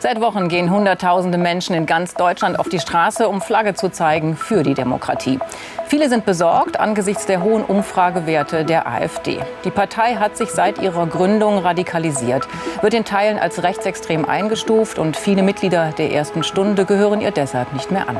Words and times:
Seit 0.00 0.20
Wochen 0.20 0.48
gehen 0.48 0.70
Hunderttausende 0.70 1.38
Menschen 1.38 1.74
in 1.74 1.84
ganz 1.84 2.14
Deutschland 2.14 2.60
auf 2.60 2.68
die 2.68 2.78
Straße, 2.78 3.28
um 3.28 3.40
Flagge 3.40 3.74
zu 3.74 3.90
zeigen 3.90 4.36
für 4.36 4.62
die 4.62 4.74
Demokratie. 4.74 5.40
Viele 5.88 6.08
sind 6.08 6.24
besorgt 6.24 6.78
angesichts 6.78 7.26
der 7.26 7.42
hohen 7.42 7.64
Umfragewerte 7.64 8.64
der 8.64 8.86
AfD. 8.86 9.40
Die 9.64 9.72
Partei 9.72 10.14
hat 10.14 10.36
sich 10.36 10.50
seit 10.50 10.78
ihrer 10.78 11.08
Gründung 11.08 11.58
radikalisiert, 11.58 12.46
wird 12.80 12.94
in 12.94 13.04
Teilen 13.04 13.40
als 13.40 13.64
rechtsextrem 13.64 14.24
eingestuft 14.24 15.00
und 15.00 15.16
viele 15.16 15.42
Mitglieder 15.42 15.90
der 15.98 16.12
ersten 16.12 16.44
Stunde 16.44 16.84
gehören 16.84 17.20
ihr 17.20 17.32
deshalb 17.32 17.72
nicht 17.72 17.90
mehr 17.90 18.08
an. 18.08 18.18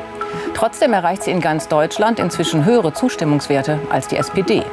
Trotzdem 0.55 0.93
erreicht 0.93 1.23
sie 1.23 1.31
in 1.31 1.41
ganz 1.41 1.69
Deutschland 1.69 2.19
inzwischen 2.19 2.65
höhere 2.65 2.93
Zustimmungswerte 2.93 3.79
als 3.91 4.09
die 4.09 4.17
SPD. 4.17 4.65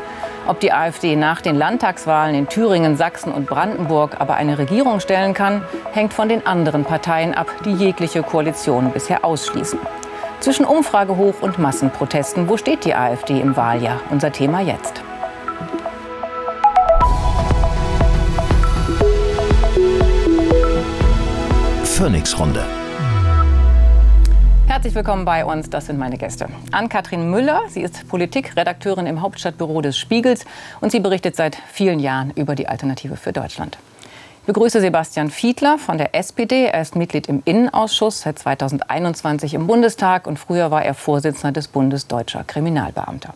Ob 0.47 0.59
die 0.59 0.71
AfD 0.71 1.15
nach 1.15 1.41
den 1.41 1.55
Landtagswahlen 1.55 2.35
in 2.35 2.47
Thüringen, 2.47 2.95
Sachsen 2.97 3.31
und 3.31 3.47
Brandenburg 3.47 4.17
aber 4.19 4.35
eine 4.35 4.59
Regierung 4.59 4.99
stellen 4.99 5.33
kann, 5.33 5.63
hängt 5.91 6.13
von 6.13 6.29
den 6.29 6.45
anderen 6.45 6.83
Parteien 6.83 7.33
ab, 7.33 7.47
die 7.65 7.73
jegliche 7.73 8.21
Koalition 8.21 8.91
bisher 8.91 9.25
ausschließen. 9.25 9.79
Zwischen 10.41 10.65
Umfragehoch 10.65 11.41
und 11.41 11.57
Massenprotesten, 11.57 12.47
wo 12.47 12.57
steht 12.57 12.85
die 12.85 12.93
AfD 12.93 13.41
im 13.41 13.55
Wahljahr? 13.55 13.99
Unser 14.11 14.31
Thema 14.31 14.61
jetzt. 14.61 15.01
Phoenix-Runde. 21.83 22.84
Herzlich 24.75 24.93
willkommen 24.93 25.23
bei 25.23 25.45
uns. 25.45 25.69
Das 25.69 25.85
sind 25.85 25.97
meine 25.97 26.17
Gäste. 26.17 26.49
Ann-Kathrin 26.73 27.31
Müller. 27.31 27.61
Sie 27.69 27.79
ist 27.79 28.09
Politikredakteurin 28.09 29.05
im 29.05 29.21
Hauptstadtbüro 29.21 29.79
des 29.79 29.97
Spiegels 29.97 30.43
und 30.81 30.91
sie 30.91 30.99
berichtet 30.99 31.37
seit 31.37 31.57
vielen 31.71 31.97
Jahren 31.97 32.31
über 32.31 32.55
die 32.55 32.67
Alternative 32.67 33.15
für 33.15 33.31
Deutschland. 33.31 33.77
Ich 34.41 34.47
begrüße 34.47 34.81
Sebastian 34.81 35.31
Fiedler 35.31 35.77
von 35.77 35.97
der 35.97 36.13
SPD. 36.13 36.65
Er 36.65 36.81
ist 36.81 36.97
Mitglied 36.97 37.27
im 37.27 37.41
Innenausschuss, 37.45 38.19
seit 38.19 38.37
2021 38.37 39.53
im 39.53 39.65
Bundestag 39.65 40.27
und 40.27 40.37
früher 40.37 40.71
war 40.71 40.83
er 40.83 40.93
Vorsitzender 40.93 41.53
des 41.53 41.69
Bundes 41.69 42.07
Deutscher 42.07 42.43
Kriminalbeamter. 42.43 43.33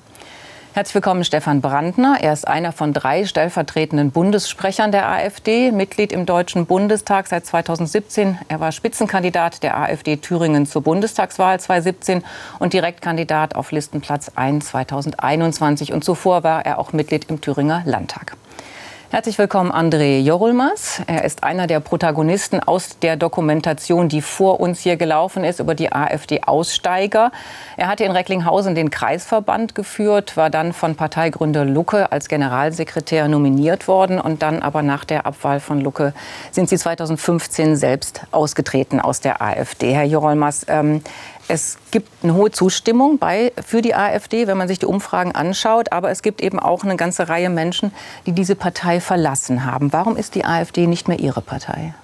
Herzlich 0.71 0.93
willkommen 0.93 1.23
Stefan 1.23 1.61
Brandner. 1.61 2.19
Er 2.21 2.31
ist 2.31 2.47
einer 2.47 2.71
von 2.71 2.93
drei 2.93 3.25
stellvertretenden 3.25 4.11
Bundessprechern 4.11 4.91
der 4.91 5.09
AfD, 5.09 5.71
Mitglied 5.71 6.11
im 6.13 6.27
Deutschen 6.27 6.67
Bundestag 6.67 7.25
seit 7.25 7.43
2017. 7.47 8.37
Er 8.47 8.59
war 8.59 8.71
Spitzenkandidat 8.71 9.63
der 9.63 9.77
AfD 9.79 10.17
Thüringen 10.17 10.67
zur 10.67 10.83
Bundestagswahl 10.83 11.59
2017 11.59 12.23
und 12.59 12.73
Direktkandidat 12.73 13.55
auf 13.55 13.71
Listenplatz 13.71 14.31
1 14.35 14.67
2021. 14.67 15.91
Und 15.91 16.03
zuvor 16.03 16.43
war 16.43 16.63
er 16.63 16.77
auch 16.77 16.93
Mitglied 16.93 17.31
im 17.31 17.41
Thüringer 17.41 17.81
Landtag. 17.85 18.37
Herzlich 19.11 19.39
willkommen, 19.39 19.71
André 19.71 20.19
Jorulmas. 20.19 21.01
Er 21.07 21.23
ist 21.23 21.43
einer 21.43 21.65
der 21.65 21.79
Protagonisten 21.79 22.59
aus 22.59 22.99
der 22.99 23.17
Dokumentation, 23.17 24.07
die 24.07 24.21
vor 24.21 24.59
uns 24.59 24.81
hier 24.81 24.97
gelaufen 24.97 25.43
ist, 25.43 25.59
über 25.59 25.73
die 25.73 25.91
AfD-Aussteiger. 25.91 27.31
Er 27.75 27.87
hatte 27.87 28.03
in 28.03 28.11
Recklinghausen 28.11 28.75
den 28.75 28.91
Kreisverband 28.91 29.73
geführt, 29.73 30.37
war 30.37 30.51
dann 30.51 30.73
von 30.73 30.93
Parteigründer 30.93 31.65
Lucke 31.65 32.11
als 32.11 32.27
Generalsekretär 32.27 33.27
nominiert 33.27 33.87
worden 33.87 34.19
und 34.21 34.43
dann 34.43 34.61
aber 34.61 34.83
nach 34.83 35.05
der 35.05 35.25
Abwahl 35.25 35.59
von 35.59 35.81
Lucke 35.81 36.13
sind 36.51 36.69
Sie 36.69 36.77
2015 36.77 37.77
selbst 37.77 38.21
ausgetreten 38.29 38.99
aus 38.99 39.21
der 39.21 39.41
AfD. 39.41 39.91
Herr 39.91 40.03
Jorulmas, 40.03 40.67
ähm, 40.69 41.01
es 41.49 41.79
gibt 41.89 42.09
eine 42.23 42.35
hohe 42.35 42.51
Zustimmung 42.51 43.17
bei, 43.17 43.51
für 43.65 43.81
die 43.81 43.95
AfD, 43.95 44.45
wenn 44.45 44.57
man 44.57 44.67
sich 44.67 44.77
die 44.77 44.85
Umfragen 44.85 45.33
anschaut. 45.33 45.91
Aber 45.91 46.11
es 46.11 46.21
gibt 46.21 46.41
eben 46.41 46.59
auch 46.59 46.83
eine 46.83 46.95
ganze 46.95 47.27
Reihe 47.27 47.49
Menschen, 47.49 47.91
die 48.27 48.33
diese 48.33 48.55
Partei 48.55 49.01
verlassen 49.01 49.65
haben. 49.65 49.91
Warum 49.91 50.15
ist 50.15 50.35
die 50.35 50.45
AfD 50.45 50.85
nicht 50.85 51.07
mehr 51.07 51.19
Ihre 51.19 51.41
Partei? 51.41 51.95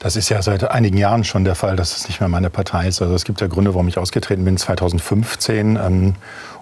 Das 0.00 0.16
ist 0.16 0.28
ja 0.28 0.42
seit 0.42 0.68
einigen 0.70 0.98
Jahren 0.98 1.22
schon 1.22 1.44
der 1.44 1.54
Fall, 1.54 1.76
dass 1.76 1.96
es 1.96 2.08
nicht 2.08 2.20
mehr 2.20 2.28
meine 2.28 2.50
Partei 2.50 2.88
ist. 2.88 3.00
Also 3.00 3.14
es 3.14 3.24
gibt 3.24 3.40
ja 3.40 3.46
Gründe, 3.46 3.74
warum 3.74 3.86
ich 3.86 3.96
ausgetreten 3.96 4.44
bin 4.44 4.56
2015. 4.56 5.76
Ähm, 5.76 6.14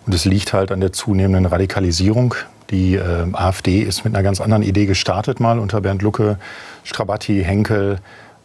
und 0.07 0.15
es 0.15 0.27
liegt 0.27 0.53
halt 0.53 0.71
an 0.71 0.81
der 0.81 0.93
zunehmenden 0.93 1.47
Radikalisierung. 1.47 2.35
Die 2.71 2.95
äh, 2.95 3.27
AfD 3.33 3.81
ist 3.81 4.05
mit 4.05 4.15
einer 4.15 4.23
ganz 4.23 4.43
anderen 4.43 4.63
Idee 4.63 4.85
gestartet 4.85 5.41
mal 5.41 5.59
unter 5.59 5.81
Bernd 5.81 6.03
Lucke, 6.03 6.39
Strabatti, 6.85 7.43
Henkel, 7.43 8.01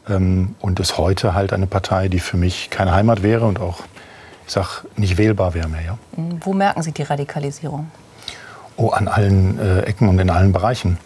und 0.08 0.80
ist 0.80 0.98
heute 0.98 1.34
halt 1.34 1.54
eine 1.54 1.68
Partei, 1.68 2.08
die 2.08 2.20
für 2.20 2.38
mich 2.38 2.70
keine 2.70 2.94
Heimat 2.94 3.24
wäre 3.24 3.46
und 3.46 3.60
auch, 3.60 3.82
ich 4.48 4.54
sag, 4.54 4.84
nicht 4.96 5.18
wählbar 5.18 5.54
wäre 5.54 5.70
mehr. 5.70 5.82
Ja. 5.82 5.98
Wo 6.42 6.54
merken 6.54 6.82
Sie 6.82 6.92
die 6.92 7.04
Radikalisierung? 7.04 7.92
Oh, 8.78 8.90
an 8.90 9.08
allen 9.08 9.60
äh, 9.60 9.82
Ecken 9.82 10.10
und 10.10 10.20
in 10.20 10.30
allen 10.30 10.52
Bereichen. 10.52 10.98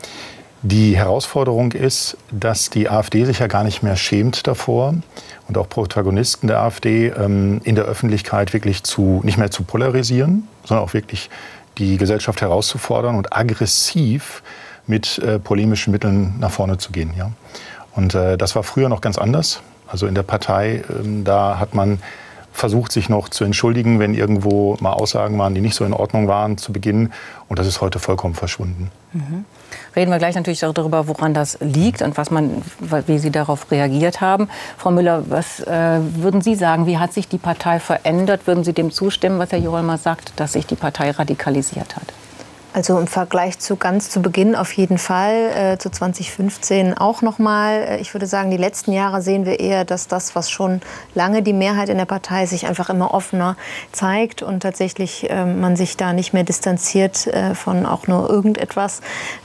Die 0.62 0.98
Herausforderung 0.98 1.74
ist, 1.74 2.18
dass 2.32 2.72
die 2.72 2.90
AfD 2.90 3.26
sich 3.26 3.40
ja 3.40 3.48
gar 3.48 3.64
nicht 3.64 3.84
mehr 3.84 3.96
schämt 3.96 4.48
davor 4.48 4.96
und 5.48 5.58
auch 5.58 5.70
Protagonisten 5.70 6.48
der 6.48 6.62
AfD 6.62 7.10
ähm, 7.10 7.62
in 7.64 7.76
der 7.76 7.86
Öffentlichkeit 7.86 8.54
wirklich 8.54 8.84
zu, 8.84 9.22
nicht 9.24 9.38
mehr 9.38 9.52
zu 9.52 9.64
polarisieren, 9.64 10.48
sondern 10.64 10.84
auch 10.84 10.94
wirklich 10.94 11.30
die 11.78 11.98
Gesellschaft 11.98 12.42
herauszufordern 12.42 13.16
und 13.16 13.36
aggressiv 13.36 14.42
mit 14.88 15.20
äh, 15.20 15.38
polemischen 15.38 15.92
Mitteln 15.92 16.36
nach 16.40 16.52
vorne 16.52 16.78
zu 16.78 16.92
gehen. 16.92 17.14
Ja. 17.18 17.32
Und 17.96 18.14
äh, 18.16 18.38
das 18.38 18.56
war 18.56 18.64
früher 18.64 18.90
noch 18.90 19.02
ganz 19.02 19.18
anders. 19.18 19.62
Also 19.88 20.08
in 20.08 20.16
der 20.16 20.24
Partei, 20.24 20.84
ähm, 20.90 21.24
da 21.24 21.60
hat 21.60 21.74
man 21.74 22.00
versucht, 22.56 22.92
sich 22.92 23.10
noch 23.10 23.30
zu 23.30 23.44
entschuldigen, 23.44 24.00
wenn 24.00 24.14
irgendwo 24.14 24.78
mal 24.80 24.94
Aussagen 24.94 25.38
waren, 25.38 25.54
die 25.54 25.62
nicht 25.62 25.76
so 25.76 25.84
in 25.84 25.94
Ordnung 25.94 26.28
waren 26.28 26.58
zu 26.58 26.72
Beginn. 26.72 27.12
Und 27.50 27.60
das 27.60 27.68
ist 27.68 27.82
heute 27.82 28.00
vollkommen 28.00 28.34
verschwunden. 28.34 28.92
Mhm. 29.12 29.46
Reden 29.96 30.12
wir 30.12 30.18
gleich 30.18 30.36
natürlich 30.36 30.62
darüber, 30.62 31.08
woran 31.08 31.34
das 31.34 31.58
liegt 31.60 32.02
und 32.02 32.18
was 32.18 32.32
man, 32.32 32.62
wie 33.08 33.20
Sie 33.20 33.32
darauf 33.32 33.72
reagiert 33.72 34.22
haben. 34.22 34.48
Frau 34.78 34.92
Müller, 34.92 35.24
was 35.30 35.60
äh, 35.62 36.00
würden 36.16 36.42
Sie 36.42 36.56
sagen? 36.56 36.86
Wie 36.86 36.98
hat 36.98 37.14
sich 37.14 37.28
die 37.28 37.38
Partei 37.38 37.80
verändert? 37.80 38.48
Würden 38.48 38.64
Sie 38.64 38.74
dem 38.74 38.92
zustimmen, 38.92 39.38
was 39.38 39.52
Herr 39.52 39.60
Jorolmer 39.60 39.98
sagt, 39.98 40.34
dass 40.38 40.54
sich 40.54 40.66
die 40.66 40.76
Partei 40.76 41.12
radikalisiert 41.12 41.96
hat? 41.96 42.14
Also 42.76 43.00
im 43.00 43.08
Vergleich 43.08 43.58
zu 43.58 43.78
ganz 43.78 44.10
zu 44.10 44.22
Beginn 44.22 44.54
auf 44.54 44.74
jeden 44.74 44.98
Fall, 44.98 45.34
äh, 45.56 45.78
zu 45.78 45.90
2015 45.90 46.94
auch 46.98 47.22
noch 47.22 47.40
mal. 47.40 47.76
Äh, 47.76 47.98
ich 48.02 48.14
würde 48.14 48.28
sagen, 48.28 48.52
die 48.52 48.58
letzten 48.58 48.92
Jahre 48.92 49.22
sehen 49.22 49.46
wir 49.46 49.62
eher, 49.62 49.86
dass 49.86 50.10
das, 50.10 50.36
was 50.36 50.52
schon 50.52 50.82
lange 51.14 51.42
die 51.42 51.54
Mehrheit 51.54 51.88
in 51.88 51.98
der 51.98 52.04
Partei 52.04 52.46
sich 52.48 52.68
einfach 52.68 52.90
immer 52.90 53.14
offener 53.14 53.56
zeigt 53.94 54.44
und 54.44 54.60
tatsächlich 54.60 55.30
äh, 55.30 55.46
man 55.46 55.78
sich 55.78 55.96
da 55.96 56.12
nicht 56.12 56.34
mehr 56.34 56.44
distanziert 56.44 57.28
äh, 57.28 57.56
von 57.56 57.86
auch 57.86 58.08
nur 58.08 58.30
irgendetwas. 58.30 59.00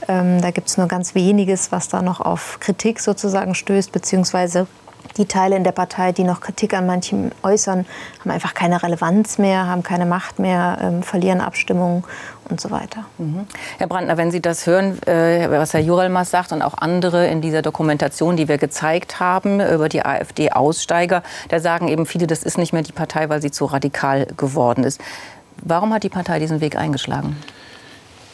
Ähm, 0.09 0.41
da 0.41 0.51
gibt 0.51 0.67
es 0.67 0.77
nur 0.77 0.89
ganz 0.89 1.15
weniges, 1.15 1.71
was 1.71 1.87
da 1.87 2.01
noch 2.01 2.19
auf 2.19 2.59
Kritik 2.59 2.99
sozusagen 2.99 3.55
stößt, 3.55 3.93
beziehungsweise 3.93 4.67
die 5.17 5.25
Teile 5.25 5.55
in 5.55 5.63
der 5.63 5.71
Partei, 5.71 6.11
die 6.11 6.23
noch 6.23 6.41
Kritik 6.41 6.73
an 6.73 6.85
manchem 6.85 7.31
äußern, 7.43 7.85
haben 8.19 8.31
einfach 8.31 8.53
keine 8.53 8.81
Relevanz 8.81 9.37
mehr, 9.37 9.67
haben 9.67 9.83
keine 9.83 10.05
Macht 10.05 10.39
mehr, 10.39 10.77
ähm, 10.81 11.03
verlieren 11.03 11.41
Abstimmungen 11.41 12.03
und 12.49 12.61
so 12.61 12.71
weiter. 12.71 13.05
Mhm. 13.17 13.47
Herr 13.77 13.87
Brandner, 13.87 14.17
wenn 14.17 14.31
Sie 14.31 14.41
das 14.41 14.65
hören, 14.67 15.01
äh, 15.07 15.47
was 15.49 15.73
Herr 15.73 15.81
Jurelmas 15.81 16.31
sagt 16.31 16.51
und 16.51 16.61
auch 16.61 16.75
andere 16.77 17.27
in 17.27 17.41
dieser 17.41 17.61
Dokumentation, 17.61 18.35
die 18.35 18.47
wir 18.47 18.57
gezeigt 18.57 19.19
haben 19.19 19.59
über 19.59 19.89
die 19.89 20.05
AfD-Aussteiger, 20.05 21.23
da 21.49 21.59
sagen 21.59 21.87
eben 21.87 22.05
viele, 22.05 22.27
das 22.27 22.43
ist 22.43 22.57
nicht 22.57 22.73
mehr 22.73 22.83
die 22.83 22.91
Partei, 22.91 23.29
weil 23.29 23.41
sie 23.41 23.51
zu 23.51 23.65
radikal 23.65 24.27
geworden 24.37 24.83
ist. 24.83 25.01
Warum 25.63 25.93
hat 25.93 26.03
die 26.03 26.09
Partei 26.09 26.39
diesen 26.39 26.61
Weg 26.61 26.75
eingeschlagen? 26.75 27.37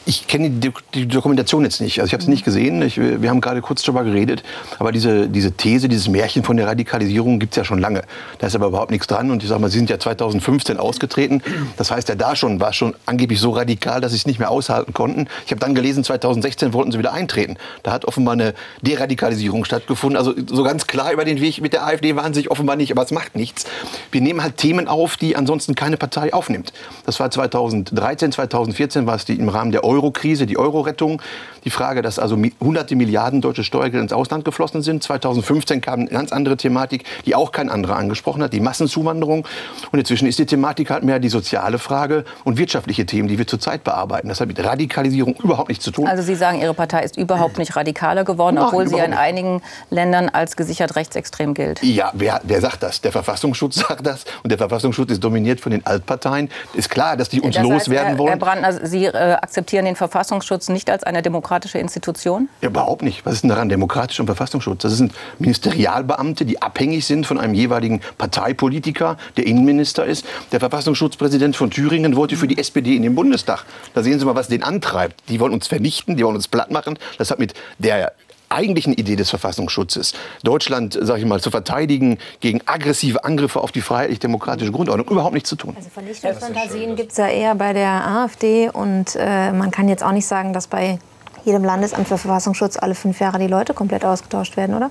Ich 0.08 0.26
kenne 0.26 0.48
die, 0.48 0.72
die, 0.94 1.06
Dokumentation 1.06 1.64
jetzt 1.64 1.82
nicht. 1.82 2.00
Also 2.00 2.08
ich 2.08 2.12
habe 2.14 2.22
es 2.22 2.28
nicht 2.28 2.44
gesehen. 2.44 2.80
Ich, 2.80 2.98
wir 2.98 3.28
haben 3.28 3.42
gerade 3.42 3.60
kurz 3.60 3.82
darüber 3.82 4.04
geredet. 4.04 4.42
Aber 4.78 4.90
diese, 4.90 5.28
diese 5.28 5.52
These, 5.52 5.88
dieses 5.88 6.08
Märchen 6.08 6.44
von 6.44 6.56
der 6.56 6.66
Radikalisierung 6.66 7.38
gibt 7.38 7.52
es 7.52 7.56
ja 7.56 7.64
schon 7.64 7.78
lange. 7.78 8.02
Da 8.38 8.46
ist 8.46 8.54
aber 8.54 8.68
überhaupt 8.68 8.90
nichts 8.90 9.06
dran. 9.06 9.30
Und 9.30 9.42
ich 9.42 9.50
sage 9.50 9.60
mal, 9.60 9.68
Sie 9.70 9.76
sind 9.76 9.90
ja 9.90 9.98
2015 9.98 10.78
ausgetreten. 10.78 11.42
Das 11.76 11.90
heißt, 11.90 12.08
ja 12.08 12.14
da 12.14 12.36
schon 12.36 12.58
war 12.58 12.72
schon 12.72 12.94
angeblich 13.04 13.38
so 13.38 13.50
radikal, 13.50 14.00
dass 14.00 14.12
Sie 14.12 14.16
es 14.18 14.26
nicht 14.26 14.38
mehr 14.38 14.50
aushalten 14.50 14.94
konnten. 14.94 15.26
Ich 15.44 15.50
habe 15.50 15.60
dann 15.60 15.74
gelesen, 15.74 16.02
2016 16.04 16.72
wollten 16.72 16.90
Sie 16.90 16.98
wieder 16.98 17.12
eintreten. 17.12 17.56
Da 17.82 17.92
hat 17.92 18.06
offenbar 18.06 18.32
eine 18.32 18.54
Deradikalisierung 18.80 19.66
stattgefunden. 19.66 20.16
Also 20.16 20.32
so 20.46 20.62
ganz 20.62 20.86
klar 20.86 21.12
über 21.12 21.26
den 21.26 21.42
Weg 21.42 21.60
mit 21.60 21.74
der 21.74 21.86
AfD 21.86 22.16
waren 22.16 22.32
Sie 22.32 22.40
sich 22.40 22.50
offenbar 22.50 22.76
nicht. 22.76 22.92
Aber 22.92 23.02
es 23.02 23.10
macht 23.10 23.36
nichts. 23.36 23.66
Wir 24.10 24.22
nehmen 24.22 24.42
halt 24.42 24.56
Themen 24.56 24.88
auf, 24.88 25.18
die 25.18 25.36
ansonsten 25.36 25.74
keine 25.74 25.98
Partei 25.98 26.32
aufnimmt. 26.32 26.72
Das 27.04 27.20
war 27.20 27.30
2013, 27.30 28.32
2014 28.32 29.06
war 29.06 29.16
es 29.16 29.26
die 29.26 29.34
im 29.34 29.50
Rahmen 29.50 29.70
der 29.70 29.84
Euro 29.84 29.97
Euro-Krise, 29.98 30.46
die 30.46 30.58
Euro-Rettung, 30.58 31.20
die 31.64 31.70
Frage, 31.70 32.02
dass 32.02 32.18
also 32.18 32.38
hunderte 32.60 32.94
Milliarden 32.94 33.40
deutsche 33.40 33.64
Steuergelder 33.64 34.02
ins 34.02 34.12
Ausland 34.12 34.44
geflossen 34.44 34.80
sind. 34.82 35.02
2015 35.02 35.80
kam 35.80 36.00
eine 36.00 36.08
ganz 36.08 36.32
andere 36.32 36.56
Thematik, 36.56 37.04
die 37.26 37.34
auch 37.34 37.52
kein 37.52 37.68
anderer 37.68 37.96
angesprochen 37.96 38.42
hat, 38.42 38.52
die 38.52 38.60
Massenzuwanderung. 38.60 39.46
Und 39.90 39.98
inzwischen 39.98 40.28
ist 40.28 40.38
die 40.38 40.46
Thematik 40.46 40.90
halt 40.90 41.02
mehr 41.02 41.18
die 41.18 41.28
soziale 41.28 41.78
Frage 41.78 42.24
und 42.44 42.58
wirtschaftliche 42.58 43.06
Themen, 43.06 43.28
die 43.28 43.38
wir 43.38 43.46
zurzeit 43.46 43.84
bearbeiten. 43.84 44.28
Das 44.28 44.40
hat 44.40 44.48
mit 44.48 44.62
Radikalisierung 44.62 45.34
überhaupt 45.42 45.68
nichts 45.68 45.84
zu 45.84 45.90
tun. 45.90 46.06
Also 46.06 46.22
Sie 46.22 46.36
sagen, 46.36 46.60
Ihre 46.60 46.74
Partei 46.74 47.02
ist 47.02 47.16
überhaupt 47.16 47.58
nicht 47.58 47.74
radikaler 47.74 48.24
geworden, 48.24 48.56
Nein, 48.56 48.66
obwohl 48.66 48.88
sie 48.88 48.98
in 48.98 49.12
einigen 49.12 49.60
Ländern 49.90 50.28
als 50.28 50.56
gesichert 50.56 50.96
rechtsextrem 50.96 51.54
gilt. 51.54 51.82
Ja, 51.82 52.12
wer, 52.14 52.40
wer 52.44 52.60
sagt 52.60 52.82
das? 52.82 53.00
Der 53.00 53.12
Verfassungsschutz 53.12 53.74
sagt 53.88 54.06
das. 54.06 54.24
Und 54.42 54.50
der 54.50 54.58
Verfassungsschutz 54.58 55.10
ist 55.10 55.24
dominiert 55.24 55.60
von 55.60 55.72
den 55.72 55.84
Altparteien. 55.84 56.50
Ist 56.74 56.88
klar, 56.88 57.16
dass 57.16 57.28
die 57.28 57.40
uns 57.40 57.56
das 57.56 57.64
heißt, 57.64 57.72
loswerden 57.72 58.08
Herr, 58.10 58.18
wollen. 58.18 58.28
Herr 58.28 58.38
Brandner, 58.38 58.86
Sie 58.86 59.06
äh, 59.06 59.32
akzeptieren 59.34 59.77
akzeptieren 59.78 59.84
den 59.84 59.96
Verfassungsschutz 59.96 60.68
nicht 60.68 60.90
als 60.90 61.04
eine 61.04 61.22
demokratische 61.22 61.78
Institution? 61.78 62.48
Ja, 62.62 62.68
überhaupt 62.68 63.02
nicht. 63.02 63.24
Was 63.24 63.34
ist 63.34 63.42
denn 63.42 63.50
daran 63.50 63.68
demokratisch 63.68 64.18
am 64.20 64.26
Verfassungsschutz? 64.26 64.82
Das 64.82 64.96
sind 64.96 65.12
Ministerialbeamte, 65.38 66.44
die 66.44 66.60
abhängig 66.60 67.06
sind 67.06 67.26
von 67.26 67.38
einem 67.38 67.54
jeweiligen 67.54 68.00
Parteipolitiker, 68.18 69.16
der 69.36 69.46
Innenminister 69.46 70.04
ist. 70.04 70.26
Der 70.52 70.60
Verfassungsschutzpräsident 70.60 71.56
von 71.56 71.70
Thüringen 71.70 72.16
wollte 72.16 72.36
für 72.36 72.48
die 72.48 72.58
SPD 72.58 72.96
in 72.96 73.02
den 73.02 73.14
Bundestag. 73.14 73.64
Da 73.94 74.02
sehen 74.02 74.18
Sie 74.18 74.24
mal, 74.24 74.34
was 74.34 74.48
den 74.48 74.62
antreibt. 74.62 75.28
Die 75.28 75.40
wollen 75.40 75.52
uns 75.52 75.68
vernichten, 75.68 76.16
die 76.16 76.24
wollen 76.24 76.36
uns 76.36 76.48
platt 76.48 76.70
machen. 76.70 76.98
Das 77.18 77.30
hat 77.30 77.38
mit 77.38 77.54
der 77.78 78.12
eigentlichen 78.48 78.92
Idee 78.92 79.16
des 79.16 79.30
Verfassungsschutzes, 79.30 80.14
Deutschland, 80.42 80.98
sage 81.00 81.20
ich 81.20 81.26
mal, 81.26 81.40
zu 81.40 81.50
verteidigen 81.50 82.18
gegen 82.40 82.60
aggressive 82.66 83.24
Angriffe 83.24 83.60
auf 83.60 83.72
die 83.72 83.80
freiheitlich-demokratische 83.80 84.72
Grundordnung, 84.72 85.08
überhaupt 85.08 85.34
nichts 85.34 85.48
zu 85.48 85.56
tun. 85.56 85.74
Also 85.76 85.90
Vernichtungsfantasien 85.90 86.96
gibt 86.96 87.12
es 87.12 87.18
ja 87.18 87.28
eher 87.28 87.54
bei 87.54 87.72
der 87.72 88.06
AfD 88.06 88.70
und 88.70 89.16
äh, 89.16 89.52
man 89.52 89.70
kann 89.70 89.88
jetzt 89.88 90.02
auch 90.02 90.12
nicht 90.12 90.26
sagen, 90.26 90.52
dass 90.52 90.66
bei 90.66 90.98
jedem 91.44 91.64
Landesamt 91.64 92.08
für 92.08 92.18
Verfassungsschutz 92.18 92.76
alle 92.76 92.94
fünf 92.94 93.20
Jahre 93.20 93.38
die 93.38 93.46
Leute 93.46 93.74
komplett 93.74 94.04
ausgetauscht 94.04 94.56
werden, 94.56 94.74
oder? 94.76 94.90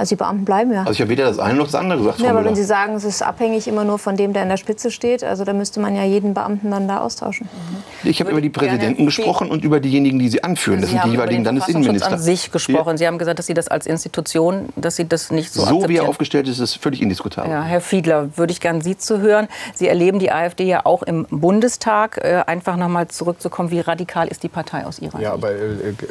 Also 0.00 0.14
die 0.14 0.18
Beamten 0.18 0.44
bleiben 0.44 0.72
ja. 0.72 0.80
Also 0.80 0.92
ich 0.92 1.00
habe 1.00 1.10
weder 1.10 1.24
das 1.26 1.38
eine 1.38 1.54
noch 1.58 1.66
das 1.66 1.74
andere 1.74 1.98
gesagt. 1.98 2.20
Ja, 2.20 2.30
aber 2.30 2.44
wenn 2.44 2.54
Sie 2.56 2.64
sagen, 2.64 2.94
es 2.94 3.04
ist 3.04 3.22
abhängig 3.22 3.68
immer 3.68 3.84
nur 3.84 3.98
von 3.98 4.16
dem, 4.16 4.32
der 4.32 4.42
in 4.42 4.48
der 4.48 4.56
Spitze 4.56 4.90
steht, 4.90 5.22
also 5.22 5.44
da 5.44 5.52
müsste 5.52 5.78
man 5.78 5.94
ja 5.94 6.04
jeden 6.04 6.34
Beamten 6.34 6.70
dann 6.70 6.88
da 6.88 7.00
austauschen. 7.00 7.48
Mhm. 7.52 8.08
Ich 8.08 8.20
habe 8.20 8.30
über 8.30 8.40
die 8.40 8.48
Präsidenten 8.48 9.04
gesprochen 9.04 9.50
und 9.50 9.62
über 9.62 9.78
diejenigen, 9.78 10.18
die 10.18 10.28
sie 10.30 10.42
anführen. 10.42 10.80
Das 10.80 10.88
Sie 10.88 10.92
sind 10.96 11.00
die 11.00 11.02
haben 11.02 11.12
jeweiligen 11.12 11.42
über 11.42 11.50
den 11.50 11.56
Landesinnenminister. 11.58 12.12
An 12.12 12.18
sich 12.18 12.50
gesprochen. 12.50 12.96
Sie 12.96 13.06
haben 13.06 13.18
gesagt, 13.18 13.38
dass 13.38 13.46
Sie 13.46 13.52
das 13.54 13.68
als 13.68 13.86
Institution, 13.86 14.70
dass 14.76 14.96
Sie 14.96 15.06
das 15.06 15.30
nicht 15.30 15.52
so, 15.52 15.66
So 15.66 15.88
wie 15.88 15.96
er 15.98 16.08
aufgestellt 16.08 16.48
ist, 16.48 16.60
ist 16.60 16.76
völlig 16.76 17.02
indiskutabel. 17.02 17.50
Ja, 17.50 17.62
Herr 17.62 17.82
Fiedler, 17.82 18.30
würde 18.38 18.52
ich 18.52 18.60
gerne 18.60 18.82
Sie 18.82 18.96
zu 18.96 19.20
hören. 19.20 19.48
Sie 19.74 19.86
erleben 19.86 20.18
die 20.18 20.32
AfD 20.32 20.64
ja 20.64 20.86
auch 20.86 21.02
im 21.02 21.26
Bundestag. 21.30 22.18
Äh, 22.24 22.42
einfach 22.46 22.76
noch 22.76 22.88
mal 22.88 23.06
zurückzukommen, 23.08 23.70
wie 23.70 23.80
radikal 23.80 24.28
ist 24.28 24.42
die 24.44 24.48
Partei 24.48 24.86
aus 24.86 24.98
Ihrer 24.98 25.20
Ja, 25.20 25.32
Sicht? 25.32 25.44
aber 25.44 25.50
äh, 25.50 25.56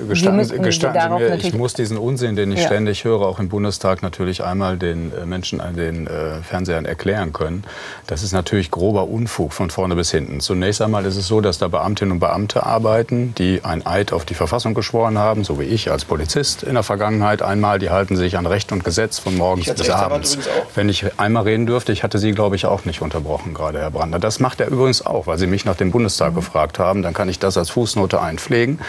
müssen 0.07 0.43
Sie, 0.43 0.55
Sie 0.55 0.59
mir, 0.59 1.35
ich 1.35 1.53
muss 1.55 1.73
diesen 1.73 1.97
Unsinn, 1.97 2.35
den 2.35 2.51
ich 2.51 2.59
Ja. 2.59 2.67
ständig 2.67 3.03
höre, 3.03 3.21
auch 3.21 3.39
im 3.39 3.49
Bundestag 3.49 3.78
natürlich 3.83 4.43
einmal 4.43 4.77
den 4.77 5.11
äh, 5.13 5.25
Menschen 5.25 5.61
an 5.61 5.75
den 5.75 6.07
äh, 6.07 6.41
Fernsehern 6.41 6.85
erklären 6.85 7.33
können. 7.33 7.63
Das 8.07 8.23
ist 8.23 8.33
natürlich 8.33 8.71
grober 8.71 9.07
Unfug 9.07 9.53
von 9.53 9.69
vorne 9.69 9.95
bis 9.95 10.11
hinten. 10.11 10.39
Zunächst 10.39 10.81
einmal 10.81 11.05
ist 11.05 11.15
es 11.15 11.27
so, 11.27 11.41
dass 11.41 11.57
da 11.57 11.67
Beamtinnen 11.67 12.13
und 12.13 12.19
Beamte 12.19 12.65
arbeiten, 12.65 13.33
die 13.37 13.61
ein 13.63 13.85
Eid 13.85 14.13
auf 14.13 14.25
die 14.25 14.33
Verfassung 14.33 14.73
geschworen 14.73 15.17
haben, 15.17 15.43
so 15.43 15.59
wie 15.59 15.63
ich 15.63 15.91
als 15.91 16.05
Polizist 16.05 16.63
in 16.63 16.73
der 16.73 16.83
Vergangenheit 16.83 17.41
einmal. 17.41 17.79
Die 17.79 17.89
halten 17.89 18.15
sich 18.15 18.37
an 18.37 18.45
Recht 18.45 18.71
und 18.71 18.83
Gesetz 18.83 19.19
von 19.19 19.35
morgens 19.37 19.73
bis 19.73 19.89
abends. 19.89 20.37
Wenn 20.75 20.89
ich 20.89 21.19
einmal 21.19 21.43
reden 21.43 21.65
dürfte, 21.65 21.91
ich 21.91 22.03
hatte 22.03 22.19
Sie, 22.19 22.31
glaube 22.31 22.55
ich, 22.55 22.65
auch 22.65 22.85
nicht 22.85 23.01
unterbrochen 23.01 23.53
gerade, 23.53 23.79
Herr 23.79 23.91
Brandner. 23.91 24.19
Das 24.19 24.39
macht 24.39 24.59
er 24.59 24.67
übrigens 24.67 25.05
auch, 25.05 25.27
weil 25.27 25.37
Sie 25.37 25.47
mich 25.47 25.65
nach 25.65 25.75
dem 25.75 25.91
Bundestag 25.91 26.35
gefragt 26.35 26.79
haben. 26.79 27.01
Dann 27.01 27.13
kann 27.13 27.29
ich 27.29 27.39
das 27.39 27.57
als 27.57 27.69
Fußnote 27.69 28.21
einpflegen. 28.21 28.79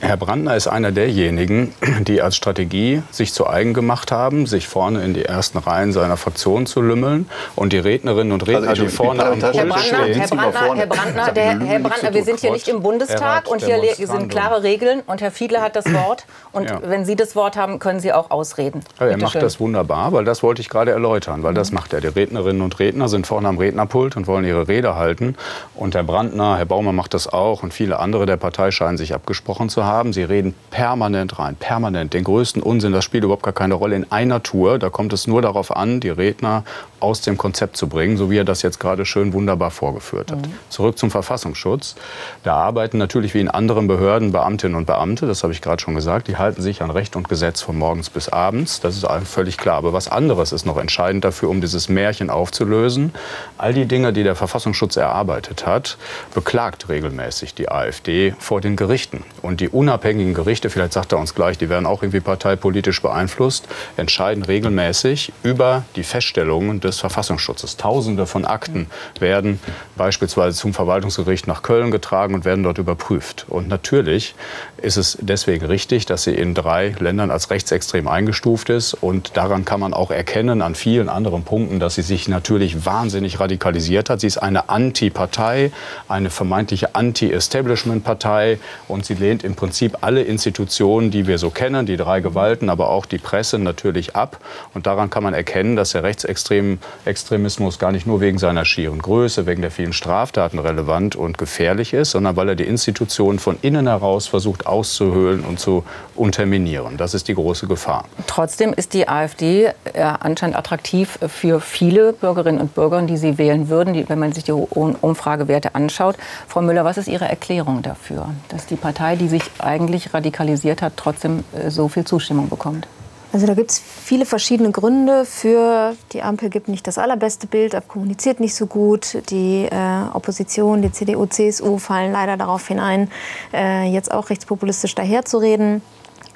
Herr 0.00 0.16
Brandner 0.16 0.56
ist 0.56 0.66
einer 0.66 0.92
derjenigen, 0.92 1.74
die 2.00 2.22
als 2.22 2.36
Strategie 2.36 3.02
sich 3.10 3.32
zu 3.32 3.48
eigen 3.48 3.74
gemacht 3.74 4.12
haben, 4.12 4.23
sich 4.46 4.68
vorne 4.68 5.04
in 5.04 5.14
die 5.14 5.24
ersten 5.24 5.58
Reihen 5.58 5.92
seiner 5.92 6.16
Fraktion 6.16 6.66
zu 6.66 6.80
lümmeln 6.80 7.28
und 7.56 7.72
die 7.72 7.78
Rednerinnen 7.78 8.32
und 8.32 8.46
Redner, 8.46 8.68
Also 8.68 8.84
die 8.84 8.88
vorne 8.88 9.24
am 9.24 9.40
Herr 9.40 9.52
Brandner, 9.66 9.78
stehen. 9.78 10.14
Herr 10.20 10.28
Brandner. 10.28 10.74
Herr 10.76 10.86
Brandner, 10.86 11.32
der, 11.32 11.60
Herr 11.60 11.78
Brandner, 11.80 12.14
wir 12.14 12.24
sind 12.24 12.40
hier 12.40 12.52
nicht 12.52 12.68
im 12.68 12.82
Bundestag 12.82 13.48
und 13.50 13.64
hier 13.64 14.06
sind 14.06 14.28
klare 14.28 14.62
Regeln 14.62 15.02
und 15.06 15.20
Herr 15.20 15.30
Fiedler 15.30 15.60
hat 15.62 15.76
das 15.76 15.92
Wort 15.92 16.24
und 16.52 16.70
Ja. 16.70 16.80
wenn 16.82 17.04
Sie 17.04 17.16
das 17.16 17.36
Wort 17.36 17.56
haben, 17.56 17.78
können 17.78 18.00
Sie 18.00 18.12
auch 18.12 18.30
ausreden. 18.30 18.82
Ja, 18.98 19.06
er 19.06 19.18
macht 19.18 19.32
schön. 19.32 19.40
das 19.42 19.60
wunderbar, 19.60 20.12
weil 20.12 20.24
das 20.24 20.42
wollte 20.42 20.60
ich 20.62 20.68
gerade 20.68 20.90
erläutern, 20.90 21.42
weil 21.42 21.54
das 21.54 21.72
macht 21.72 21.92
er. 21.92 22.00
Die 22.00 22.06
Rednerinnen 22.08 22.62
und 22.62 22.78
Redner 22.78 23.08
sind 23.08 23.26
vorne 23.26 23.48
am 23.48 23.58
Rednerpult 23.58 24.16
und 24.16 24.26
wollen 24.26 24.44
ihre 24.44 24.68
Rede 24.68 24.96
halten. 24.96 25.36
Und 25.74 25.94
Herr 25.94 26.04
Brandner, 26.04 26.56
Herr 26.56 26.64
Baumann 26.64 26.94
macht 26.94 27.14
das 27.14 27.28
auch 27.32 27.62
und 27.62 27.72
viele 27.74 27.98
andere 27.98 28.26
der 28.26 28.36
Partei 28.36 28.70
scheinen 28.70 28.96
sich 28.96 29.14
abgesprochen 29.14 29.68
zu 29.68 29.84
haben. 29.84 30.12
Sie 30.12 30.22
reden 30.22 30.54
permanent 30.70 31.38
rein, 31.38 31.56
permanent. 31.56 32.14
Den 32.14 32.24
größten 32.24 32.62
Unsinn, 32.62 32.92
das 32.92 33.04
spielt 33.04 33.24
überhaupt 33.24 33.42
gar 33.42 33.52
keine 33.52 33.74
Rolle 33.74 33.96
in 33.96 34.10
einer 34.14 34.42
Tour. 34.42 34.78
Da 34.78 34.90
kommt 34.90 35.12
es 35.12 35.26
nur 35.26 35.42
darauf 35.42 35.74
an, 35.74 35.98
die 35.98 36.08
Redner 36.08 36.62
aus 37.00 37.20
dem 37.20 37.36
Konzept 37.36 37.76
zu 37.76 37.88
bringen, 37.88 38.16
so 38.16 38.30
wie 38.30 38.38
er 38.38 38.44
das 38.44 38.62
jetzt 38.62 38.80
gerade 38.80 39.04
schön 39.04 39.34
wunderbar 39.34 39.70
vorgeführt 39.70 40.32
hat. 40.32 40.38
Zurück 40.70 40.96
zum 40.96 41.10
Verfassungsschutz. 41.10 41.96
Da 42.44 42.54
arbeiten 42.54 42.96
natürlich 42.96 43.34
wie 43.34 43.40
in 43.40 43.50
anderen 43.50 43.86
Behörden 43.86 44.32
Beamtinnen 44.32 44.76
und 44.76 44.86
Beamte, 44.86 45.26
das 45.26 45.42
habe 45.42 45.52
ich 45.52 45.60
gerade 45.60 45.82
schon 45.82 45.94
gesagt, 45.94 46.28
die 46.28 46.36
halten 46.36 46.62
sich 46.62 46.80
an 46.80 46.90
Recht 46.90 47.14
und 47.14 47.28
Gesetz 47.28 47.60
von 47.60 47.76
morgens 47.76 48.08
bis 48.08 48.30
abends. 48.30 48.80
Das 48.80 48.96
ist 48.96 49.04
allen 49.04 49.26
völlig 49.26 49.58
klar. 49.58 49.76
Aber 49.76 49.92
was 49.92 50.08
anderes 50.08 50.52
ist 50.52 50.64
noch 50.64 50.78
entscheidend 50.78 51.24
dafür, 51.24 51.50
um 51.50 51.60
dieses 51.60 51.88
Märchen 51.88 52.30
aufzulösen. 52.30 53.12
All 53.58 53.74
die 53.74 53.86
Dinge, 53.86 54.12
die 54.12 54.22
der 54.22 54.34
Verfassungsschutz 54.34 54.96
erarbeitet 54.96 55.66
hat, 55.66 55.98
beklagt 56.34 56.88
regelmäßig 56.88 57.54
die 57.54 57.68
AfD 57.68 58.34
vor 58.38 58.62
den 58.62 58.76
Gerichten. 58.76 59.24
Und 59.42 59.60
die 59.60 59.68
unabhängigen 59.68 60.32
Gerichte, 60.32 60.70
vielleicht 60.70 60.94
sagt 60.94 61.12
er 61.12 61.18
uns 61.18 61.34
gleich, 61.34 61.58
die 61.58 61.68
werden 61.68 61.84
auch 61.84 62.02
irgendwie 62.02 62.20
parteipolitisch 62.20 63.02
beeinflusst, 63.02 63.68
entscheiden 63.96 64.42
regelmäßig 64.42 65.32
über 65.42 65.84
die 65.96 66.02
Feststellungen 66.02 66.80
des 66.80 66.98
Verfassungsschutzes. 66.98 67.76
Tausende 67.76 68.26
von 68.26 68.44
Akten 68.44 68.86
werden 69.20 69.60
beispielsweise 69.96 70.56
zum 70.56 70.74
Verwaltungsgericht 70.74 71.46
nach 71.46 71.62
Köln 71.62 71.90
getragen 71.90 72.34
und 72.34 72.44
werden 72.44 72.64
dort 72.64 72.78
überprüft. 72.78 73.46
Und 73.48 73.68
natürlich 73.68 74.34
ist 74.78 74.96
es 74.96 75.16
deswegen 75.20 75.66
richtig, 75.66 76.06
dass 76.06 76.24
sie 76.24 76.34
in 76.34 76.54
drei 76.54 76.94
Ländern 76.98 77.30
als 77.30 77.50
rechtsextrem 77.50 78.08
eingestuft 78.08 78.70
ist. 78.70 78.94
Und 78.94 79.36
daran 79.36 79.64
kann 79.64 79.80
man 79.80 79.94
auch 79.94 80.10
erkennen, 80.10 80.62
an 80.62 80.74
vielen 80.74 81.08
anderen 81.08 81.44
Punkten, 81.44 81.80
dass 81.80 81.94
sie 81.94 82.02
sich 82.02 82.28
natürlich 82.28 82.84
wahnsinnig 82.84 83.40
radikalisiert 83.40 84.10
hat. 84.10 84.20
Sie 84.20 84.26
ist 84.26 84.38
eine 84.38 84.68
Anti-Partei, 84.68 85.72
eine 86.08 86.30
vermeintliche 86.30 86.94
Anti-Establishment-Partei. 86.94 88.58
Und 88.88 89.06
sie 89.06 89.14
lehnt 89.14 89.44
im 89.44 89.54
Prinzip 89.54 89.98
alle 90.00 90.22
Institutionen, 90.22 91.10
die 91.10 91.26
wir 91.26 91.38
so 91.38 91.50
kennen, 91.50 91.86
die 91.86 91.96
drei 91.96 92.20
Gewalten, 92.20 92.68
aber 92.68 92.88
auch 92.88 93.06
die 93.06 93.18
Presse 93.18 93.58
natürlich 93.58 93.83
ab. 94.14 94.38
Und 94.72 94.86
daran 94.86 95.10
kann 95.10 95.22
man 95.22 95.34
erkennen, 95.34 95.76
dass 95.76 95.90
der 95.92 96.02
Rechtsextremismus 96.02 97.78
gar 97.78 97.92
nicht 97.92 98.06
nur 98.06 98.20
wegen 98.20 98.38
seiner 98.38 98.64
schieren 98.64 99.00
Größe, 99.00 99.46
wegen 99.46 99.60
der 99.62 99.70
vielen 99.70 99.92
Straftaten 99.92 100.58
relevant 100.58 101.16
und 101.16 101.36
gefährlich 101.38 101.92
ist, 101.92 102.12
sondern 102.12 102.36
weil 102.36 102.48
er 102.50 102.54
die 102.54 102.64
Institutionen 102.64 103.38
von 103.38 103.58
innen 103.62 103.86
heraus 103.86 104.26
versucht 104.26 104.66
auszuhöhlen 104.66 105.44
und 105.44 105.60
zu 105.60 105.84
unterminieren. 106.14 106.96
Das 106.96 107.14
ist 107.14 107.28
die 107.28 107.34
große 107.34 107.66
Gefahr. 107.66 108.06
Trotzdem 108.26 108.72
ist 108.72 108.94
die 108.94 109.08
AfD 109.08 109.66
äh, 109.66 109.72
anscheinend 110.00 110.56
attraktiv 110.56 111.18
für 111.28 111.60
viele 111.60 112.12
Bürgerinnen 112.12 112.60
und 112.60 112.74
Bürger, 112.74 113.02
die 113.02 113.16
sie 113.16 113.36
wählen 113.38 113.68
würden, 113.68 114.08
wenn 114.08 114.18
man 114.18 114.32
sich 114.32 114.44
die 114.44 114.52
Um- 114.52 114.96
Umfragewerte 115.00 115.74
anschaut. 115.74 116.16
Frau 116.48 116.62
Müller, 116.62 116.84
was 116.84 116.96
ist 116.96 117.08
Ihre 117.08 117.26
Erklärung 117.26 117.82
dafür, 117.82 118.28
dass 118.48 118.66
die 118.66 118.76
Partei, 118.76 119.16
die 119.16 119.28
sich 119.28 119.42
eigentlich 119.58 120.14
radikalisiert 120.14 120.80
hat, 120.82 120.94
trotzdem 120.96 121.44
äh, 121.52 121.70
so 121.70 121.88
viel 121.88 122.04
Zustimmung 122.04 122.48
bekommt? 122.48 122.86
Also 123.34 123.48
da 123.48 123.54
gibt 123.54 123.72
es 123.72 123.80
viele 123.80 124.26
verschiedene 124.26 124.70
Gründe 124.70 125.24
für. 125.24 125.96
Die 126.12 126.22
Ampel 126.22 126.50
gibt 126.50 126.68
nicht 126.68 126.86
das 126.86 126.98
allerbeste 126.98 127.48
Bild 127.48 127.76
kommuniziert 127.88 128.38
nicht 128.38 128.54
so 128.54 128.66
gut. 128.66 129.18
Die 129.28 129.64
äh, 129.64 130.04
Opposition, 130.12 130.82
die 130.82 130.92
CDU, 130.92 131.26
CSU 131.26 131.78
fallen 131.78 132.12
leider 132.12 132.36
darauf 132.36 132.68
hinein, 132.68 133.10
äh, 133.52 133.90
jetzt 133.90 134.12
auch 134.12 134.30
rechtspopulistisch 134.30 134.94
daherzureden. 134.94 135.82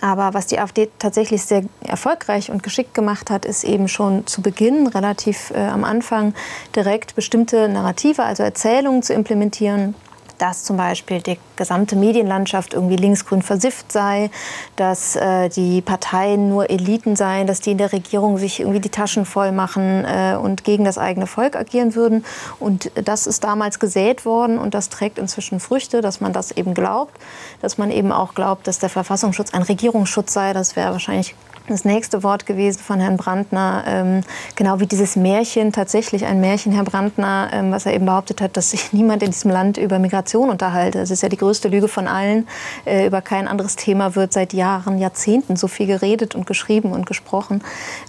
Aber 0.00 0.34
was 0.34 0.49
die 0.49 0.58
AfD 0.58 0.90
tatsächlich 0.99 1.44
sehr 1.44 1.62
erfolgreich 1.84 2.50
und 2.50 2.64
geschickt 2.64 2.94
gemacht 2.94 3.30
hat, 3.30 3.44
ist 3.44 3.62
eben 3.62 3.87
schon 3.87 4.26
zu 4.26 4.42
Beginn, 4.42 4.88
relativ 4.88 5.52
äh, 5.52 5.58
am 5.58 5.84
Anfang, 5.84 6.34
direkt 6.75 7.14
bestimmte 7.14 7.68
Narrative, 7.68 8.25
also 8.25 8.42
Erzählungen 8.42 9.04
zu 9.04 9.14
implementieren 9.14 9.94
dass 10.38 10.64
zum 10.64 10.76
Beispiel 10.76 11.21
die 11.21 11.38
gesamte 11.57 11.97
Medienlandschaft 11.97 12.75
irgendwie 12.75 12.97
linksgrün 12.97 13.42
versifft 13.42 13.92
sei, 13.92 14.30
dass 14.76 15.16
äh, 15.16 15.49
die 15.49 15.83
Parteien 15.83 16.49
nur 16.49 16.71
Eliten 16.71 17.16
seien, 17.16 17.47
dass 17.47 17.61
die 17.61 17.73
in 17.73 17.78
der 17.78 17.92
Regierung 17.92 18.38
sich 18.38 18.61
irgendwie 18.61 18.80
die 18.80 18.88
Taschen 18.88 19.25
voll 19.25 19.52
machen 19.52 20.04
äh, 20.04 20.37
und 20.40 20.64
gegen 20.64 20.85
das 20.85 20.99
eigene 20.99 21.26
Volk 21.26 21.57
agieren 21.57 21.95
würden. 21.95 22.25
Und 22.59 22.90
das 22.95 23.26
ist 23.26 23.45
damals 23.45 23.78
gesät 23.78 24.25
worden 24.25 24.59
und 24.59 24.75
das 24.75 24.88
trägt 24.88 25.18
inzwischen 25.18 25.61
Früchte, 25.61 26.00
dass 26.00 26.21
man 26.21 26.33
das 26.33 26.52
eben 26.52 26.75
glaubt, 26.75 27.16
dass 27.61 27.78
man 27.78 27.90
eben 27.90 28.12
auch 28.12 28.35
glaubt, 28.35 28.66
dass 28.66 28.78
der 28.78 28.88
Verfassungsschutz 28.88 29.52
ein 29.52 29.62
Regierungsschutz 29.62 30.33
sei. 30.33 30.52
Das 30.52 30.76
wäre 30.76 30.92
wahrscheinlich 30.92 31.35
das 31.75 31.84
nächste 31.84 32.22
Wort 32.22 32.46
gewesen 32.46 32.80
von 32.80 33.00
Herrn 33.00 33.16
Brandner, 33.16 33.84
ähm, 33.87 34.20
genau 34.56 34.80
wie 34.80 34.87
dieses 34.87 35.16
Märchen, 35.16 35.72
tatsächlich 35.72 36.25
ein 36.25 36.40
Märchen, 36.40 36.72
Herr 36.72 36.84
Brandner, 36.84 37.50
ähm, 37.52 37.72
was 37.72 37.87
er 37.87 37.94
eben 37.94 38.06
behauptet 38.06 38.40
hat, 38.40 38.56
dass 38.56 38.70
sich 38.70 38.92
niemand 38.92 39.22
in 39.22 39.30
diesem 39.30 39.50
Land 39.50 39.76
über 39.76 39.98
Migration 39.98 40.50
unterhalte. 40.50 40.98
Das 40.98 41.10
ist 41.10 41.22
ja 41.22 41.28
die 41.28 41.37
größte 41.37 41.68
Lüge 41.68 41.88
von 41.88 42.08
allen. 42.08 42.48
Äh, 42.84 43.06
über 43.06 43.22
kein 43.22 43.48
anderes 43.48 43.76
Thema 43.76 44.14
wird 44.14 44.32
seit 44.32 44.52
Jahren, 44.52 44.98
Jahrzehnten 44.98 45.56
so 45.56 45.68
viel 45.68 45.87
geredet 45.87 46.34
und 46.34 46.46
geschrieben 46.46 46.92
und 46.92 47.06
gesprochen. 47.06 47.62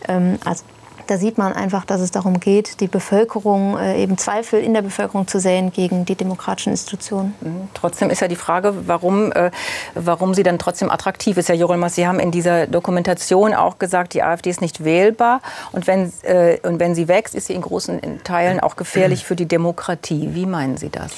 Ähm, 0.08 0.40
also 0.46 0.64
da 1.10 1.18
sieht 1.18 1.38
man 1.38 1.54
einfach, 1.54 1.86
dass 1.86 2.02
es 2.02 2.12
darum 2.12 2.40
geht, 2.40 2.82
die 2.82 2.88
Bevölkerung, 2.88 3.78
äh, 3.78 4.02
eben 4.02 4.18
Zweifel 4.18 4.62
in 4.62 4.74
der 4.74 4.84
Bevölkerung 4.84 5.28
zu 5.28 5.40
säen 5.40 5.72
gegen 5.72 6.06
die 6.06 6.16
demokratischen 6.16 6.70
Institutionen. 6.72 7.34
Trotzdem 7.74 8.10
ist 8.10 8.22
ja 8.22 8.28
die 8.28 8.36
Frage, 8.36 8.74
warum, 8.86 9.32
äh, 9.32 9.50
warum 9.96 10.34
sie 10.34 10.44
dann 10.44 10.60
trotzdem 10.60 10.92
attraktiv 10.92 11.38
ist. 11.38 11.50
Herr 11.50 11.56
Jorolmas, 11.56 11.96
Sie 11.96 12.08
haben 12.08 12.20
in 12.20 12.32
dieser 12.32 12.68
Dokumentation 12.68 13.54
auch 13.54 13.80
gesagt, 13.80 14.14
die 14.14 14.22
AfD 14.22 14.50
ist 14.50 14.62
nicht 14.62 14.84
wählbar. 14.84 15.42
Und 15.72 15.88
wenn, 15.88 16.12
äh, 16.24 16.60
und 16.64 16.80
wenn 16.80 16.94
sie 16.94 17.08
wächst, 17.08 17.34
ist 17.34 17.48
sie 17.48 17.54
in 17.54 17.62
großen 17.62 18.24
Teilen 18.24 18.60
auch 18.60 18.76
gefährlich 18.76 19.26
für 19.26 19.36
die 19.36 19.48
Demokratie. 19.48 20.30
Wie 20.34 20.46
meinen 20.46 20.78
Sie 20.78 20.90
das? 20.90 21.12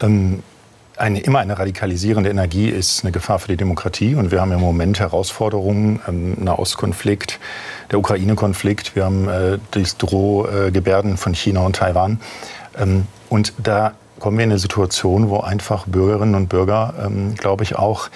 Ähm, 0.00 0.42
eine, 0.96 1.20
immer 1.20 1.40
eine 1.40 1.58
radikalisierende 1.58 2.30
Energie 2.30 2.68
ist 2.68 3.04
eine 3.04 3.12
Gefahr 3.12 3.38
für 3.38 3.48
die 3.48 3.56
Demokratie. 3.56 4.14
Und 4.14 4.30
wir 4.30 4.40
haben 4.40 4.52
im 4.52 4.60
Moment 4.60 5.00
Herausforderungen, 5.00 6.00
ähm, 6.08 6.34
Nahostkonflikt, 6.38 7.38
der 7.90 7.98
Ukraine-Konflikt, 7.98 8.96
wir 8.96 9.04
haben 9.04 9.28
äh, 9.28 9.58
das 9.72 9.96
Drohgebärden 9.96 11.16
von 11.16 11.34
China 11.34 11.60
und 11.60 11.76
Taiwan. 11.76 12.20
Ähm, 12.78 13.06
und 13.28 13.52
da 13.58 13.92
kommen 14.18 14.38
wir 14.38 14.44
in 14.44 14.50
eine 14.50 14.58
Situation, 14.58 15.28
wo 15.28 15.40
einfach 15.40 15.86
Bürgerinnen 15.86 16.34
und 16.34 16.48
Bürger, 16.48 16.94
ähm, 17.04 17.34
glaube 17.34 17.64
ich, 17.64 17.76
auch 17.76 18.08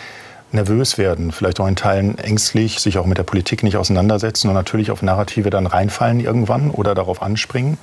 nervös 0.53 0.99
werden, 0.99 1.31
vielleicht 1.31 1.61
auch 1.61 1.69
in 1.69 1.77
Teilen 1.77 2.19
ängstlich, 2.19 2.81
sich 2.81 2.99
auch 2.99 3.07
mit 3.07 3.19
der 3.19 3.23
Politik 3.23 3.63
nicht 3.63 3.77
auseinandersetzen 3.77 4.49
und 4.49 4.55
natürlich 4.55 4.91
auf 4.91 5.01
Narrative 5.01 5.51
dann 5.51 5.67
reinfallen 5.67 6.19
irgendwann 6.19 6.71
oder 6.71 6.95
darauf 6.95 7.23
anspringen. 7.23 7.79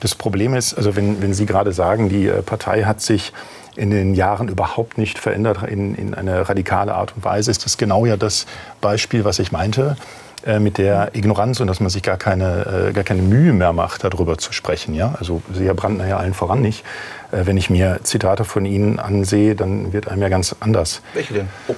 Das 0.00 0.14
Problem 0.14 0.54
ist, 0.54 0.74
also 0.74 0.96
wenn, 0.96 1.20
wenn 1.20 1.34
Sie 1.34 1.44
gerade 1.44 1.72
sagen, 1.72 2.08
die 2.08 2.26
äh, 2.26 2.42
Partei 2.42 2.84
hat 2.84 3.02
sich 3.02 3.32
in 3.78 3.90
den 3.90 4.14
Jahren 4.14 4.48
überhaupt 4.48 4.98
nicht 4.98 5.18
verändert 5.18 5.62
in, 5.62 5.94
in 5.94 6.12
eine 6.12 6.48
radikale 6.48 6.94
Art 6.94 7.14
und 7.14 7.24
Weise, 7.24 7.50
ist 7.50 7.64
das 7.64 7.78
genau 7.78 8.06
ja 8.06 8.16
das 8.16 8.46
Beispiel, 8.80 9.24
was 9.24 9.38
ich 9.38 9.52
meinte 9.52 9.96
äh, 10.44 10.58
mit 10.58 10.78
der 10.78 11.14
Ignoranz 11.14 11.60
und 11.60 11.68
dass 11.68 11.78
man 11.78 11.88
sich 11.88 12.02
gar 12.02 12.16
keine, 12.16 12.88
äh, 12.88 12.92
gar 12.92 13.04
keine 13.04 13.22
Mühe 13.22 13.52
mehr 13.52 13.72
macht, 13.72 14.02
darüber 14.02 14.36
zu 14.36 14.52
sprechen. 14.52 14.94
Ja? 14.94 15.14
Also 15.18 15.42
Sie, 15.52 15.64
Brandner, 15.72 16.08
ja 16.08 16.16
allen 16.16 16.34
voran 16.34 16.60
nicht. 16.60 16.84
Äh, 17.30 17.46
wenn 17.46 17.56
ich 17.56 17.70
mir 17.70 18.00
Zitate 18.02 18.44
von 18.44 18.64
Ihnen 18.64 18.98
ansehe, 18.98 19.54
dann 19.54 19.92
wird 19.92 20.08
einem 20.08 20.22
ja 20.22 20.28
ganz 20.28 20.56
anders. 20.58 21.00
Welche 21.14 21.34
denn? 21.34 21.48
Oh. 21.68 21.74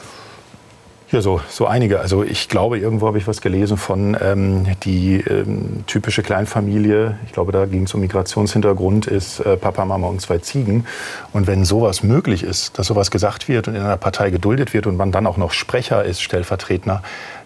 Ja, 1.13 1.21
so, 1.21 1.41
so 1.49 1.67
einige. 1.67 1.99
Also 1.99 2.23
ich 2.23 2.49
glaube, 2.49 2.79
irgendwo 2.79 3.09
habe 3.09 3.19
ich 3.19 3.27
was 3.27 3.41
gelesen 3.41 3.77
von 3.77 4.17
ähm, 4.21 4.65
die 4.85 5.17
ähm, 5.17 5.83
typische 5.89 6.23
Kleinfamilie. 6.23 7.19
Ich 7.27 7.33
glaube, 7.33 7.51
da 7.51 7.67
ging 7.67 7.83
es 7.83 7.95
um 7.95 8.01
Migrationshintergrund, 8.01 9.09
ist 9.09 9.41
äh, 9.41 9.57
Papa, 9.57 9.85
Mama 9.85 10.07
und 10.07 10.21
zwei 10.21 10.39
Ziegen. 10.39 10.87
Und 11.33 11.49
wenn 11.49 11.65
sowas 11.65 12.05
möglich 12.05 12.45
ist, 12.45 12.79
dass 12.79 12.87
sowas 12.87 13.11
gesagt 13.11 13.49
wird 13.49 13.67
und 13.67 13.75
in 13.75 13.83
einer 13.83 13.97
Partei 13.97 14.31
geduldet 14.31 14.73
wird 14.73 14.87
und 14.87 14.97
man 14.97 15.11
dann 15.11 15.27
auch 15.27 15.37
noch 15.37 15.51
Sprecher 15.51 16.05
ist, 16.05 16.23
Stellvertretner, 16.23 17.03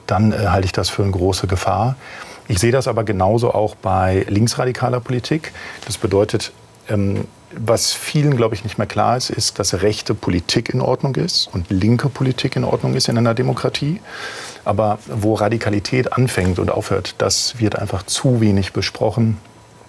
dann 0.06 0.33
äh, 0.33 0.49
halte 0.49 0.66
ich 0.66 0.73
das 0.73 0.90
für 0.90 1.02
eine 1.02 1.12
große 1.12 1.47
Gefahr. 1.47 1.97
Ich 2.49 2.59
sehe 2.59 2.73
das 2.73 2.87
aber 2.87 3.04
genauso 3.04 3.54
auch 3.54 3.76
bei 3.76 4.26
linksradikaler 4.28 5.00
Politik. 5.00 5.52
Das 5.87 5.97
bedeutet, 5.97 6.52
ähm, 6.90 7.25
was 7.58 7.92
vielen, 7.92 8.37
glaube 8.37 8.54
ich, 8.54 8.64
nicht 8.64 8.78
mehr 8.78 8.87
klar 8.87 9.16
ist, 9.16 9.30
ist, 9.30 9.58
dass 9.58 9.82
rechte 9.82 10.14
Politik 10.14 10.70
in 10.70 10.80
Ordnung 10.80 11.14
ist 11.16 11.49
und 11.52 11.70
linke 11.70 12.08
Politik 12.08 12.56
in 12.56 12.64
Ordnung 12.64 12.94
ist 12.94 13.08
in 13.08 13.18
einer 13.18 13.34
Demokratie. 13.34 14.00
Aber 14.64 14.99
wo 15.06 15.34
Radikalität 15.34 16.12
anfängt 16.12 16.58
und 16.58 16.70
aufhört, 16.70 17.16
das 17.18 17.58
wird 17.58 17.76
einfach 17.78 18.04
zu 18.04 18.40
wenig 18.40 18.73
besprochen. 18.73 19.38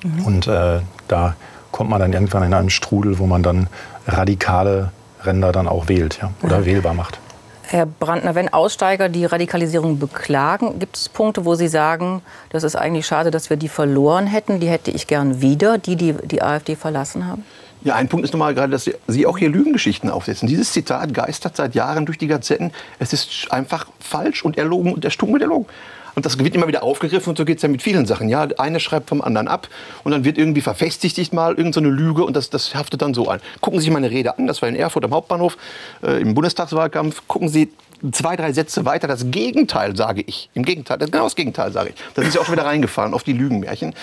Mhm. 0.04 0.26
Und 0.26 0.48
äh, 0.48 0.82
da 1.08 1.36
kommt 1.72 1.90
man 1.90 2.00
dann 2.00 2.14
irgendwann 2.14 2.44
in 2.44 2.54
einen 2.54 2.70
Strudel, 2.70 3.20
wo 3.20 3.26
man 3.26 3.44
dann 3.44 3.68
radikale 4.08 4.92
Ränder 5.24 5.52
dann 5.52 5.68
auch 5.68 5.88
wählt 5.88 6.20
ja, 6.22 6.32
oder 6.42 6.60
ja. 6.60 6.66
wählbar 6.66 6.94
macht. 6.94 7.20
Herr 7.68 7.86
Brandner, 7.86 8.36
wenn 8.36 8.52
Aussteiger 8.54 9.10
die 9.10 9.26
Radikalisierung 9.26 10.00
beklagen, 10.00 10.80
gibt 10.80 10.98
es 10.98 11.10
Punkte, 11.10 11.46
wo 11.46 11.56
Sie 11.56 11.68
sagen, 11.68 12.22
das 12.50 12.64
ist 12.64 12.76
eigentlich 12.76 13.08
schade, 13.08 13.32
dass 13.32 13.50
wir 13.50 13.58
die 13.58 13.70
verloren 13.70 14.28
hätten, 14.28 14.60
die 14.60 14.68
hätte 14.68 14.92
ich 14.92 15.08
gern 15.08 15.42
wieder, 15.42 15.78
die 15.78 15.96
die, 15.96 16.14
die 16.14 16.42
AfD 16.42 16.76
verlassen 16.76 17.28
haben? 17.28 17.44
Ja, 17.84 17.96
ein 17.96 18.08
Punkt 18.08 18.26
ist 18.26 18.34
nochmal 18.34 18.56
gerade, 18.56 18.72
dass 18.72 18.90
Sie 19.08 19.26
auch 19.28 19.38
hier 19.38 19.50
Lügengeschichten 19.50 20.10
aufsetzen. 20.10 20.48
Dieses 20.48 20.74
Zitat 20.74 21.14
geistert 21.14 21.56
seit 21.56 21.76
Jahren 21.76 22.06
durch 22.06 22.18
die 22.18 22.28
Gazetten. 22.28 22.72
Es 22.98 23.14
ist 23.14 23.52
einfach 23.52 23.88
falsch 24.00 24.44
und 24.44 24.58
erlogen 24.58 24.94
und 24.94 25.06
erstunken 25.06 25.36
und 25.36 25.42
erlogen. 25.42 25.68
Und 26.16 26.26
das 26.26 26.40
wird 26.40 26.56
immer 26.56 26.68
wieder 26.68 26.84
aufgegriffen 26.84 27.30
und 27.30 27.38
so 27.38 27.46
geht 27.46 27.58
es 27.58 27.64
ja 27.64 27.70
mit 27.70 27.82
vielen 27.82 28.06
Sachen. 28.06 28.30
Ja, 28.30 28.48
eine 28.58 28.80
schreibt 28.80 29.10
vom 29.10 29.22
anderen 29.22 29.48
ab 29.48 29.68
und 30.04 30.12
dann 30.12 30.24
wird 30.24 30.38
irgendwie 30.38 30.62
verfestigt 30.62 31.34
mal 31.34 31.56
irgendeine 31.56 31.90
so 31.90 31.94
Lüge 31.94 32.24
und 32.24 32.36
das, 32.36 32.50
das 32.50 32.74
haftet 32.74 33.02
dann 33.02 33.14
so 33.14 33.28
an. 33.28 33.42
Gucken 33.62 33.80
Sie 33.80 33.86
sich 33.86 33.94
meine 33.94 34.10
Rede 34.10 34.38
an, 34.38 34.48
das 34.48 34.62
war 34.62 34.70
in 34.70 34.76
Erfurt 34.76 35.06
am 35.06 35.12
Hauptbahnhof 35.12 35.58
äh, 36.04 36.22
im 36.22 36.34
Bundestagswahlkampf. 36.34 37.24
Gucken 37.28 37.50
Sie 37.50 37.72
zwei, 38.12 38.36
drei 38.36 38.54
Sätze 38.54 38.86
weiter 38.86 39.08
das 39.08 39.32
Gegenteil 39.32 39.96
sage 39.96 40.22
ich. 40.26 40.50
Im 40.54 40.64
Gegenteil, 40.64 41.00
genau 41.00 41.24
das 41.24 41.36
Gegenteil 41.36 41.72
sage 41.72 41.90
ich. 41.90 41.96
Da 42.14 42.22
sind 42.22 42.32
Sie 42.32 42.40
auch 42.40 42.46
schon 42.46 42.54
wieder 42.54 42.66
reingefahren 42.66 43.14
auf 43.14 43.24
die 43.24 43.34
Lügenmärchen. 43.34 43.96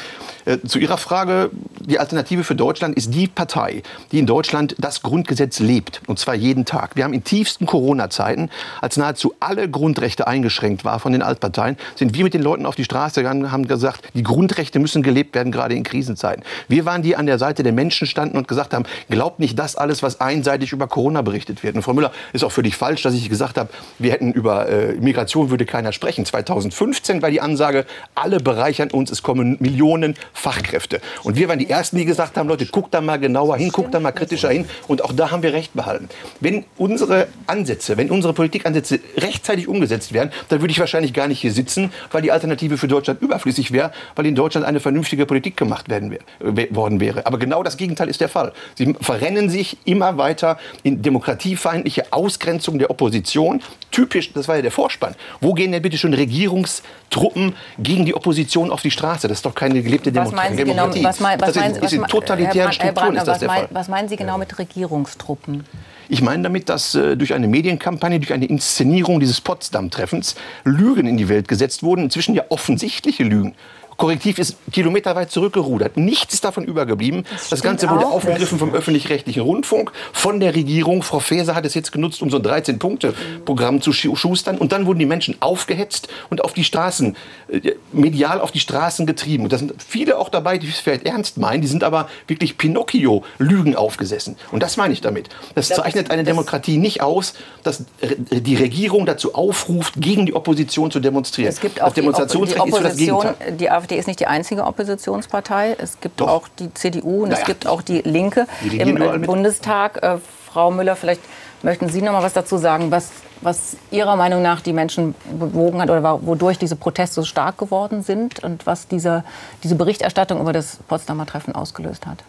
Äh, 0.45 0.59
zu 0.67 0.79
Ihrer 0.79 0.99
Frage, 0.99 1.51
die 1.81 1.99
Alternative 1.99 2.43
für 2.43 2.57
Deutschland 2.57 2.97
ist 2.97 3.15
die 3.15 3.29
Partei, 3.29 3.83
die 4.11 4.19
in 4.19 4.27
Deutschland 4.27 4.75
das 4.79 5.03
Grundgesetz 5.03 5.61
lebt. 5.61 6.03
Und 6.09 6.19
zwar 6.19 6.35
jeden 6.35 6.65
Tag. 6.65 6.97
Wir 6.97 7.05
haben 7.05 7.15
in 7.15 7.23
tiefsten 7.23 7.67
Corona-Zeiten, 7.67 8.51
als 8.81 8.97
nahezu 8.97 9.35
alle 9.39 9.69
Grundrechte 9.69 10.27
eingeschränkt 10.27 10.85
waren 10.85 10.99
von 10.99 11.13
den 11.13 11.23
Altparteien, 11.23 11.77
sind 11.95 12.15
wir 12.15 12.25
mit 12.25 12.35
den 12.35 12.43
Leuten 12.43 12.67
auf 12.67 12.75
die 12.75 12.85
Straße 12.85 13.21
gegangen 13.21 13.53
haben 13.53 13.69
gesagt, 13.69 14.09
die 14.15 14.23
Grundrechte 14.23 14.79
müssen 14.79 15.03
gelebt 15.03 15.35
werden, 15.35 15.53
gerade 15.53 15.75
in 15.75 15.83
Krisenzeiten. 15.83 16.43
Wir 16.69 16.85
waren 16.85 17.03
die, 17.03 17.13
die 17.13 17.17
an 17.17 17.27
der 17.27 17.39
Seite 17.39 17.63
der 17.63 17.73
Menschen 17.75 18.07
standen 18.07 18.39
und 18.39 18.49
gesagt 18.49 18.73
haben, 18.73 18.85
glaubt 19.11 19.39
nicht 19.39 19.59
das 19.59 19.77
alles, 19.77 20.03
was 20.03 20.23
einseitig 20.23 20.73
über 20.73 20.87
Corona 20.87 21.21
berichtet 21.21 21.63
wird. 21.63 21.75
Und 21.77 21.83
Frau 21.83 21.93
Müller, 21.93 22.11
ist 22.33 22.43
auch 22.43 22.53
völlig 22.53 22.75
falsch, 22.75 23.03
dass 23.03 23.13
ich 23.13 23.29
gesagt 23.29 23.59
habe, 23.59 23.69
wir 23.99 24.12
hätten 24.12 24.33
über 24.33 24.69
äh, 24.69 24.95
Migration 24.95 25.51
würde 25.51 25.67
keiner 25.67 25.93
sprechen. 25.93 26.25
2015 26.25 27.23
war 27.23 27.31
die 27.31 27.41
Ansage, 27.41 27.87
alle 28.15 28.41
bereichern 28.41 28.91
uns, 28.91 29.11
es 29.11 29.23
kommen 29.23 29.57
Millionen 29.61 30.15
Fachkräfte. 30.33 31.01
Und 31.23 31.37
wir 31.37 31.49
waren 31.49 31.59
die 31.59 31.71
Ersten, 31.71 31.97
die 31.97 32.05
gesagt 32.05 32.37
haben, 32.37 32.49
Leute, 32.49 32.67
guckt 32.67 32.95
da 32.95 33.01
mal 33.01 33.19
genauer 33.19 33.57
hin, 33.57 33.71
guckt 33.71 33.95
da 33.95 34.01
mal 34.01 34.12
kritischer 34.12 34.51
hin. 34.51 34.67
Und 34.89 35.05
auch 35.05 35.12
da 35.12 35.31
haben 35.31 35.43
wir 35.43 35.53
Recht 35.53 35.75
behalten. 35.75 36.09
Wenn 36.41 36.65
unsere 36.77 37.29
Ansätze, 37.47 37.97
wenn 37.97 38.11
unsere 38.11 38.33
Politikansätze 38.33 39.01
rechtzeitig 39.17 39.69
umgesetzt 39.69 40.12
werden, 40.12 40.31
dann 40.49 40.61
würde 40.61 40.73
ich 40.73 40.81
wahrscheinlich 40.81 41.12
gar 41.12 41.29
nicht 41.29 41.41
hier 41.41 41.53
sitzen, 41.53 41.93
weil 42.11 42.23
die 42.23 42.33
Alternative 42.33 42.79
für 42.79 42.89
Deutschland 42.89 43.21
überflüssig 43.23 43.73
wäre, 43.73 43.93
weil 44.17 44.27
in 44.27 44.35
Deutschland 44.35 44.67
eine 44.67 44.81
vernünftige 44.81 45.27
Politik 45.27 45.57
gemacht 45.57 45.89
werden 45.89 46.19
worden 46.41 47.01
wäre. 47.01 47.27
Aber 47.27 47.39
genau 47.39 47.62
das 47.62 47.77
Gegenteil 47.77 48.09
ist 48.09 48.21
der 48.21 48.29
Fall. 48.29 48.53
Sie 48.75 48.95
verrennen 49.01 49.51
sich 49.51 49.79
immer 49.85 50.19
weiter 50.19 50.59
in 50.83 51.03
demokratiefeindliche 51.03 52.12
Ausgrenzung 52.12 52.79
der 52.79 52.91
Opposition, 52.91 53.62
typisch, 53.91 54.33
das 54.33 54.49
war 54.49 54.57
ja 54.57 54.62
der 54.62 54.71
Vorspann. 54.71 55.14
Wo 55.41 55.52
gehen 55.55 55.73
denn 55.73 55.83
bitte 55.83 55.99
schon 55.99 56.14
Regierungstruppen 56.14 57.55
gegen 57.79 58.05
die 58.07 58.14
Opposition 58.14 58.71
auf 58.71 58.83
die 58.83 58.91
Straße? 58.91 59.29
Das 59.29 59.38
ist 59.38 59.47
doch 59.47 59.55
keine 59.55 59.83
gelebte 59.83 60.12
Demo 60.12 60.26
was 60.26 60.33
meinen 60.33 60.57
Sie 60.57 60.64
Demokratie. 60.64 60.99
Genau, 60.99 61.09
was 61.09 61.21
mein, 61.21 61.41
was 61.41 61.52
das 61.52 61.67
ist, 61.73 61.83
ist 61.83 61.93
in 61.93 62.05
totalitären 62.05 62.71
Herr, 62.71 62.73
Strukturen 62.73 62.95
Brandner, 62.95 63.21
ist 63.21 63.29
das 63.29 63.35
was 63.35 63.41
der 63.41 63.49
Fall. 63.49 63.69
was 63.71 63.88
meinen 63.88 64.09
Sie 64.09 64.17
genau 64.17 64.38
mit 64.38 64.59
Regierungstruppen? 64.59 65.64
Ich 66.09 66.21
meine 66.21 66.43
damit, 66.43 66.69
dass 66.69 66.95
äh, 66.95 67.17
durch 67.17 67.33
eine 67.33 67.49
Medienkampagne, 67.49 68.19
durch 68.19 68.33
eine 68.33 68.45
Inszenierung 68.45 69.21
dieses 69.21 69.41
Potsdam-Treffens 69.41 70.35
Lügen 70.64 71.07
in 71.07 71.17
die 71.17 71.29
Welt 71.29 71.49
gesetzt 71.49 71.83
wurden, 71.83 72.05
inzwischen 72.05 72.35
ja 72.35 72.45
offensichtliche 72.50 73.25
Lügen. 73.25 73.55
Korrektiv 73.97 74.39
ist 74.39 74.57
kilometerweit 74.73 75.31
zurückgerudert. 75.31 75.97
Nichts 75.97 76.35
ist 76.35 76.45
davon 76.45 76.65
übergeblieben. 76.65 77.25
Das, 77.31 77.49
das 77.51 77.63
Ganze 77.63 77.89
wurde 77.89 78.07
aufgegriffen 78.07 78.59
vom 78.59 78.75
öffentlich-rechtlichen 78.75 79.43
Rundfunk, 79.43 79.93
von 80.13 80.41
der 80.41 80.55
Regierung. 80.55 81.03
Frau 81.03 81.21
Faeser 81.21 81.55
hat 81.55 81.67
es 81.67 81.75
jetzt 81.75 81.93
genutzt, 81.93 82.23
um 82.23 82.31
so 82.31 82.39
ein 82.39 82.43
13-Punkte-Programm 82.43 83.81
zu 83.81 83.93
schustern. 83.93 84.59
Und 84.59 84.73
dann 84.73 84.87
wurden 84.87 84.99
die 84.99 85.07
Menschen 85.07 85.37
aufgehetzt 85.41 86.09
und 86.31 86.45
auf 86.45 86.53
die 86.53 86.65
Straßen, 86.65 87.17
äh, 87.49 87.73
medial 87.93 88.41
auf 88.41 88.51
die 88.51 88.61
Straßen 88.61 89.07
getrieben. 89.07 89.45
Und 89.45 89.53
da 89.53 89.59
sind 89.59 89.75
viele 89.83 90.19
auch 90.19 90.29
dabei, 90.29 90.59
die 90.59 90.69
es 90.69 90.79
vielleicht 90.79 91.07
ernst 91.07 91.39
meinen. 91.39 91.63
Die 91.63 91.69
sind 91.69 91.85
aber 91.85 92.09
wirklich 92.27 92.59
Pinocchio-Lügen 92.59 93.77
aufgesessen. 93.77 94.37
Und 94.51 94.63
das 94.63 94.77
meine 94.77 94.93
ich 94.93 95.01
damit. 95.01 95.29
Das 95.55 95.69
zeichnet 95.69 96.11
eine 96.11 96.25
Demokratie 96.25 96.79
nicht 96.79 97.03
aus, 97.03 97.35
dass 97.63 97.85
die 98.31 98.57
Regierung 98.57 99.07
dazu 99.07 99.35
aufruft, 99.35 99.95
gegen 99.97 100.27
die 100.27 100.35
Opposition 100.35 100.91
zu 100.91 101.01
demonstrieren. 101.01 101.49
Es 101.49 101.61
gibt 101.61 101.81
auch 101.81 101.87
das 101.87 101.95
Demonstrationsrecht 101.95 102.67
ist 102.67 102.77
für 102.77 102.83
das 102.83 102.97
Gegenteil. 102.97 103.35
Die 103.83 103.95
AfD 103.95 103.99
ist 103.99 104.07
nicht 104.07 104.21
die 104.21 104.27
einzige 104.27 104.65
Oppositionspartei. 104.65 105.77
Es 105.79 106.01
gibt 106.01 106.21
Doch. 106.21 106.29
auch 106.29 106.49
die 106.59 106.73
CDU 106.73 107.23
und 107.23 107.31
naja. 107.31 107.41
es 107.41 107.47
gibt 107.47 107.67
auch 107.67 107.83
die 107.83 108.01
Linke 108.03 108.47
die 108.62 108.79
im 108.79 109.23
Bundestag. 109.23 110.03
Äh, 110.03 110.19
Frau 110.47 110.71
Müller, 110.71 110.95
vielleicht 110.97 111.23
möchten 111.62 111.89
Sie 111.89 112.03
noch 112.03 112.12
mal 112.12 112.23
was 112.23 112.33
dazu 112.33 112.59
sagen, 112.59 112.91
was, 112.91 113.11
was 113.41 113.77
Ihrer 113.91 114.17
Meinung 114.17 114.43
nach 114.43 114.61
die 114.61 114.73
Menschen 114.73 115.15
bewogen 115.33 115.81
hat 115.81 115.91
oder 115.91 116.25
wodurch 116.25 116.59
diese 116.59 116.77
Proteste 116.77 117.17
so 117.17 117.25
stark 117.25 117.59
geworden 117.59 118.03
sind 118.03 118.45
und 118.45 118.67
was 118.67 118.87
diese, 118.87 119.25
diese 119.65 119.75
Berichterstattung 119.75 120.41
über 120.41 120.53
das 120.53 120.79
Potsdamer 120.89 121.27
Treffen 121.27 121.55
ausgelöst 121.55 122.07
hat? 122.07 122.23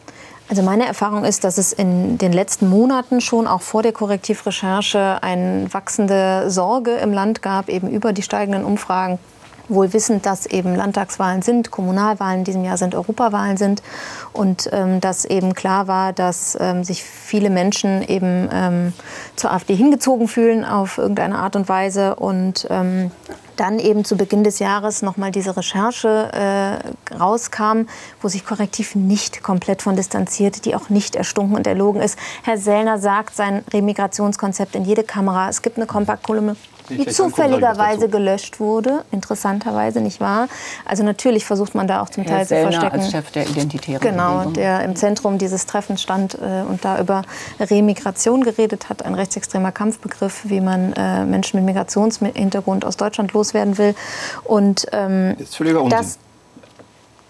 Also 0.49 0.61
meine 0.61 0.85
Erfahrung 0.85 1.23
ist, 1.23 1.43
dass 1.43 1.57
es 1.57 1.71
in 1.71 2.17
den 2.17 2.33
letzten 2.33 2.69
Monaten 2.69 3.21
schon 3.21 3.47
auch 3.47 3.61
vor 3.61 3.83
der 3.83 3.91
Korrektivrecherche 3.91 5.19
eine 5.21 5.71
wachsende 5.71 6.49
Sorge 6.49 6.91
im 6.95 7.13
Land 7.13 7.41
gab, 7.41 7.69
eben 7.69 7.89
über 7.89 8.11
die 8.11 8.23
steigenden 8.23 8.65
Umfragen 8.65 9.19
wohl 9.69 9.93
wissend, 9.93 10.25
dass 10.25 10.45
eben 10.45 10.75
Landtagswahlen 10.75 11.41
sind, 11.41 11.71
Kommunalwahlen 11.71 12.39
in 12.39 12.43
diesem 12.43 12.63
Jahr 12.63 12.77
sind, 12.77 12.95
Europawahlen 12.95 13.57
sind 13.57 13.81
und 14.33 14.69
ähm, 14.71 14.99
dass 15.01 15.25
eben 15.25 15.53
klar 15.53 15.87
war, 15.87 16.13
dass 16.13 16.57
ähm, 16.59 16.83
sich 16.83 17.03
viele 17.03 17.49
Menschen 17.49 18.01
eben 18.07 18.49
ähm, 18.51 18.93
zur 19.35 19.51
AfD 19.51 19.75
hingezogen 19.75 20.27
fühlen 20.27 20.65
auf 20.65 20.97
irgendeine 20.97 21.37
Art 21.37 21.55
und 21.55 21.69
Weise 21.69 22.15
und 22.15 22.67
ähm, 22.69 23.11
dann 23.55 23.79
eben 23.79 24.03
zu 24.03 24.17
Beginn 24.17 24.43
des 24.43 24.59
Jahres 24.59 25.01
noch 25.01 25.17
mal 25.17 25.31
diese 25.31 25.55
Recherche 25.55 26.31
äh, 26.33 27.15
rauskam, 27.15 27.83
wo 28.21 28.27
sich 28.27 28.45
Korrektiv 28.45 28.95
nicht 28.95 29.43
komplett 29.43 29.81
von 29.81 29.95
distanziert, 29.95 30.65
die 30.65 30.75
auch 30.75 30.89
nicht 30.89 31.15
erstunken 31.15 31.55
und 31.55 31.67
erlogen 31.67 32.01
ist. 32.01 32.17
Herr 32.43 32.57
Sellner 32.57 32.97
sagt 32.97 33.35
sein 33.35 33.63
Remigrationskonzept 33.71 34.75
in 34.75 34.85
jede 34.85 35.03
Kamera. 35.03 35.49
Es 35.49 35.61
gibt 35.61 35.77
eine 35.77 35.85
Kompaktkolumne 35.85 36.55
die 36.89 37.05
zufälligerweise 37.07 38.09
gelöscht 38.09 38.59
wurde, 38.59 39.03
interessanterweise, 39.11 40.01
nicht 40.01 40.19
wahr? 40.19 40.47
Also 40.85 41.03
natürlich 41.03 41.45
versucht 41.45 41.75
man 41.75 41.87
da 41.87 42.01
auch 42.01 42.09
zum 42.09 42.25
Teil 42.25 42.39
Herr 42.39 42.45
zu 42.47 42.55
verstecken. 42.55 42.99
als 42.99 43.11
Chef 43.11 43.31
der 43.31 43.47
Identitären 43.47 44.01
Genau, 44.01 44.33
Bewegung. 44.37 44.53
der 44.53 44.83
im 44.83 44.95
Zentrum 44.95 45.37
dieses 45.37 45.65
Treffens 45.65 46.01
stand 46.01 46.35
äh, 46.35 46.63
und 46.67 46.83
da 46.85 46.99
über 46.99 47.23
Remigration 47.59 48.43
geredet 48.43 48.89
hat, 48.89 49.03
ein 49.05 49.15
rechtsextremer 49.15 49.71
Kampfbegriff, 49.71 50.41
wie 50.45 50.61
man 50.61 50.93
äh, 50.93 51.25
Menschen 51.25 51.57
mit 51.57 51.65
Migrationshintergrund 51.75 52.85
aus 52.85 52.97
Deutschland 52.97 53.33
loswerden 53.33 53.77
will. 53.77 53.95
Und 54.43 54.87
ähm, 54.91 55.35
Das 55.37 55.49
ist 55.49 55.55
völliger 55.55 55.81
Unsinn. 55.81 55.97
das, 55.99 56.19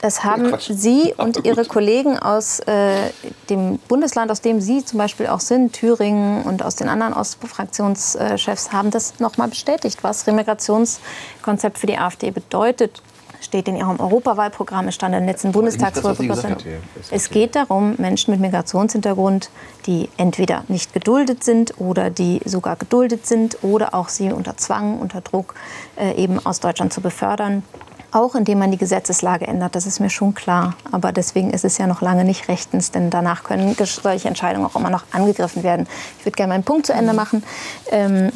das 0.03 0.25
haben 0.25 0.49
Quatsch. 0.49 0.69
Sie 0.69 1.13
und. 1.15 1.45
Ihre 1.45 1.63
Kollegen 1.73 2.19
aus 2.19 2.59
äh, 2.59 3.11
dem 3.49 3.79
Bundesland, 3.87 4.31
aus 4.31 4.41
dem 4.41 4.59
Sie 4.59 4.83
zum 4.83 4.97
Beispiel 4.97 5.27
auch 5.27 5.39
sind, 5.39 5.71
Thüringen 5.71 6.43
und 6.43 6.61
aus 6.61 6.75
den 6.75 6.89
anderen 6.89 7.13
Ostfraktionschefs, 7.13 8.73
haben 8.73 8.91
das 8.91 9.19
nochmal 9.21 9.47
bestätigt, 9.47 9.99
was 10.03 10.27
Remigrationskonzept 10.27 11.77
für 11.77 11.87
die 11.87 11.97
AfD 11.97 12.31
bedeutet. 12.31 13.01
Steht 13.39 13.67
in 13.69 13.77
Ihrem 13.77 13.99
Europawahlprogramm, 13.99 14.89
es 14.89 14.95
stand 14.95 15.15
in 15.15 15.21
der 15.21 15.33
letzten 15.33 15.53
das, 15.53 15.55
was 15.55 15.73
Sie 15.73 15.79
Bundestagswahl. 15.79 16.15
gesagt 16.27 16.65
haben. 16.65 16.83
Es 17.09 17.29
geht 17.29 17.55
darum, 17.55 17.95
Menschen 17.97 18.31
mit 18.31 18.41
Migrationshintergrund, 18.41 19.49
die 19.85 20.09
entweder 20.17 20.65
nicht 20.67 20.93
geduldet 20.93 21.45
sind 21.45 21.79
oder 21.79 22.09
die 22.09 22.41
sogar 22.43 22.75
geduldet 22.75 23.25
sind 23.25 23.57
oder 23.61 23.93
auch 23.93 24.09
sie 24.09 24.31
unter 24.31 24.57
Zwang, 24.57 24.99
unter 24.99 25.21
Druck 25.21 25.55
äh, 25.97 26.13
eben 26.15 26.45
aus 26.45 26.59
Deutschland 26.59 26.91
zu 26.91 26.99
befördern. 26.99 27.63
Auch 28.13 28.35
indem 28.35 28.59
man 28.59 28.69
die 28.69 28.77
Gesetzeslage 28.77 29.47
ändert, 29.47 29.73
das 29.73 29.87
ist 29.87 29.99
mir 29.99 30.11
schon 30.11 30.35
klar. 30.35 30.75
Aber 30.91 31.11
deswegen 31.11 31.49
ist 31.49 31.65
es 31.65 31.79
ja 31.79 31.87
noch 31.87 32.01
lange 32.01 32.23
nicht 32.23 32.47
rechtens, 32.47 32.91
denn 32.91 33.09
danach 33.09 33.43
können 33.43 33.75
solche 33.75 34.27
Entscheidungen 34.27 34.67
auch 34.67 34.75
immer 34.75 34.91
noch 34.91 35.03
angegriffen 35.11 35.63
werden. 35.63 35.87
Ich 36.19 36.25
würde 36.25 36.35
gerne 36.35 36.53
meinen 36.53 36.63
Punkt 36.63 36.85
zu 36.85 36.93
Ende 36.93 37.13
machen. 37.13 37.43
Ähm, 37.89 38.31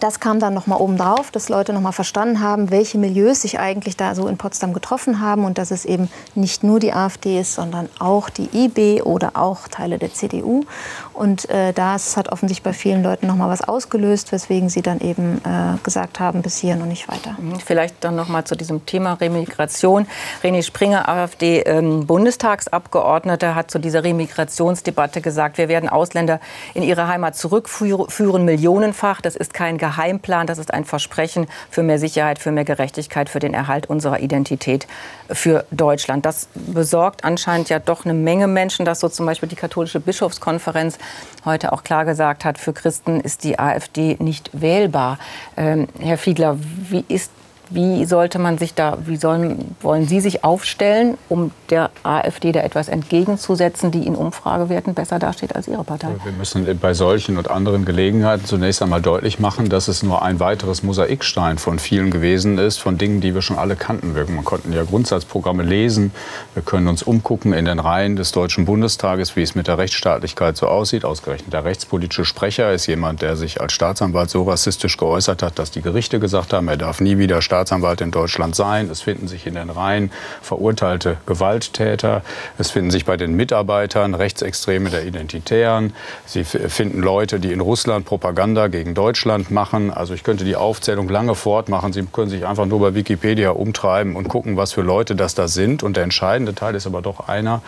das 0.00 0.20
kam 0.20 0.40
dann 0.40 0.54
noch 0.54 0.66
mal 0.66 0.76
oben 0.76 0.96
drauf, 0.96 1.30
dass 1.30 1.48
Leute 1.48 1.72
noch 1.72 1.80
mal 1.80 1.92
verstanden 1.92 2.40
haben, 2.40 2.70
welche 2.70 2.98
Milieus 2.98 3.42
sich 3.42 3.58
eigentlich 3.58 3.96
da 3.96 4.14
so 4.14 4.28
in 4.28 4.36
Potsdam 4.36 4.72
getroffen 4.72 5.20
haben 5.20 5.44
und 5.44 5.58
dass 5.58 5.70
es 5.70 5.84
eben 5.84 6.08
nicht 6.34 6.64
nur 6.64 6.80
die 6.80 6.92
AfD 6.92 7.40
ist, 7.40 7.54
sondern 7.54 7.88
auch 7.98 8.30
die 8.30 8.48
IB 8.52 9.02
oder 9.02 9.32
auch 9.34 9.68
Teile 9.68 9.98
der 9.98 10.12
CDU. 10.12 10.64
Und 11.12 11.48
äh, 11.50 11.72
das 11.72 12.16
hat 12.16 12.30
offensichtlich 12.30 12.62
bei 12.62 12.72
vielen 12.72 13.02
Leuten 13.02 13.26
noch 13.26 13.36
mal 13.36 13.48
was 13.48 13.66
ausgelöst, 13.66 14.30
weswegen 14.32 14.68
sie 14.68 14.82
dann 14.82 15.00
eben 15.00 15.40
äh, 15.44 15.78
gesagt 15.82 16.20
haben, 16.20 16.42
bis 16.42 16.58
hier 16.58 16.74
und 16.74 16.88
nicht 16.88 17.08
weiter. 17.08 17.36
Vielleicht 17.64 18.04
dann 18.04 18.16
noch 18.16 18.28
mal 18.28 18.44
zu 18.44 18.56
diesem 18.56 18.84
Thema 18.86 19.14
Remigration. 19.14 20.06
René 20.42 20.62
Springer, 20.62 21.08
AfD-Bundestagsabgeordneter, 21.08 23.54
hat 23.54 23.70
zu 23.70 23.78
dieser 23.78 24.04
Remigrationsdebatte 24.04 25.20
gesagt, 25.20 25.58
wir 25.58 25.68
werden 25.68 25.88
Ausländer 25.88 26.40
in 26.74 26.82
ihre 26.82 27.06
Heimat 27.08 27.36
zurückführen, 27.36 28.44
millionenfach. 28.44 29.20
Das 29.20 29.36
ist 29.36 29.54
kein 29.54 29.78
Geheimplan, 29.86 30.48
das 30.48 30.58
ist 30.58 30.74
ein 30.74 30.84
Versprechen 30.84 31.46
für 31.70 31.84
mehr 31.84 32.00
Sicherheit, 32.00 32.40
für 32.40 32.50
mehr 32.50 32.64
Gerechtigkeit, 32.64 33.28
für 33.28 33.38
den 33.38 33.54
Erhalt 33.54 33.88
unserer 33.88 34.18
Identität 34.18 34.88
für 35.30 35.64
Deutschland. 35.70 36.26
Das 36.26 36.48
besorgt 36.54 37.24
anscheinend 37.24 37.68
ja 37.68 37.78
doch 37.78 38.04
eine 38.04 38.14
Menge 38.14 38.48
Menschen, 38.48 38.84
dass 38.84 38.98
so 38.98 39.08
zum 39.08 39.26
Beispiel 39.26 39.48
die 39.48 39.54
katholische 39.54 40.00
Bischofskonferenz 40.00 40.98
heute 41.44 41.72
auch 41.72 41.84
klar 41.84 42.04
gesagt 42.04 42.44
hat, 42.44 42.58
für 42.58 42.72
Christen 42.72 43.20
ist 43.20 43.44
die 43.44 43.60
AfD 43.60 44.16
nicht 44.18 44.50
wählbar. 44.52 45.18
Ähm, 45.56 45.86
Herr 46.00 46.18
Fiedler, 46.18 46.56
wie 46.58 47.04
ist 47.06 47.30
wie 47.70 48.04
sollte 48.04 48.38
man 48.38 48.58
sich 48.58 48.74
da, 48.74 48.98
wie 49.04 49.16
sollen, 49.16 49.74
wollen 49.80 50.06
Sie 50.06 50.20
sich 50.20 50.44
aufstellen, 50.44 51.18
um 51.28 51.50
der 51.70 51.90
AfD 52.04 52.52
da 52.52 52.60
etwas 52.60 52.88
entgegenzusetzen, 52.88 53.90
die 53.90 54.06
in 54.06 54.14
Umfragewerten 54.14 54.94
besser 54.94 55.18
dasteht 55.18 55.56
als 55.56 55.66
Ihre 55.66 55.82
Partei? 55.82 56.08
Wir 56.22 56.32
müssen 56.32 56.66
bei 56.78 56.94
solchen 56.94 57.38
und 57.38 57.50
anderen 57.50 57.84
Gelegenheiten 57.84 58.44
zunächst 58.44 58.82
einmal 58.82 59.02
deutlich 59.02 59.40
machen, 59.40 59.68
dass 59.68 59.88
es 59.88 60.02
nur 60.02 60.22
ein 60.22 60.38
weiteres 60.38 60.82
Mosaikstein 60.82 61.58
von 61.58 61.78
vielen 61.78 62.10
gewesen 62.10 62.58
ist, 62.58 62.78
von 62.78 62.98
Dingen, 62.98 63.20
die 63.20 63.34
wir 63.34 63.42
schon 63.42 63.58
alle 63.58 63.74
kannten. 63.74 64.14
Wir 64.14 64.24
konnten 64.44 64.72
ja 64.72 64.84
Grundsatzprogramme 64.84 65.64
lesen. 65.64 66.12
Wir 66.54 66.62
können 66.62 66.86
uns 66.86 67.02
umgucken 67.02 67.52
in 67.52 67.64
den 67.64 67.80
Reihen 67.80 68.14
des 68.14 68.30
Deutschen 68.30 68.64
Bundestages, 68.64 69.34
wie 69.34 69.42
es 69.42 69.54
mit 69.56 69.66
der 69.66 69.78
Rechtsstaatlichkeit 69.78 70.56
so 70.56 70.68
aussieht. 70.68 71.04
Ausgerechnet 71.04 71.52
der 71.52 71.64
rechtspolitische 71.64 72.24
Sprecher 72.24 72.72
ist 72.72 72.86
jemand, 72.86 73.22
der 73.22 73.36
sich 73.36 73.60
als 73.60 73.72
Staatsanwalt 73.72 74.30
so 74.30 74.44
rassistisch 74.44 74.96
geäußert 74.96 75.42
hat, 75.42 75.58
dass 75.58 75.72
die 75.72 75.82
Gerichte 75.82 76.20
gesagt 76.20 76.52
haben, 76.52 76.68
er 76.68 76.76
darf 76.76 77.00
nie 77.00 77.18
wieder 77.18 77.42
Staatsanwalt 77.42 77.55
in 78.00 78.10
Deutschland 78.10 78.54
sein. 78.54 78.90
Es 78.90 79.02
finden 79.02 79.28
sich 79.28 79.46
in 79.46 79.54
den 79.54 79.70
Reihen 79.70 80.10
verurteilte 80.42 81.16
Gewalttäter. 81.26 82.22
Es 82.58 82.70
finden 82.70 82.90
sich 82.90 83.04
bei 83.04 83.16
den 83.16 83.34
Mitarbeitern 83.34 84.14
Rechtsextreme 84.14 84.90
der 84.90 85.04
Identitären. 85.04 85.94
Sie 86.26 86.44
finden 86.44 87.00
Leute, 87.00 87.40
die 87.40 87.52
in 87.52 87.60
Russland 87.60 88.04
Propaganda 88.04 88.68
gegen 88.68 88.94
Deutschland 88.94 89.50
machen. 89.50 89.92
Also 89.92 90.14
ich 90.14 90.22
könnte 90.22 90.44
die 90.44 90.56
Aufzählung 90.56 91.08
lange 91.08 91.34
fortmachen. 91.34 91.92
Sie 91.92 92.02
können 92.04 92.30
sich 92.30 92.46
einfach 92.46 92.66
nur 92.66 92.80
bei 92.80 92.94
Wikipedia 92.94 93.50
umtreiben 93.50 94.16
und 94.16 94.28
gucken, 94.28 94.56
was 94.56 94.72
für 94.72 94.82
Leute 94.82 95.16
das 95.16 95.34
da 95.34 95.48
sind. 95.48 95.82
Und 95.82 95.96
der 95.96 96.04
entscheidende 96.04 96.54
Teil 96.54 96.74
ist 96.74 96.86
aber 96.86 97.02
doch 97.02 97.28
einer, 97.28 97.62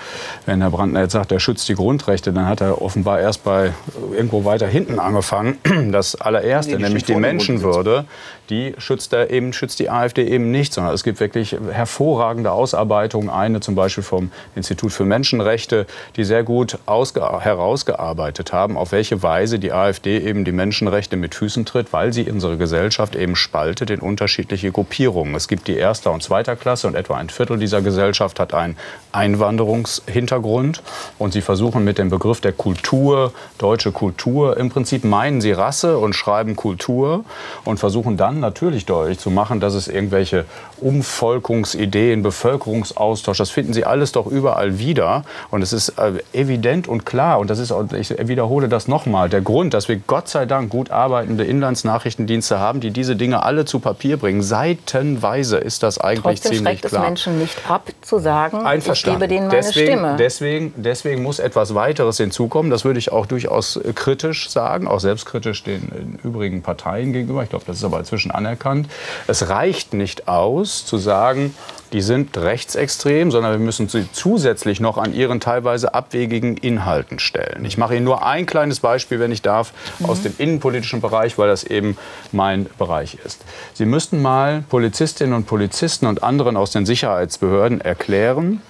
wenn 0.46 0.60
Herr 0.60 0.70
Brandner 0.70 1.02
jetzt 1.02 1.12
sagt, 1.12 1.32
er 1.32 1.40
schützt 1.40 1.68
die 1.68 1.74
Grundrechte, 1.74 2.32
dann 2.32 2.46
hat 2.46 2.60
er 2.60 2.82
offenbar 2.82 3.20
erst 3.20 3.44
bei 3.44 3.72
irgendwo 4.12 4.44
weiter 4.44 4.66
hinten 4.66 4.98
angefangen. 4.98 5.58
Das 5.88 6.16
allererste, 6.16 6.76
Nee, 6.76 6.82
nämlich 6.82 7.04
die 7.04 7.14
Menschenwürde, 7.14 8.04
die 8.50 8.74
schützt 8.78 9.12
er 9.12 9.30
eben, 9.30 9.52
schützt 9.52 9.78
die 9.78 9.90
AfD 9.90 10.26
eben 10.26 10.50
nicht, 10.50 10.72
sondern 10.72 10.94
es 10.94 11.04
gibt 11.04 11.20
wirklich 11.20 11.56
hervorragende 11.70 12.50
Ausarbeitungen. 12.50 13.30
Eine 13.30 13.60
zum 13.60 13.74
Beispiel 13.74 14.04
vom 14.04 14.30
Institut 14.54 14.92
für 14.92 15.04
Menschenrechte, 15.04 15.86
die 16.16 16.24
sehr 16.24 16.42
gut 16.42 16.78
ausge 16.86 17.20
herausgearbeitet 17.20 18.52
haben, 18.52 18.76
auf 18.76 18.92
welche 18.92 19.22
Weise 19.22 19.58
die 19.58 19.72
AfD 19.72 20.18
eben 20.18 20.44
die 20.44 20.52
Menschenrechte 20.52 21.16
mit 21.16 21.34
Füßen 21.34 21.64
tritt, 21.64 21.92
weil 21.92 22.12
sie 22.12 22.30
unsere 22.30 22.56
Gesellschaft 22.56 23.14
eben 23.14 23.36
spaltet 23.36 23.90
in 23.90 24.00
unterschiedliche 24.00 24.72
Gruppierungen. 24.72 25.34
Es 25.34 25.48
gibt 25.48 25.68
die 25.68 25.76
erster 25.76 26.12
und 26.12 26.22
zweiter 26.22 26.56
Klasse 26.56 26.86
und 26.86 26.94
etwa 26.94 27.16
ein 27.16 27.28
Viertel 27.28 27.58
dieser 27.58 27.82
Gesellschaft 27.82 28.40
hat 28.40 28.54
einen 28.54 28.76
Einwanderungshintergrund. 29.12 30.82
Und 31.18 31.32
sie 31.32 31.42
versuchen 31.42 31.84
mit 31.84 31.98
dem 31.98 32.10
Begriff 32.10 32.40
der 32.40 32.52
Kultur, 32.52 33.32
deutsche 33.58 33.92
Kultur, 33.92 34.56
im 34.56 34.70
Prinzip 34.70 35.04
meinen 35.04 35.40
sie 35.40 35.52
Rasse 35.52 35.98
und 35.98 36.14
schreiben 36.14 36.56
Kultur 36.56 37.24
und 37.64 37.78
versuchen 37.78 38.16
dann 38.16 38.37
natürlich 38.40 38.86
deutlich 38.86 39.18
zu 39.18 39.30
machen, 39.30 39.60
dass 39.60 39.74
es 39.74 39.88
irgendwelche 39.88 40.44
Umvolkungsideen, 40.80 42.22
Bevölkerungsaustausch, 42.22 43.38
das 43.38 43.50
finden 43.50 43.72
sie 43.72 43.84
alles 43.84 44.12
doch 44.12 44.26
überall 44.26 44.78
wieder. 44.78 45.24
Und 45.50 45.62
es 45.62 45.72
ist 45.72 45.90
äh, 45.98 46.12
evident 46.32 46.88
und 46.88 47.04
klar, 47.04 47.38
und 47.38 47.50
das 47.50 47.58
ist, 47.58 47.72
ich 47.92 48.10
wiederhole 48.28 48.68
das 48.68 48.88
nochmal, 48.88 49.28
der 49.28 49.40
Grund, 49.40 49.74
dass 49.74 49.88
wir 49.88 49.96
Gott 50.06 50.28
sei 50.28 50.46
Dank 50.46 50.70
gut 50.70 50.90
arbeitende 50.90 51.44
Inlandsnachrichtendienste 51.44 52.58
haben, 52.58 52.80
die 52.80 52.90
diese 52.90 53.16
Dinge 53.16 53.42
alle 53.42 53.64
zu 53.64 53.78
Papier 53.78 54.16
bringen. 54.16 54.42
Seitenweise 54.42 55.58
ist 55.58 55.82
das 55.82 55.98
eigentlich 55.98 56.40
Trotzdem 56.40 56.52
ziemlich 56.52 56.68
schreckt 56.68 56.84
es 56.84 56.90
klar. 56.90 57.04
Menschen 57.04 57.38
nicht 57.38 57.70
ab, 57.70 57.88
zu 58.00 58.18
sagen, 58.18 58.66
ich 58.76 59.02
gebe 59.04 59.28
denen 59.28 59.48
meine 59.48 59.60
deswegen, 59.60 59.86
Stimme. 59.86 60.16
Deswegen, 60.18 60.74
deswegen 60.76 61.22
muss 61.22 61.38
etwas 61.38 61.74
weiteres 61.74 62.16
hinzukommen. 62.18 62.70
Das 62.70 62.84
würde 62.84 62.98
ich 62.98 63.12
auch 63.12 63.26
durchaus 63.26 63.76
äh, 63.76 63.92
kritisch 63.94 64.48
sagen, 64.50 64.86
auch 64.88 65.00
selbstkritisch 65.00 65.62
den 65.62 66.18
äh, 66.22 66.26
übrigen 66.26 66.62
Parteien 66.62 67.12
gegenüber. 67.12 67.42
Ich 67.42 67.50
glaube, 67.50 67.64
das 67.66 67.78
ist 67.78 67.84
aber 67.84 67.98
inzwischen 67.98 68.27
anerkannt. 68.30 68.88
Es 69.26 69.48
reicht 69.48 69.94
nicht 69.94 70.28
aus, 70.28 70.84
zu 70.84 70.98
sagen, 70.98 71.54
die 71.92 72.02
sind 72.02 72.36
rechtsextrem, 72.36 73.30
sondern 73.30 73.52
wir 73.52 73.58
müssen 73.58 73.88
sie 73.88 74.06
zusätzlich 74.12 74.80
noch 74.80 74.98
an 74.98 75.14
ihren 75.14 75.40
teilweise 75.40 75.94
abwegigen 75.94 76.56
Inhalten 76.56 77.18
stellen. 77.18 77.64
Ich 77.64 77.78
mache 77.78 77.96
Ihnen 77.96 78.04
nur 78.04 78.26
ein 78.26 78.46
kleines 78.46 78.80
Beispiel, 78.80 79.20
wenn 79.20 79.32
ich 79.32 79.42
darf, 79.42 79.72
aus 80.02 80.22
dem 80.22 80.34
innenpolitischen 80.36 81.00
Bereich, 81.00 81.38
weil 81.38 81.48
das 81.48 81.64
eben 81.64 81.96
mein 82.30 82.66
Bereich 82.78 83.18
ist. 83.24 83.42
Sie 83.74 83.86
müssten 83.86 84.20
mal 84.20 84.64
Polizistinnen 84.68 85.34
und 85.34 85.46
Polizisten 85.46 86.06
und 86.06 86.22
anderen 86.22 86.56
aus 86.56 86.72
den 86.72 86.84
Sicherheitsbehörden 86.84 87.80
erklären, 87.80 88.60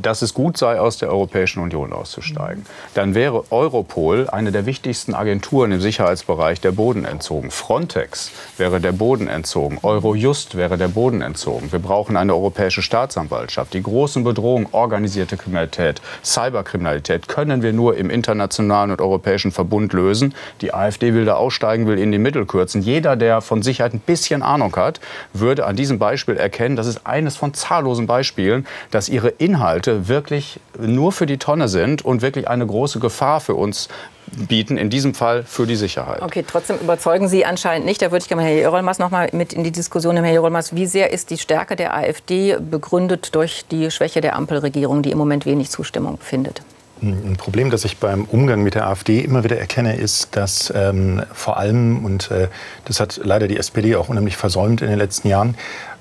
dass 0.00 0.22
es 0.22 0.34
gut 0.34 0.56
sei, 0.56 0.80
aus 0.80 0.98
der 0.98 1.10
Europäischen 1.10 1.60
Union 1.60 1.92
auszusteigen. 1.92 2.64
Dann 2.94 3.14
wäre 3.14 3.44
Europol 3.50 4.28
eine 4.30 4.52
der 4.52 4.66
wichtigsten 4.66 5.14
Agenturen 5.14 5.72
im 5.72 5.80
Sicherheitsbereich 5.80 6.60
der 6.60 6.72
Boden 6.72 7.04
entzogen. 7.04 7.50
Frontex 7.50 8.30
wäre 8.56 8.80
der 8.80 8.92
Boden 8.92 9.28
entzogen. 9.28 9.78
Eurojust 9.82 10.56
wäre 10.56 10.76
der 10.76 10.88
Boden 10.88 11.22
entzogen. 11.22 11.72
Wir 11.72 11.78
brauchen 11.78 12.16
eine 12.16 12.34
europäische 12.34 12.82
Staatsanwaltschaft. 12.82 13.74
Die 13.74 13.82
großen 13.82 14.24
Bedrohungen, 14.24 14.68
organisierte 14.72 15.36
Kriminalität, 15.36 16.00
Cyberkriminalität, 16.24 17.28
können 17.28 17.62
wir 17.62 17.72
nur 17.72 17.96
im 17.96 18.10
internationalen 18.10 18.90
und 18.90 19.00
europäischen 19.00 19.52
Verbund 19.52 19.92
lösen. 19.92 20.34
Die 20.60 20.74
AfD 20.74 21.14
will 21.14 21.24
da 21.24 21.34
aussteigen, 21.34 21.86
will 21.86 21.98
in 21.98 22.12
die 22.12 22.18
Mittel 22.18 22.46
kürzen. 22.46 22.82
Jeder, 22.82 23.16
der 23.16 23.40
von 23.40 23.62
Sicherheit 23.62 23.94
ein 23.94 24.00
bisschen 24.00 24.42
Ahnung 24.42 24.74
hat, 24.76 25.00
würde 25.32 25.66
an 25.66 25.76
diesem 25.76 25.98
Beispiel 25.98 26.36
erkennen, 26.36 26.76
das 26.76 26.86
ist 26.86 27.06
eines 27.06 27.36
von 27.36 27.54
zahllosen 27.54 28.06
Beispielen, 28.06 28.66
dass 28.90 29.08
ihre 29.08 29.28
Inhalte 29.28 29.83
wirklich 29.86 30.60
nur 30.78 31.12
für 31.12 31.26
die 31.26 31.38
Tonne 31.38 31.68
sind 31.68 32.04
und 32.04 32.22
wirklich 32.22 32.48
eine 32.48 32.66
große 32.66 33.00
Gefahr 33.00 33.40
für 33.40 33.54
uns 33.54 33.88
bieten, 34.26 34.76
in 34.76 34.90
diesem 34.90 35.14
Fall 35.14 35.44
für 35.44 35.66
die 35.66 35.76
Sicherheit. 35.76 36.22
Okay, 36.22 36.44
trotzdem 36.46 36.78
überzeugen 36.78 37.28
Sie 37.28 37.44
anscheinend 37.44 37.86
nicht. 37.86 38.02
Da 38.02 38.10
würde 38.10 38.22
ich 38.22 38.28
gerne 38.28 38.42
Herr 38.42 38.54
Jerolmas 38.54 38.98
noch 38.98 39.10
mal 39.10 39.28
mit 39.32 39.52
in 39.52 39.64
die 39.64 39.70
Diskussion 39.70 40.14
nehmen. 40.14 40.24
Herr 40.24 40.34
Jerolmas, 40.34 40.74
wie 40.74 40.86
sehr 40.86 41.12
ist 41.12 41.30
die 41.30 41.38
Stärke 41.38 41.76
der 41.76 41.94
AfD 41.94 42.56
begründet 42.58 43.34
durch 43.34 43.64
die 43.70 43.90
Schwäche 43.90 44.20
der 44.20 44.36
Ampelregierung, 44.36 45.02
die 45.02 45.10
im 45.10 45.18
Moment 45.18 45.46
wenig 45.46 45.70
Zustimmung 45.70 46.18
findet? 46.18 46.62
Ein 47.02 47.36
Problem, 47.36 47.70
das 47.70 47.84
ich 47.84 47.98
beim 47.98 48.24
Umgang 48.24 48.62
mit 48.62 48.74
der 48.74 48.86
AfD 48.86 49.20
immer 49.20 49.44
wieder 49.44 49.58
erkenne, 49.58 49.96
ist, 49.96 50.36
dass 50.36 50.72
ähm, 50.74 51.22
vor 51.32 51.58
allem, 51.58 52.04
und 52.04 52.30
äh, 52.30 52.48
das 52.86 53.00
hat 53.00 53.20
leider 53.22 53.46
die 53.46 53.58
SPD 53.58 53.96
auch 53.96 54.08
unheimlich 54.08 54.36
versäumt 54.36 54.80
in 54.80 54.88
den 54.88 54.98
letzten 54.98 55.28
Jahren, 55.28 55.56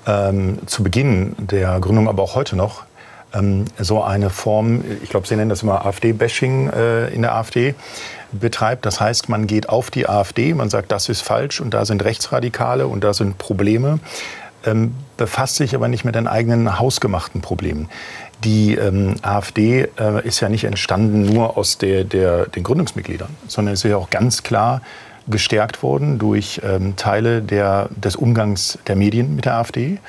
ähm, 0.08 0.60
zu 0.66 0.84
Beginn 0.84 1.36
der 1.38 1.80
Gründung, 1.80 2.08
aber 2.08 2.24
auch 2.24 2.36
heute 2.36 2.56
noch, 2.56 2.84
ähm, 3.34 3.66
so 3.78 4.04
eine 4.04 4.30
Form, 4.30 4.84
ich 5.02 5.10
glaube, 5.10 5.28
Sie 5.28 5.36
nennen 5.36 5.50
das 5.50 5.64
immer 5.64 5.86
AfD-Bashing 5.86 6.70
äh, 6.70 7.08
in 7.10 7.22
der 7.22 7.36
AfD, 7.36 7.76
betreibt. 8.32 8.86
Das 8.86 9.00
heißt, 9.00 9.30
man 9.30 9.48
geht 9.48 9.70
auf 9.70 9.92
die 9.92 10.08
AfD, 10.08 10.54
man 10.54 10.70
sagt, 10.70 10.92
das 10.92 11.10
ist 11.10 11.22
falsch 11.22 11.62
und 11.62 11.74
da 11.74 11.86
sind 11.86 12.04
Rechtsradikale 12.04 12.88
und 12.88 13.04
da 13.04 13.14
sind 13.14 13.38
Probleme, 13.38 14.00
ähm, 14.66 14.96
befasst 15.18 15.56
sich 15.56 15.76
aber 15.76 15.88
nicht 15.88 16.04
mit 16.06 16.16
den 16.16 16.28
eigenen 16.28 16.80
hausgemachten 16.80 17.42
Problemen. 17.42 17.90
Die 18.44 18.76
ähm, 18.76 19.16
AfD 19.22 19.88
äh, 20.00 20.28
ist 20.28 20.40
ja 20.42 20.50
nicht 20.50 20.66
entstanden 20.66 21.22
nur 21.22 21.58
aus 21.58 21.78
der, 21.78 22.04
der, 22.04 22.48
den 22.48 22.64
Gründungsmitgliedern, 22.64 23.30
sondern 23.48 23.74
ist 23.74 23.84
ja 23.84 23.98
auch 23.98 24.10
ganz 24.10 24.44
klar 24.44 24.82
gestärkt 25.28 25.84
worden 25.84 26.20
durch 26.20 26.62
ähm, 26.66 26.98
Teile 26.98 27.42
der, 27.42 27.88
des 27.96 28.18
Umgangs 28.18 28.78
der 28.88 28.98
Medien 28.98 29.36
mit 29.36 29.46
der 29.46 29.56
AfD. 29.56 30.00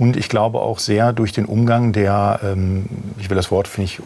Und 0.00 0.16
ich 0.16 0.30
glaube 0.30 0.60
auch 0.60 0.78
sehr 0.78 1.12
durch 1.12 1.32
den 1.32 1.44
Umgang 1.44 1.92
der, 1.92 2.40
ähm, 2.42 2.86
ich 3.18 3.28
will 3.28 3.36
das 3.36 3.50
Wort, 3.50 3.68
finde 3.68 3.84
ich 3.84 4.00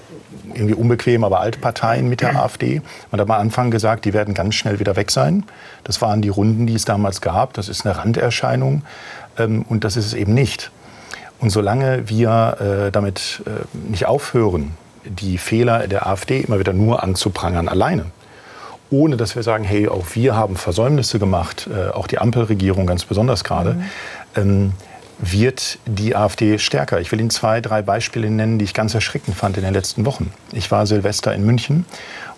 irgendwie 0.52 0.74
unbequem, 0.74 1.22
aber 1.22 1.38
Altparteien 1.38 2.09
mit 2.09 2.20
der 2.20 2.35
AfD. 2.35 2.83
Man 3.12 3.20
hat 3.20 3.30
am 3.30 3.30
Anfang 3.30 3.70
gesagt, 3.70 4.04
die 4.04 4.12
werden 4.12 4.35
ganz 4.35 4.57
schnell 4.57 4.80
wieder 4.80 4.96
weg 4.96 5.12
sein. 5.12 5.44
Das 5.85 6.02
waren 6.02 6.20
die 6.20 6.30
Runden, 6.30 6.66
die 6.66 6.74
es 6.74 6.85
damals 6.85 7.20
gab. 7.20 7.52
Das 7.52 7.68
ist 7.68 7.87
eine 7.87 7.96
Randerscheinung. 7.96 8.83
Ähm, 9.38 9.64
und 9.68 9.85
das 9.85 9.96
ist 9.96 10.07
es 10.07 10.14
eben 10.14 10.35
nicht. 10.35 10.72
Und 11.38 11.50
solange 11.50 12.09
wir 12.09 12.87
äh, 12.88 12.90
damit 12.90 13.44
äh, 13.46 13.50
nicht 13.88 14.07
aufhören, 14.07 14.72
die 15.04 15.38
Fehler 15.38 15.87
der 15.87 16.09
AfD 16.09 16.40
immer 16.40 16.59
wieder 16.59 16.72
nur 16.72 17.04
anzuprangern 17.04 17.68
alleine, 17.68 18.07
ohne 18.90 19.16
dass 19.16 19.37
wir 19.37 19.44
sagen, 19.44 19.62
hey, 19.62 19.87
auch 19.87 20.07
wir 20.14 20.35
haben 20.35 20.57
Versäumnisse 20.57 21.20
gemacht, 21.20 21.68
äh, 21.72 21.90
auch 21.90 22.09
die 22.09 22.18
Ampelregierung 22.18 22.85
ganz 22.85 23.04
besonders 23.04 23.44
gerade, 23.44 23.74
mhm. 23.74 23.85
ähm, 24.35 24.72
wird 25.32 25.78
die 25.87 26.16
AfD 26.16 26.58
stärker. 26.58 27.00
Ich 27.00 27.10
will 27.12 27.20
Ihnen 27.20 27.30
zwei, 27.30 27.60
drei 27.60 27.82
Beispiele 27.82 28.30
nennen, 28.30 28.58
die 28.58 28.64
ich 28.64 28.74
ganz 28.74 28.94
erschreckend 28.94 29.37
fand 29.37 29.56
in 29.56 29.64
den 29.64 29.72
letzten 29.72 30.04
Wochen. 30.04 30.32
Ich 30.52 30.70
war 30.70 30.87
Silvester 30.87 31.34
in 31.34 31.44
München 31.44 31.87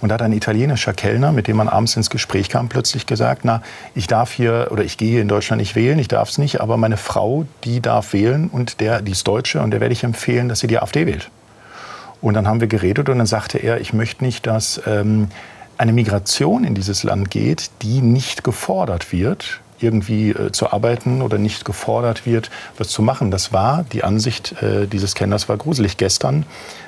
und 0.00 0.10
da 0.10 0.14
hat 0.14 0.22
ein 0.22 0.32
italienischer 0.32 0.92
Kellner, 0.92 1.32
mit 1.32 1.48
dem 1.48 1.56
man 1.56 1.68
abends 1.68 1.96
ins 1.96 2.10
Gespräch 2.10 2.48
kam, 2.48 2.68
plötzlich 2.68 3.06
gesagt, 3.06 3.44
na, 3.44 3.62
ich 3.94 4.06
darf 4.06 4.32
hier 4.32 4.68
oder 4.70 4.84
ich 4.84 4.98
gehe 4.98 5.20
in 5.20 5.28
Deutschland 5.28 5.60
nicht 5.60 5.74
wählen, 5.74 5.98
ich 5.98 6.08
darf 6.08 6.28
es 6.28 6.38
nicht, 6.38 6.60
aber 6.60 6.76
meine 6.76 6.96
Frau, 6.96 7.46
die 7.64 7.80
darf 7.80 8.12
wählen 8.12 8.48
und 8.48 8.80
der, 8.80 9.02
die 9.02 9.12
ist 9.12 9.26
Deutsche 9.26 9.60
und 9.60 9.70
der 9.70 9.80
werde 9.80 9.92
ich 9.92 10.04
empfehlen, 10.04 10.48
dass 10.48 10.60
sie 10.60 10.66
die 10.66 10.78
AfD 10.78 11.06
wählt. 11.06 11.30
Und 12.20 12.34
dann 12.34 12.46
haben 12.46 12.60
wir 12.60 12.68
geredet 12.68 13.08
und 13.08 13.18
dann 13.18 13.26
sagte 13.26 13.58
er, 13.58 13.80
ich 13.80 13.92
möchte 13.92 14.24
nicht, 14.24 14.46
dass 14.46 14.80
ähm, 14.86 15.28
eine 15.78 15.92
Migration 15.92 16.64
in 16.64 16.74
dieses 16.74 17.02
Land 17.02 17.30
geht, 17.30 17.70
die 17.82 18.00
nicht 18.00 18.44
gefordert 18.44 19.12
wird, 19.12 19.60
irgendwie 19.80 20.30
äh, 20.30 20.52
zu 20.52 20.72
arbeiten 20.72 21.22
oder 21.22 21.38
nicht 21.38 21.64
gefordert 21.64 22.26
wird, 22.26 22.50
was 22.78 22.88
zu 22.88 23.02
machen. 23.02 23.30
Das 23.30 23.52
war 23.52 23.84
die 23.92 24.04
Ansicht 24.04 24.60
äh, 24.62 24.86
dieses 24.86 25.14
Kenners 25.14 25.48
war 25.48 25.56
gruselig. 25.56 25.96
Gestern 25.96 26.46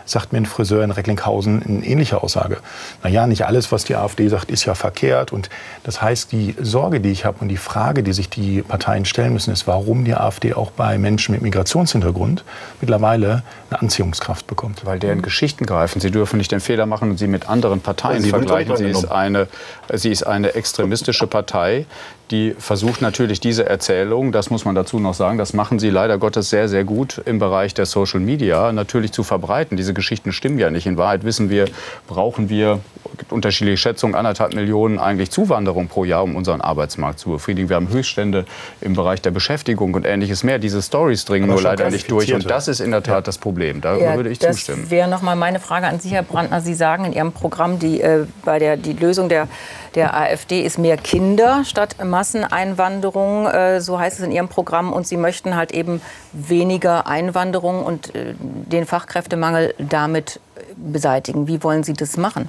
sagt 0.08 0.32
mir 0.32 0.38
ein 0.38 0.46
Friseur 0.46 0.82
in 0.82 0.90
Recklinghausen 0.90 1.62
eine 1.62 1.86
ähnliche 1.86 2.22
Aussage. 2.22 2.58
Naja, 3.02 3.26
nicht 3.26 3.44
alles, 3.44 3.70
was 3.72 3.84
die 3.84 3.94
AfD 3.94 4.28
sagt, 4.28 4.50
ist 4.50 4.64
ja 4.64 4.74
verkehrt. 4.74 5.32
Und 5.32 5.50
das 5.84 6.00
heißt, 6.00 6.32
die 6.32 6.54
Sorge, 6.60 7.00
die 7.00 7.10
ich 7.10 7.24
habe 7.24 7.38
und 7.40 7.48
die 7.48 7.56
Frage, 7.56 8.02
die 8.02 8.12
sich 8.12 8.30
die 8.30 8.62
Parteien 8.62 9.04
stellen 9.04 9.34
müssen, 9.34 9.52
ist, 9.52 9.66
warum 9.66 10.04
die 10.04 10.14
AfD 10.14 10.54
auch 10.54 10.70
bei 10.70 10.98
Menschen 10.98 11.32
mit 11.32 11.42
Migrationshintergrund 11.42 12.44
mittlerweile 12.80 13.42
eine 13.70 13.82
Anziehungskraft 13.82 14.46
bekommt. 14.46 14.84
Weil 14.84 14.98
deren 14.98 15.22
Geschichten 15.22 15.66
greifen. 15.66 16.00
Sie 16.00 16.10
dürfen 16.10 16.38
nicht 16.38 16.52
den 16.52 16.60
Fehler 16.60 16.86
machen 16.86 17.10
und 17.10 17.18
sie 17.18 17.26
mit 17.26 17.48
anderen 17.48 17.80
Parteien 17.80 18.22
sie 18.22 18.30
vergleichen. 18.30 18.76
Sie 18.76 18.86
ist, 18.86 19.04
eine, 19.06 19.48
sie 19.92 20.10
ist 20.10 20.22
eine 20.22 20.54
extremistische 20.54 21.26
Partei, 21.26 21.86
die 22.30 22.54
versucht 22.58 23.02
natürlich 23.02 23.40
diese 23.40 23.66
Erzählung, 23.66 24.32
das 24.32 24.50
muss 24.50 24.64
man 24.64 24.74
dazu 24.74 24.98
noch 24.98 25.14
sagen, 25.14 25.38
das 25.38 25.52
machen 25.52 25.78
sie 25.78 25.90
leider 25.90 26.18
Gottes 26.18 26.50
sehr, 26.50 26.68
sehr 26.68 26.84
gut 26.84 27.20
im 27.24 27.38
Bereich 27.38 27.74
der 27.74 27.86
Social 27.86 28.20
Media, 28.20 28.72
natürlich 28.72 29.12
zu 29.12 29.22
verbreiten. 29.24 29.76
Diese 29.76 29.94
Geschichten 29.94 30.32
stimmen 30.32 30.58
ja 30.58 30.70
nicht. 30.70 30.86
In 30.86 30.96
Wahrheit 30.96 31.24
wissen 31.24 31.50
wir, 31.50 31.66
brauchen 32.06 32.48
wir, 32.48 32.80
gibt 33.16 33.32
unterschiedliche 33.32 33.76
Schätzungen, 33.76 34.14
anderthalb 34.14 34.54
Millionen 34.54 34.98
eigentlich 34.98 35.30
Zuwanderung 35.30 35.88
pro 35.88 36.04
Jahr, 36.04 36.22
um 36.22 36.36
unseren 36.36 36.60
Arbeitsmarkt 36.60 37.18
zu 37.18 37.30
befriedigen. 37.30 37.68
Wir 37.68 37.76
haben 37.76 37.88
Höchststände 37.88 38.44
im 38.80 38.94
Bereich 38.94 39.22
der 39.22 39.30
Beschäftigung 39.30 39.94
und 39.94 40.06
ähnliches 40.06 40.44
mehr. 40.44 40.58
Diese 40.58 40.82
Stories 40.82 41.24
dringen 41.24 41.48
nur 41.48 41.60
leider 41.60 41.90
nicht 41.90 42.10
durch. 42.10 42.32
Und 42.32 42.48
das 42.48 42.68
ist 42.68 42.80
in 42.80 42.90
der 42.90 43.02
Tat 43.02 43.14
ja. 43.14 43.20
das 43.22 43.38
Problem. 43.38 43.80
Da 43.80 43.96
ja, 43.96 44.16
würde 44.16 44.30
ich 44.30 44.38
das 44.38 44.56
zustimmen. 44.56 44.82
Das 44.82 44.90
wäre 44.90 45.08
noch 45.08 45.22
mal 45.22 45.36
meine 45.36 45.60
Frage 45.60 45.86
an 45.86 46.00
Sie, 46.00 46.10
Herr 46.10 46.22
Brandner. 46.22 46.60
Sie 46.60 46.74
sagen 46.74 47.04
in 47.04 47.12
Ihrem 47.12 47.32
Programm, 47.32 47.78
die, 47.78 48.00
äh, 48.00 48.26
bei 48.44 48.58
der 48.58 48.76
die 48.76 48.92
Lösung 48.92 49.28
der 49.28 49.48
der 49.98 50.16
AfD 50.16 50.62
ist 50.62 50.78
mehr 50.78 50.96
Kinder 50.96 51.64
statt 51.64 51.96
Masseneinwanderung, 52.02 53.46
äh, 53.46 53.80
so 53.80 53.98
heißt 53.98 54.20
es 54.20 54.24
in 54.24 54.30
Ihrem 54.30 54.48
Programm. 54.48 54.92
Und 54.92 55.08
Sie 55.08 55.16
möchten 55.16 55.56
halt 55.56 55.72
eben 55.72 56.00
weniger 56.32 57.08
Einwanderung 57.08 57.84
und 57.84 58.14
äh, 58.14 58.34
den 58.38 58.86
Fachkräftemangel 58.86 59.74
damit 59.78 60.38
beseitigen. 60.76 61.48
Wie 61.48 61.64
wollen 61.64 61.82
Sie 61.82 61.94
das 61.94 62.16
machen? 62.16 62.48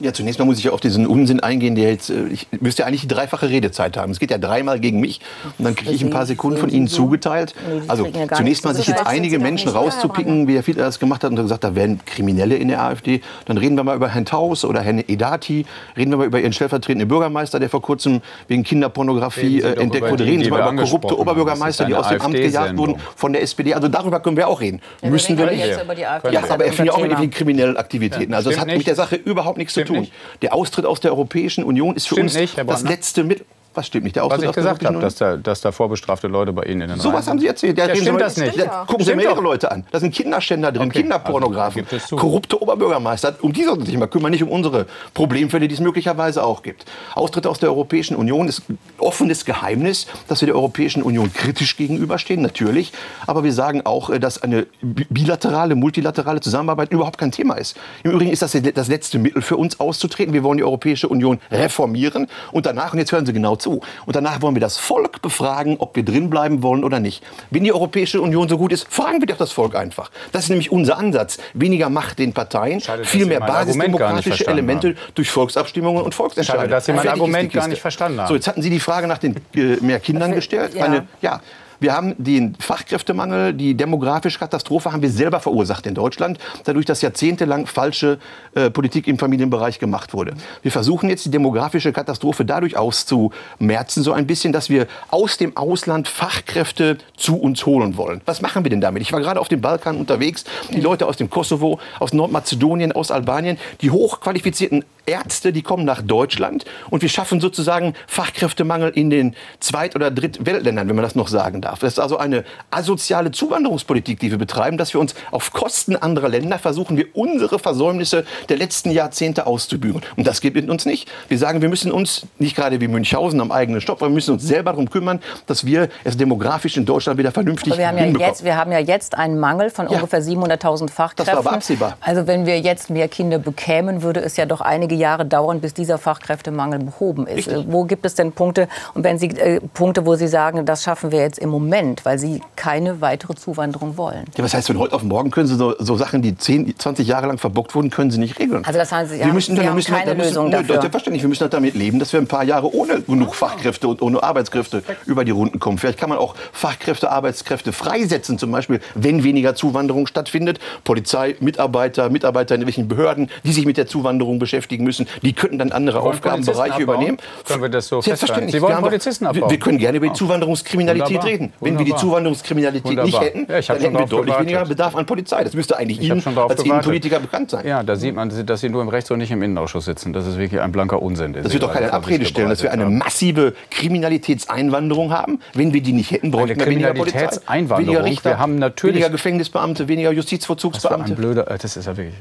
Ja, 0.00 0.12
zunächst 0.12 0.38
mal 0.38 0.44
muss 0.44 0.58
ich 0.58 0.64
ja 0.64 0.72
auf 0.72 0.80
diesen 0.80 1.06
Unsinn 1.06 1.40
eingehen, 1.40 1.74
der 1.74 1.90
jetzt, 1.90 2.10
äh, 2.10 2.26
ich 2.26 2.46
müsste 2.60 2.82
ja 2.82 2.88
eigentlich 2.88 3.00
die 3.00 3.08
dreifache 3.08 3.48
Redezeit 3.48 3.96
haben. 3.96 4.12
Es 4.12 4.18
geht 4.18 4.30
ja 4.30 4.36
dreimal 4.36 4.78
gegen 4.78 5.00
mich 5.00 5.20
und 5.58 5.64
dann 5.64 5.74
kriege 5.74 5.92
ich 5.92 6.02
ein 6.04 6.10
paar 6.10 6.26
Sekunden 6.26 6.58
von 6.58 6.68
Ihnen 6.68 6.86
zugeteilt. 6.86 7.54
Also 7.88 8.06
zunächst 8.34 8.64
mal 8.64 8.74
sich 8.74 8.86
jetzt 8.86 9.06
einige 9.06 9.38
Menschen 9.38 9.70
rauszupicken, 9.70 10.48
wie 10.48 10.54
Herr 10.54 10.62
Fiedler 10.62 10.84
das 10.84 11.00
gemacht 11.00 11.24
hat 11.24 11.30
und 11.30 11.36
gesagt, 11.36 11.64
da 11.64 11.74
werden 11.74 12.00
Kriminelle 12.04 12.56
in 12.56 12.68
der 12.68 12.82
AfD. 12.82 13.22
Dann 13.46 13.56
reden 13.56 13.76
wir 13.76 13.84
mal 13.84 13.96
über 13.96 14.08
Herrn 14.08 14.26
Taus 14.26 14.64
oder 14.66 14.82
Herrn 14.82 14.98
Edati, 14.98 15.64
reden 15.96 16.10
wir 16.10 16.18
mal 16.18 16.26
über 16.26 16.40
Ihren 16.40 16.52
stellvertretenden 16.52 17.08
Bürgermeister, 17.08 17.58
der 17.58 17.70
vor 17.70 17.80
kurzem 17.80 18.20
wegen 18.48 18.64
Kinderpornografie 18.64 19.62
äh, 19.62 19.80
entdeckt 19.80 20.10
wurde. 20.10 20.24
Reden 20.24 20.44
Sie 20.44 20.50
mal 20.50 20.60
über 20.60 20.82
korrupte 20.82 21.18
Oberbürgermeister, 21.18 21.86
die 21.86 21.94
aus 21.94 22.08
dem 22.08 22.20
Amt 22.20 22.34
gejagt 22.34 22.76
wurden 22.76 22.96
von 23.16 23.32
der 23.32 23.40
SPD. 23.40 23.72
Also 23.72 23.88
darüber 23.88 24.20
können 24.20 24.36
wir 24.36 24.46
auch 24.48 24.60
reden. 24.60 24.82
Ja, 25.02 25.08
Müssen 25.08 25.38
wir 25.38 25.46
nicht. 25.46 25.64
Ja, 25.66 26.42
aber 26.50 26.66
er 26.66 26.72
findet 26.72 26.94
auch 26.94 27.00
mit 27.00 27.18
den 27.18 27.30
kriminellen 27.30 27.78
Aktivitäten. 27.78 28.34
Also 28.34 28.50
das 28.50 28.60
hat 28.60 28.66
mit 28.66 28.86
der 28.86 28.94
Sache 28.94 29.16
überhaupt 29.16 29.56
nichts 29.56 29.72
zu 29.72 29.84
tun. 29.84 29.85
Nicht. 29.92 30.12
Der 30.42 30.54
Austritt 30.54 30.86
aus 30.86 31.00
der 31.00 31.12
Europäischen 31.12 31.64
Union 31.64 31.96
ist 31.96 32.08
für 32.08 32.14
Stimmt 32.14 32.30
uns 32.30 32.34
nicht, 32.34 32.58
das 32.58 32.82
letzte 32.82 33.24
Mittel. 33.24 33.46
Was 33.76 33.86
stimmt 33.86 34.04
nicht? 34.04 34.16
Der 34.16 34.24
Austritt 34.24 34.42
Was 34.42 34.50
ich 34.50 34.56
gesagt 34.56 34.84
habe, 34.84 34.98
dass 34.98 35.14
da, 35.16 35.36
dass 35.36 35.60
da 35.60 35.70
vorbestrafte 35.70 36.28
Leute 36.28 36.52
bei 36.52 36.62
Ihnen 36.64 36.82
in 36.82 36.88
den 36.88 37.00
So 37.00 37.12
was 37.12 37.28
haben 37.28 37.38
Sie 37.38 37.46
erzählt. 37.46 37.76
Ja, 37.78 37.94
stimmt 37.94 38.20
das 38.20 38.36
nicht. 38.36 38.56
Ja, 38.56 38.84
gucken 38.86 39.04
Sie 39.04 39.12
Ihre 39.12 39.40
Leute 39.40 39.70
an. 39.70 39.84
Da 39.90 40.00
sind 40.00 40.14
Kinderständer 40.14 40.72
drin, 40.72 40.88
okay. 40.88 41.02
Kinderpornografen, 41.02 41.86
also, 41.90 42.16
korrupte 42.16 42.60
Oberbürgermeister. 42.60 43.36
Um 43.42 43.52
die 43.52 43.64
sollten 43.64 43.84
Sie 43.84 43.90
sich 43.90 44.00
mal 44.00 44.06
kümmern, 44.06 44.30
nicht 44.30 44.42
um 44.42 44.48
unsere 44.48 44.86
Problemfälle, 45.14 45.68
die 45.68 45.74
es 45.74 45.80
möglicherweise 45.80 46.42
auch 46.42 46.62
gibt. 46.62 46.86
Austritt 47.14 47.46
aus 47.46 47.58
der 47.58 47.68
Europäischen 47.68 48.16
Union 48.16 48.48
ist 48.48 48.62
offenes 48.98 49.44
Geheimnis, 49.44 50.06
dass 50.28 50.40
wir 50.40 50.46
der 50.46 50.56
Europäischen 50.56 51.02
Union 51.02 51.32
kritisch 51.32 51.76
gegenüberstehen, 51.76 52.40
natürlich. 52.40 52.92
Aber 53.26 53.44
wir 53.44 53.52
sagen 53.52 53.82
auch, 53.84 54.10
äh, 54.10 54.18
dass 54.18 54.42
eine 54.42 54.66
bilaterale, 54.80 55.74
multilaterale 55.74 56.40
Zusammenarbeit 56.40 56.92
überhaupt 56.92 57.18
kein 57.18 57.32
Thema 57.32 57.54
ist. 57.54 57.76
Im 58.02 58.12
Übrigen 58.12 58.30
ist 58.30 58.42
das 58.42 58.56
das 58.74 58.88
letzte 58.88 59.18
Mittel 59.18 59.42
für 59.42 59.56
uns 59.56 59.80
auszutreten. 59.80 60.32
Wir 60.32 60.42
wollen 60.42 60.58
die 60.58 60.64
Europäische 60.64 61.08
Union 61.08 61.40
reformieren. 61.50 62.28
Und 62.52 62.66
danach, 62.66 62.92
und 62.92 62.98
jetzt 62.98 63.12
hören 63.12 63.26
Sie 63.26 63.32
genau 63.32 63.56
zu, 63.56 63.65
zu. 63.66 63.80
Und 64.06 64.14
danach 64.16 64.42
wollen 64.42 64.54
wir 64.54 64.60
das 64.60 64.78
Volk 64.78 65.20
befragen, 65.22 65.76
ob 65.78 65.96
wir 65.96 66.04
drinbleiben 66.04 66.62
wollen 66.62 66.84
oder 66.84 67.00
nicht. 67.00 67.22
Wenn 67.50 67.64
die 67.64 67.72
Europäische 67.72 68.20
Union 68.20 68.48
so 68.48 68.58
gut 68.58 68.72
ist, 68.72 68.86
fragen 68.88 69.20
wir 69.20 69.26
doch 69.26 69.36
das 69.36 69.52
Volk 69.52 69.74
einfach. 69.74 70.10
Das 70.32 70.44
ist 70.44 70.50
nämlich 70.50 70.70
unser 70.70 70.98
Ansatz. 70.98 71.38
Weniger 71.54 71.90
Macht 71.90 72.18
den 72.18 72.32
Parteien, 72.32 72.80
Schade, 72.80 73.04
viel 73.04 73.26
mehr 73.26 73.40
basisdemokratische 73.40 74.46
Elemente 74.46 74.88
haben. 74.88 74.98
durch 75.14 75.30
Volksabstimmungen 75.30 76.02
und 76.02 76.14
Volksentscheidungen. 76.14 76.66
Schade, 76.66 76.76
dass 76.76 76.86
Sie 76.86 76.92
mein 76.92 77.08
Argument 77.08 77.52
gar 77.52 77.68
nicht 77.68 77.80
verstanden 77.80 78.20
haben. 78.20 78.28
So, 78.28 78.34
jetzt 78.34 78.46
hatten 78.46 78.62
Sie 78.62 78.70
die 78.70 78.80
Frage 78.80 79.06
nach 79.06 79.18
den 79.18 79.36
äh, 79.54 79.76
mehr 79.80 79.98
Kindern 79.98 80.32
gestellt. 80.32 80.74
Ja. 80.74 80.84
Eine, 80.84 81.08
ja, 81.20 81.40
wir 81.80 81.92
haben 81.92 82.14
den 82.18 82.54
Fachkräftemangel, 82.58 83.52
die 83.52 83.74
demografische 83.74 84.38
Katastrophe 84.38 84.92
haben 84.92 85.02
wir 85.02 85.10
selber 85.10 85.40
verursacht 85.40 85.86
in 85.86 85.94
Deutschland, 85.94 86.38
dadurch, 86.64 86.86
dass 86.86 87.02
jahrzehntelang 87.02 87.66
falsche 87.66 88.18
äh, 88.54 88.70
Politik 88.70 89.06
im 89.06 89.18
Familienbereich 89.18 89.78
gemacht 89.78 90.14
wurde. 90.14 90.34
Wir 90.62 90.72
versuchen 90.72 91.08
jetzt 91.08 91.24
die 91.24 91.30
demografische 91.30 91.92
Katastrophe 91.92 92.44
dadurch 92.44 92.76
auszumerzen, 92.76 94.02
so 94.02 94.12
ein 94.12 94.26
bisschen, 94.26 94.52
dass 94.52 94.70
wir 94.70 94.86
aus 95.10 95.36
dem 95.36 95.56
Ausland 95.56 96.08
Fachkräfte 96.08 96.98
zu 97.16 97.36
uns 97.38 97.66
holen 97.66 97.96
wollen. 97.96 98.20
Was 98.24 98.42
machen 98.42 98.64
wir 98.64 98.70
denn 98.70 98.80
damit? 98.80 99.02
Ich 99.02 99.12
war 99.12 99.20
gerade 99.20 99.40
auf 99.40 99.48
dem 99.48 99.60
Balkan 99.60 99.96
unterwegs, 99.96 100.44
die 100.72 100.80
Leute 100.80 101.06
aus 101.06 101.16
dem 101.16 101.30
Kosovo, 101.30 101.78
aus 101.98 102.12
Nordmazedonien, 102.12 102.92
aus 102.92 103.10
Albanien, 103.10 103.58
die 103.80 103.90
hochqualifizierten 103.90 104.84
Ärzte, 105.06 105.52
die 105.52 105.62
kommen 105.62 105.84
nach 105.84 106.02
Deutschland 106.02 106.64
und 106.90 107.02
wir 107.02 107.08
schaffen 107.08 107.40
sozusagen 107.40 107.94
Fachkräftemangel 108.06 108.90
in 108.90 109.10
den 109.10 109.34
Zweit- 109.60 109.94
oder 109.96 110.10
Drittweltländern, 110.10 110.88
wenn 110.88 110.96
man 110.96 111.02
das 111.04 111.14
noch 111.14 111.28
sagen 111.28 111.60
darf. 111.60 111.78
Das 111.78 111.94
ist 111.94 111.98
also 111.98 112.18
eine 112.18 112.44
asoziale 112.70 113.30
Zuwanderungspolitik, 113.30 114.20
die 114.20 114.30
wir 114.30 114.38
betreiben, 114.38 114.76
dass 114.76 114.92
wir 114.92 115.00
uns 115.00 115.14
auf 115.30 115.52
Kosten 115.52 115.96
anderer 115.96 116.28
Länder 116.28 116.58
versuchen, 116.58 116.96
wir 116.96 117.06
unsere 117.14 117.58
Versäumnisse 117.58 118.24
der 118.48 118.56
letzten 118.56 118.90
Jahrzehnte 118.90 119.46
auszubügeln. 119.46 120.02
Und 120.16 120.26
das 120.26 120.40
geht 120.40 120.54
mit 120.54 120.68
uns 120.68 120.86
nicht. 120.86 121.08
Wir 121.28 121.38
sagen, 121.38 121.62
wir 121.62 121.68
müssen 121.68 121.92
uns 121.92 122.26
nicht 122.38 122.56
gerade 122.56 122.80
wie 122.80 122.88
Münchhausen 122.88 123.40
am 123.40 123.52
eigenen 123.52 123.80
Stopp, 123.80 124.02
aber 124.02 124.10
wir 124.10 124.14
müssen 124.14 124.34
uns 124.34 124.42
selber 124.42 124.72
darum 124.72 124.90
kümmern, 124.90 125.20
dass 125.46 125.64
wir 125.64 125.88
es 126.04 126.16
demografisch 126.16 126.76
in 126.76 126.84
Deutschland 126.84 127.18
wieder 127.18 127.32
vernünftig 127.32 127.72
aber 127.72 127.80
wir 127.80 127.88
haben, 127.88 127.98
ja 127.98 128.26
jetzt, 128.26 128.44
wir 128.44 128.56
haben 128.56 128.72
ja 128.72 128.78
jetzt 128.78 129.16
einen 129.16 129.38
Mangel 129.38 129.70
von 129.70 129.86
Ja. 129.88 129.96
ungefähr 129.96 130.22
700.000 130.22 130.90
Fachkräften. 130.90 131.26
Das 131.26 131.44
war 131.44 131.46
aber 131.46 131.52
absehbar. 131.52 131.96
Also 132.00 132.26
wenn 132.26 132.46
wir 132.46 132.60
jetzt 132.60 132.90
mehr 132.90 133.08
Kinder 133.08 133.38
bekämen, 133.38 134.02
würde 134.02 134.20
es 134.20 134.36
ja 134.36 134.46
doch 134.46 134.60
einige 134.60 134.94
Jahre 134.96 135.24
dauern, 135.24 135.60
bis 135.60 135.74
dieser 135.74 135.98
Fachkräftemangel 135.98 136.80
behoben 136.80 137.26
ist. 137.26 137.36
Richtig. 137.48 137.54
Äh, 137.68 137.72
Wo 137.72 137.84
gibt 137.84 138.04
es 138.06 138.14
denn 138.14 138.32
Punkte, 138.32 138.68
und 138.94 139.04
wenn 139.04 139.18
Sie 139.18 139.28
äh, 139.28 139.60
Punkte, 139.74 140.06
wo 140.06 140.16
Sie 140.16 140.28
sagen, 140.28 140.64
das 140.66 140.82
schaffen 140.82 141.12
wir 141.12 141.20
jetzt 141.20 141.38
im 141.38 141.48
Moment, 141.50 142.04
weil 142.04 142.18
Sie 142.18 142.40
keine 142.56 143.00
weitere 143.00 143.34
Zuwanderung 143.34 143.96
wollen? 143.96 144.24
Ja, 144.36 144.44
was 144.44 144.54
heißt, 144.54 144.66
von 144.68 144.78
heute 144.78 144.94
auf 144.94 145.02
morgen 145.02 145.30
können 145.30 145.46
Sie 145.46 145.56
so, 145.56 145.74
so 145.78 145.96
Sachen, 145.96 146.22
die 146.22 146.36
10, 146.36 146.78
20 146.78 147.06
Jahre 147.06 147.26
lang 147.26 147.38
verbockt 147.38 147.74
wurden, 147.74 147.90
können 147.90 148.10
Sie 148.10 148.18
nicht 148.18 148.38
regeln. 148.38 148.64
Also 148.64 148.78
das 148.78 148.90
heißt, 148.92 149.10
Sie 149.12 149.18
wir 149.18 149.26
haben- 149.26 149.34
müssen, 149.34 149.52
Sie 149.52 149.58
dann 149.58 149.68
haben 149.68 149.74
müssen 149.76 149.94
keine 149.94 150.06
dann 150.06 150.16
müssen, 150.16 150.28
Lösung 150.30 150.44
nö, 150.46 150.50
dafür. 150.52 150.80
Selbstverständlich, 150.80 151.22
wir 151.22 151.28
müssen 151.28 151.42
halt 151.42 151.52
damit 151.52 151.74
leben, 151.74 151.98
dass 151.98 152.12
wir 152.12 152.20
ein 152.20 152.26
paar 152.26 152.44
Jahre 152.44 152.74
ohne 152.74 153.00
genug 153.02 153.34
Fachkräfte 153.34 153.88
und 153.88 154.00
ohne 154.02 154.22
Arbeitskräfte 154.22 154.82
über 155.06 155.24
die 155.24 155.30
Runden 155.32 155.58
kommen. 155.58 155.78
Vielleicht 155.78 155.98
kann 155.98 156.08
man 156.08 156.18
auch 156.18 156.34
Fachkräfte, 156.52 157.10
Arbeitskräfte 157.10 157.72
freisetzen, 157.72 158.38
zum 158.38 158.50
Beispiel, 158.50 158.80
wenn 158.94 159.22
weniger 159.24 159.54
Zuwanderung 159.54 160.06
stattfindet. 160.06 160.58
Polizei, 160.84 161.36
Mitarbeiter, 161.40 162.08
Mitarbeiter 162.08 162.54
in 162.54 162.62
irgendwelchen 162.62 162.88
Behörden, 162.88 163.30
die 163.44 163.52
sich 163.52 163.66
mit 163.66 163.76
der 163.76 163.86
Zuwanderung 163.86 164.38
beschäftigen 164.38 164.85
müssen, 164.86 165.06
die 165.22 165.32
könnten 165.34 165.58
dann 165.58 165.72
andere 165.72 166.00
Aufgabenbereiche 166.00 166.80
übernehmen. 166.82 167.18
Können 167.46 167.62
wir 167.62 167.68
das 167.68 167.88
so 167.88 168.00
Selbstverständlich. 168.00 168.52
Sie 168.54 168.62
wollen 168.62 168.78
Polizisten 168.78 169.26
abbauen? 169.26 169.50
wir 169.50 169.58
können 169.58 169.78
gerne 169.78 169.98
über 169.98 170.08
die. 170.08 170.12
Zuwanderungskriminalität 170.16 171.08
Wunderbar. 171.08 171.28
reden. 171.30 171.52
Wenn 171.60 171.72
wir 171.78 171.84
die 171.84 171.90
Wunderbar. 171.92 172.00
Zuwanderungskriminalität 172.00 172.84
nicht 172.86 172.98
Wunderbar. 172.98 173.24
hätten, 173.24 173.38
Ja, 173.52 173.60
dann 173.60 173.76
hätten 173.80 173.82
wir 173.82 174.00
deutlich 174.06 174.10
gewartet. 174.20 174.40
weniger 174.46 174.64
Bedarf 174.64 174.96
an 174.96 175.06
Polizei. 175.06 175.44
Das 175.44 175.52
müsste 175.54 175.76
eigentlich 175.76 176.00
Ihnen 176.00 176.12
als 176.12 176.24
gewartet. 176.24 176.64
Innenpolitiker 176.64 177.20
bekannt 177.20 177.50
sein. 177.50 177.66
Ja, 177.66 177.82
da 177.82 177.96
sieht 177.96 178.14
man, 178.14 178.46
dass 178.46 178.60
Sie 178.60 178.68
nur 178.68 178.82
im 178.82 178.88
Rechts- 178.88 179.10
und 179.10 179.18
nicht 179.18 179.30
im 179.30 179.42
Innenausschuss 179.42 179.84
sitzen. 179.84 180.12
Das 180.12 180.26
ist 180.26 180.38
wirklich 180.38 180.60
ein 180.60 180.72
blanker 180.72 181.02
Unsinn. 181.02 181.32
Das 181.34 181.52
wird 181.52 181.62
doch 181.62 181.72
keine 181.72 181.92
Abrede 181.92 182.24
stellen, 182.24 182.48
dass 182.48 182.62
wir 182.62 182.72
eine 182.72 182.86
massive 182.86 183.54
Kriminalitätseinwanderung 183.70 185.12
haben. 185.12 185.40
Wenn 185.54 185.72
wir 185.72 185.82
die 185.82 185.92
nicht 185.92 186.10
hätten, 186.10 186.30
bräuchten 186.30 186.58
wir 186.58 186.66
weniger 186.66 186.94
Polizei. 186.94 187.28
Weniger 187.48 188.04
Richter, 188.04 188.30
Wir 188.30 188.38
haben 188.38 188.58
natürlich- 188.58 188.96
weniger 188.96 189.10
Gefängnisbeamte, 189.10 189.88
weniger 189.88 190.12
Justizvollzugsbeamte. 190.12 191.12
äh, 191.12 191.58
das 191.58 191.76
ist 191.76 191.86
ja 191.86 191.96
wirklich. 191.96 192.14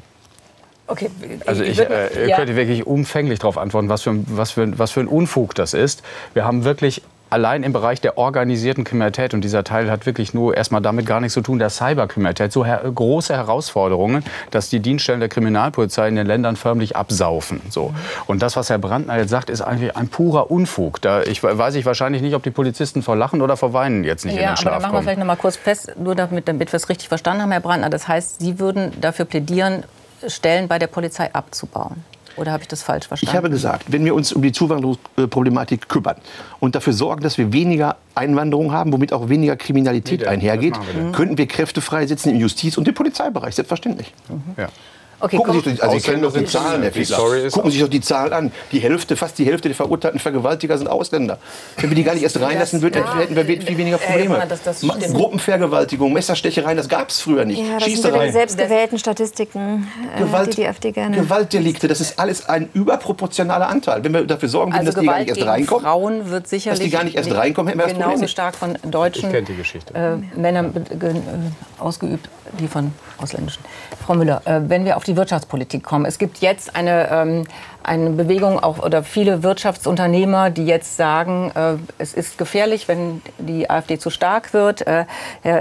Okay, 0.87 1.09
Also 1.47 1.63
ich, 1.63 1.79
äh, 1.79 2.27
ihr 2.29 2.35
könnt 2.35 2.55
wirklich 2.55 2.85
umfänglich 2.85 3.39
darauf 3.39 3.57
antworten, 3.57 3.89
was 3.89 4.03
für, 4.03 4.11
ein- 4.11 4.25
was, 4.29 4.51
für, 4.51 4.61
ein- 4.63 4.77
was 4.77 4.91
für 4.91 4.99
ein 4.99 5.07
Unfug 5.07 5.55
das 5.55 5.73
ist. 5.73 6.03
Wir 6.33 6.45
haben 6.45 6.63
wirklich 6.63 7.01
allein 7.31 7.63
im 7.63 7.73
Bereich 7.73 7.99
der 8.01 8.19
organisierten 8.19 8.83
Kriminalität, 8.83 9.33
und 9.33 9.41
dieser 9.41 9.63
Teil 9.63 9.89
hat 9.89 10.05
wirklich 10.05 10.35
nur 10.35 10.55
erstmal 10.55 10.81
damit 10.81 11.07
gar 11.07 11.19
nichts 11.19 11.33
zu 11.33 11.41
tun, 11.41 11.57
der 11.57 11.71
Cyberkriminalität, 11.71 12.51
so 12.51 12.63
her 12.63 12.81
große 12.93 13.33
Herausforderungen, 13.35 14.23
dass 14.51 14.69
die 14.69 14.79
Dienststellen 14.79 15.19
der 15.19 15.27
Kriminalpolizei 15.27 16.07
in 16.07 16.15
den 16.15 16.27
Ländern 16.27 16.55
förmlich 16.55 16.95
absaufen. 16.95 17.61
So. 17.71 17.93
Und 18.27 18.43
das, 18.43 18.55
was 18.55 18.69
Herr 18.69 18.77
Brandner 18.77 19.17
jetzt 19.17 19.31
sagt, 19.31 19.49
ist 19.49 19.61
eigentlich 19.61 19.97
ein 19.97 20.07
purer 20.07 20.51
Unfug. 20.51 21.01
Da 21.01 21.23
ich, 21.23 21.41
weiß 21.41 21.73
ich 21.75 21.85
wahrscheinlich 21.87 22.21
nicht, 22.21 22.35
ob 22.35 22.43
die 22.43 22.51
Polizisten 22.51 23.01
vor 23.01 23.15
Lachen 23.15 23.41
oder 23.41 23.57
vor 23.57 23.73
Weinen 23.73 24.03
jetzt 24.03 24.23
nicht 24.23 24.35
in 24.35 24.41
Ja, 24.41 24.49
den 24.49 24.49
aber 24.51 24.57
Schlaf 24.61 24.73
dann 24.73 24.81
machen 24.83 24.91
wir 24.91 24.97
kommen. 24.97 25.03
vielleicht 25.05 25.19
noch 25.19 25.25
mal 25.25 25.35
kurz 25.35 25.55
fest, 25.57 25.93
nur 25.97 26.13
damit, 26.13 26.47
damit 26.47 26.71
wir 26.71 26.77
es 26.77 26.87
richtig 26.89 27.07
verstanden 27.09 27.41
haben, 27.41 27.51
Herr 27.51 27.59
Brandner. 27.59 27.89
Das 27.89 28.07
heißt, 28.07 28.39
Sie 28.39 28.59
würden 28.59 28.93
dafür 29.01 29.25
plädieren, 29.25 29.83
Stellen 30.29 30.67
bei 30.67 30.79
der 30.79 30.87
Polizei 30.87 31.33
abzubauen. 31.33 32.03
Oder 32.37 32.51
habe 32.51 32.63
ich 32.63 32.67
das 32.67 32.83
falsch 32.83 33.07
verstanden? 33.07 33.31
Ich 33.31 33.37
habe 33.37 33.49
gesagt, 33.49 33.91
wenn 33.91 34.03
wir 34.03 34.13
uns 34.13 34.33
um 34.33 34.41
die 34.41 34.51
Zuwanderungsproblematik 34.51 35.87
kümmern 35.87 36.17
und 36.59 36.75
dafür 36.75 36.91
sorgen, 36.91 37.21
dass 37.21 37.37
wir 37.37 37.53
weniger 37.53 37.95
Einwanderung 38.13 38.73
haben, 38.73 38.91
womit 38.91 39.13
auch 39.13 39.29
weniger 39.29 39.55
Kriminalität 39.55 40.21
Nee, 40.21 40.27
einhergeht, 40.27 40.75
wir 40.93 41.11
könnten 41.11 41.37
wir 41.37 41.47
Kräfte 41.47 41.79
freisetzen 41.79 42.33
im 42.33 42.39
Justiz- 42.39 42.77
und 42.77 42.87
im 42.87 42.93
Polizeibereich, 42.93 43.55
selbstverständlich. 43.55 44.13
Ja. 44.57 44.67
Okay, 45.19 45.37
Gucken 45.37 45.53
Sie 45.53 45.69
sich, 45.71 45.83
also 45.83 45.97
Sie 45.97 46.03
kennen 46.03 46.21
doch 46.21 46.31
die 46.31 46.39
sind 46.39 46.49
Zahlen, 46.49 46.81
Herr 46.83 46.91
Fiedler. 46.91 47.17
Gucken 47.17 47.71
Sie 47.71 47.77
sich 47.77 47.81
doch 47.81 47.89
die 47.89 48.01
Zahlen 48.01 48.33
an. 48.33 48.51
Die 48.71 48.79
Hälfte, 48.79 49.15
fast 49.15 49.37
die 49.37 49.45
Hälfte 49.45 49.69
der 49.69 49.75
verurteilten 49.75 50.19
Vergewaltiger 50.19 50.77
sind 50.77 50.87
Ausländer. 50.87 51.37
Wenn 51.77 51.89
wir 51.89 51.95
die 51.95 52.03
gar 52.03 52.13
nicht 52.13 52.23
erst 52.23 52.39
reinlassen 52.39 52.81
würden, 52.81 53.03
ja. 53.03 53.17
hätten 53.17 53.35
wir 53.35 53.45
viel 53.45 53.77
weniger 53.77 53.97
Äh, 53.97 54.05
Probleme. 54.05 54.37
Mann, 54.37 54.49
das- 54.49 54.63
das. 54.63 54.81
Gruppenvergewaltigung, 55.13 56.13
Messerstechereien, 56.13 56.77
das 56.77 56.89
gab 56.89 57.09
es 57.09 57.21
früher 57.21 57.45
nicht. 57.45 57.59
Ja, 57.59 57.75
das 57.75 57.83
sind 57.85 57.95
Schießereien. 57.95 58.27
die 58.27 58.31
selbstgewählten 58.33 58.99
Statistiken, 58.99 59.87
äh, 60.15 60.19
Gewalt, 60.21 60.53
die 60.53 60.61
die 60.61 60.67
AfD 60.67 60.91
gerne... 60.91 61.15
Gewaltdelikte, 61.15 61.87
das 61.87 62.01
ist 62.01 62.19
alles 62.19 62.47
ein 62.47 62.69
überproportionaler 62.73 63.67
Anteil. 63.69 64.03
Wenn 64.03 64.13
wir 64.13 64.25
dafür 64.25 64.49
sorgen 64.49 64.71
würden, 64.73 64.79
also 64.87 64.91
dass 64.91 65.01
die 65.01 65.07
gar 65.07 65.19
nicht 65.19 65.29
erst 65.29 65.45
reinkommen, 65.45 65.83
Frauen 65.85 66.29
wird 66.29 66.47
sicherlich 66.47 66.79
die 66.83 66.89
gar 66.89 67.03
nicht 67.03 67.15
erst 67.15 67.33
reinkommen, 67.33 67.67
hätten 67.69 67.79
wir 67.79 67.95
das 67.95 68.09
Problem 68.11 68.27
stark 68.27 68.55
von 68.55 68.77
deutschen 68.83 69.25
Ich 69.29 69.31
kenn 69.35 69.45
die 69.45 69.55
Geschichte. 69.55 69.93
Äh, 69.93 70.39
Männern 70.39 70.73
äh, 70.75 71.81
ausgeübt, 71.81 72.29
die 72.59 72.67
von 72.67 72.93
ausländischen. 73.17 73.63
Frau 74.05 74.13
Müller, 74.13 74.41
äh, 74.45 74.61
wenn 74.67 74.85
wir 74.85 74.97
auf 74.97 75.03
die 75.03 75.15
Wirtschaftspolitik 75.15 75.83
kommen, 75.83 76.05
es 76.05 76.17
gibt 76.17 76.39
jetzt 76.39 76.75
eine, 76.75 77.09
ähm, 77.11 77.43
eine 77.83 78.09
Bewegung 78.11 78.59
auch 78.59 78.79
oder 78.79 79.03
viele 79.03 79.43
Wirtschaftsunternehmer, 79.43 80.49
die 80.49 80.65
jetzt 80.65 80.97
sagen, 80.97 81.51
äh, 81.55 81.75
es 81.97 82.13
ist 82.13 82.37
gefährlich, 82.37 82.87
wenn 82.87 83.21
die 83.37 83.69
AfD 83.69 83.99
zu 83.99 84.09
stark 84.09 84.53
wird. 84.53 84.85
Äh, 84.87 85.05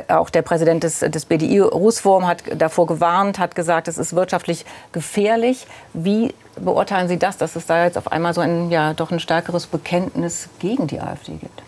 auch 0.08 0.30
der 0.30 0.42
Präsident 0.42 0.84
des, 0.84 1.00
des 1.00 1.24
BDI, 1.24 1.60
Rußwurm, 1.60 2.26
hat 2.26 2.42
davor 2.56 2.86
gewarnt, 2.86 3.38
hat 3.38 3.54
gesagt, 3.54 3.88
es 3.88 3.98
ist 3.98 4.14
wirtschaftlich 4.14 4.64
gefährlich. 4.92 5.66
Wie 5.92 6.34
beurteilen 6.56 7.08
Sie 7.08 7.18
das, 7.18 7.36
dass 7.36 7.56
es 7.56 7.66
da 7.66 7.84
jetzt 7.84 7.98
auf 7.98 8.12
einmal 8.12 8.34
so 8.34 8.40
ein, 8.40 8.70
ja, 8.70 8.94
doch 8.94 9.10
ein 9.10 9.20
stärkeres 9.20 9.66
Bekenntnis 9.66 10.48
gegen 10.60 10.86
die 10.86 11.00
AfD 11.00 11.32
gibt? 11.32 11.63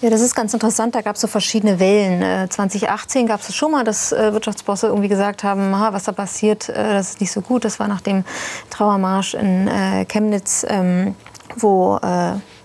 Ja, 0.00 0.10
das 0.10 0.20
ist 0.20 0.36
ganz 0.36 0.54
interessant. 0.54 0.94
Da 0.94 1.00
gab 1.00 1.16
es 1.16 1.22
so 1.22 1.26
verschiedene 1.26 1.80
Wellen. 1.80 2.22
Äh, 2.22 2.48
2018 2.48 3.26
gab 3.26 3.40
es 3.40 3.52
schon 3.52 3.72
mal, 3.72 3.82
dass 3.82 4.12
äh, 4.12 4.32
Wirtschaftsbosse 4.32 4.86
irgendwie 4.86 5.08
gesagt 5.08 5.42
haben, 5.42 5.76
ha, 5.76 5.92
was 5.92 6.04
da 6.04 6.12
passiert, 6.12 6.68
äh, 6.68 6.74
das 6.74 7.10
ist 7.10 7.20
nicht 7.20 7.32
so 7.32 7.40
gut. 7.40 7.64
Das 7.64 7.80
war 7.80 7.88
nach 7.88 8.00
dem 8.00 8.22
Trauermarsch 8.70 9.34
in 9.34 9.66
äh, 9.66 10.04
Chemnitz, 10.04 10.64
ähm, 10.68 11.16
wo 11.56 11.98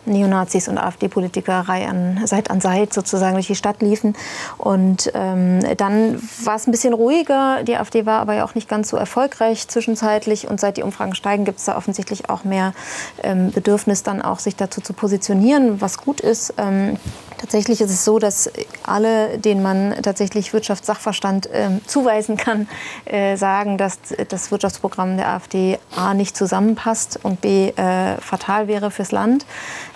Neonazis 0.05 0.67
und 0.67 0.77
AfD-Politiker 0.77 1.65
an, 1.67 2.21
Seit 2.25 2.49
an 2.49 2.61
Seit 2.61 2.93
sozusagen 2.93 3.33
durch 3.33 3.47
die 3.47 3.55
Stadt 3.55 3.81
liefen. 3.81 4.15
Und 4.57 5.11
ähm, 5.13 5.61
dann 5.77 6.21
war 6.43 6.55
es 6.55 6.67
ein 6.67 6.71
bisschen 6.71 6.93
ruhiger. 6.93 7.63
Die 7.63 7.75
AfD 7.75 8.05
war 8.05 8.19
aber 8.19 8.35
ja 8.35 8.45
auch 8.45 8.55
nicht 8.55 8.69
ganz 8.69 8.89
so 8.89 8.97
erfolgreich 8.97 9.67
zwischenzeitlich. 9.67 10.47
Und 10.47 10.59
seit 10.59 10.77
die 10.77 10.83
Umfragen 10.83 11.15
steigen, 11.15 11.45
gibt 11.45 11.59
es 11.59 11.65
da 11.65 11.77
offensichtlich 11.77 12.29
auch 12.29 12.43
mehr 12.43 12.73
ähm, 13.21 13.51
Bedürfnis, 13.51 14.03
dann 14.03 14.21
auch 14.21 14.39
sich 14.39 14.55
dazu 14.55 14.81
zu 14.81 14.93
positionieren, 14.93 15.81
was 15.81 15.97
gut 15.97 16.19
ist. 16.19 16.53
Ähm, 16.57 16.97
Tatsächlich 17.43 17.81
ist 17.81 17.91
es 17.91 18.05
so, 18.05 18.19
dass 18.19 18.49
alle, 18.83 19.37
denen 19.37 19.61
man 19.61 20.01
tatsächlich 20.01 20.53
Wirtschaftssachverstand 20.53 21.49
ähm, 21.51 21.81
zuweisen 21.85 22.37
kann, 22.37 22.69
äh, 23.03 23.35
sagen, 23.35 23.77
dass 23.77 23.99
das 24.29 24.49
Wirtschaftsprogramm 24.49 25.17
der 25.17 25.27
AfD 25.27 25.77
A 25.93 26.13
nicht 26.13 26.37
zusammenpasst 26.37 27.19
und 27.21 27.41
B 27.41 27.67
äh, 27.67 28.15
fatal 28.21 28.69
wäre 28.69 28.91
fürs 28.91 29.11
Land. 29.11 29.45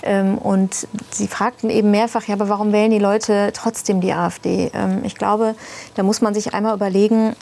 Ähm, 0.03 0.37
und 0.37 0.89
sie 1.09 1.29
fragten 1.29 1.69
eben 1.69 1.89
mehrfach, 1.89 2.25
ja, 2.25 2.33
aber 2.33 2.49
warum 2.49 2.73
wählen 2.73 2.91
die 2.91 2.99
Leute 2.99 3.51
trotzdem 3.53 4.01
die 4.01 4.11
AfD? 4.11 4.69
Ähm, 4.73 5.05
ich 5.05 5.15
glaube, 5.15 5.55
da 5.95 6.03
muss 6.03 6.19
man 6.19 6.33
sich 6.33 6.53
einmal 6.53 6.75
überlegen, 6.75 7.33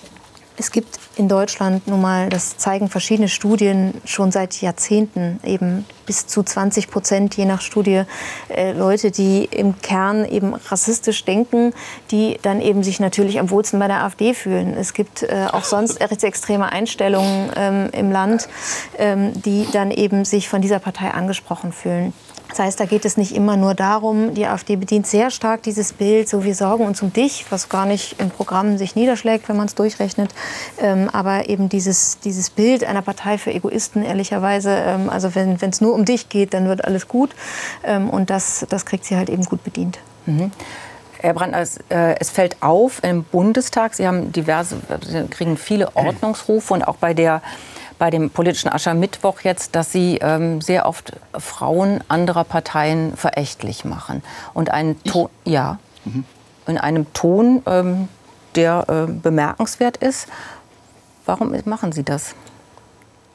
es 0.58 0.72
gibt 0.72 1.00
in 1.18 1.28
Deutschland 1.28 1.88
nun 1.88 2.02
mal, 2.02 2.30
das 2.30 2.58
zeigen 2.58 2.89
verschiedene 2.89 3.28
Studien 3.28 3.94
schon 4.06 4.32
seit 4.32 4.62
Jahrzehnten, 4.62 5.39
eben 5.44 5.86
bis 6.06 6.28
zu 6.28 6.44
20 6.44 6.89
Prozent 6.89 7.36
je 7.36 7.46
nach 7.46 7.62
Studie 7.62 8.04
äh, 8.50 8.74
Leute, 8.74 9.12
die 9.12 9.46
im 9.46 9.80
Kern 9.82 10.26
eben 10.26 10.54
rassistisch 10.54 11.26
denken, 11.26 11.74
die 12.12 12.38
dann 12.41 12.62
eben 12.62 12.84
sich 12.84 13.00
natürlich 13.00 13.39
am 13.39 13.50
wohlsten 13.50 13.80
bei 13.80 13.88
der 13.88 14.04
AfD 14.04 14.34
fühlen. 14.34 14.76
Es 14.78 14.94
gibt 14.94 15.24
äh, 15.24 15.48
auch 15.52 15.63
sonst 15.63 16.00
rechtsextreme 16.00 16.72
Einstellungen 16.72 17.52
ähm, 17.56 17.89
im 17.91 18.12
Land, 18.12 18.48
ähm, 18.98 19.34
die 19.41 19.68
dann 19.72 19.91
eben 19.91 20.26
sich 20.26 20.48
von 20.48 20.62
dieser 20.62 20.80
Partei 20.80 21.12
angesprochen 21.12 21.72
fühlen. 21.72 22.13
Das 22.56 22.68
heißt, 22.68 22.80
da 22.80 22.86
geht 22.86 23.04
es 23.04 23.18
nicht 23.18 23.36
immer 23.36 23.58
nur 23.58 23.74
darum, 23.74 24.34
die 24.34 24.46
AfD 24.46 24.78
bedient 24.78 25.06
sehr 25.06 25.30
stark 25.30 25.62
dieses 25.63 25.91
Bild, 25.91 26.30
so 26.30 26.46
wir 26.46 26.56
sorgen 26.56 26.86
uns 26.86 27.02
um 27.02 27.12
dich, 27.12 27.46
was 27.50 27.68
gar 27.68 27.86
nicht 27.86 28.18
im 28.18 28.30
Programm 28.30 28.78
sich 28.78 28.96
niederschlägt, 28.96 29.50
wenn 29.50 29.58
man 29.58 29.65
es 29.65 29.76
durchrechnet. 29.76 30.34
Ähm, 30.82 31.10
aber 31.12 31.50
eben 31.50 31.68
dieses, 31.68 32.18
dieses 32.20 32.50
Bild 32.50 32.86
einer 32.86 33.02
Partei 33.02 33.38
für 33.38 33.52
Egoisten, 33.52 34.04
ehrlicherweise, 34.04 34.70
ähm, 34.70 35.10
also 35.10 35.36
wenn 35.36 35.58
es 35.60 35.82
nur 35.82 35.94
um 35.94 36.06
dich 36.06 36.30
geht, 36.30 36.54
dann 36.54 36.70
wird 36.70 36.86
alles 36.86 37.10
gut. 37.10 37.36
Ähm, 37.84 38.10
und 38.10 38.30
das, 38.30 38.65
das 38.70 38.86
kriegt 38.86 39.04
sie 39.04 39.18
halt 39.18 39.30
eben 39.30 39.44
gut 39.44 39.62
bedient. 39.65 40.00
Herr 41.20 41.34
Brandner, 41.34 41.60
es, 41.60 41.80
äh, 41.89 42.15
es 42.22 42.30
fällt 42.30 42.63
auf 42.63 43.04
im 43.04 43.26
Bundestag, 43.26 43.96
Sie 43.96 44.08
haben 44.08 44.32
diverse, 44.32 44.78
Sie 45.06 45.28
kriegen 45.28 45.58
viele 45.58 45.94
Ordnungsrufe 45.94 46.74
und 46.74 46.88
auch 46.88 46.96
bei 46.96 47.13
der 47.13 47.41
bei 47.97 48.10
dem 48.10 48.29
politischen 48.29 48.69
Aschermittwoch 48.69 49.41
jetzt, 49.41 49.75
dass 49.75 49.91
Sie 49.91 50.17
ähm, 50.21 50.62
sehr 50.62 50.86
oft 50.86 51.13
Frauen 51.38 52.01
anderer 52.08 52.43
Parteien 52.43 53.15
verächtlich 53.15 53.86
machen 53.86 54.21
und 54.53 54.71
einen 54.71 55.01
Ton, 55.03 55.29
ja, 55.45 55.79
in 56.67 56.77
einem 56.77 57.12
Ton, 57.13 57.62
ähm, 57.65 58.08
der 58.55 58.86
äh, 58.88 59.12
bemerkenswert 59.12 59.97
ist. 59.97 60.27
Warum 61.25 61.55
machen 61.65 61.91
Sie 61.91 62.03
das? 62.03 62.36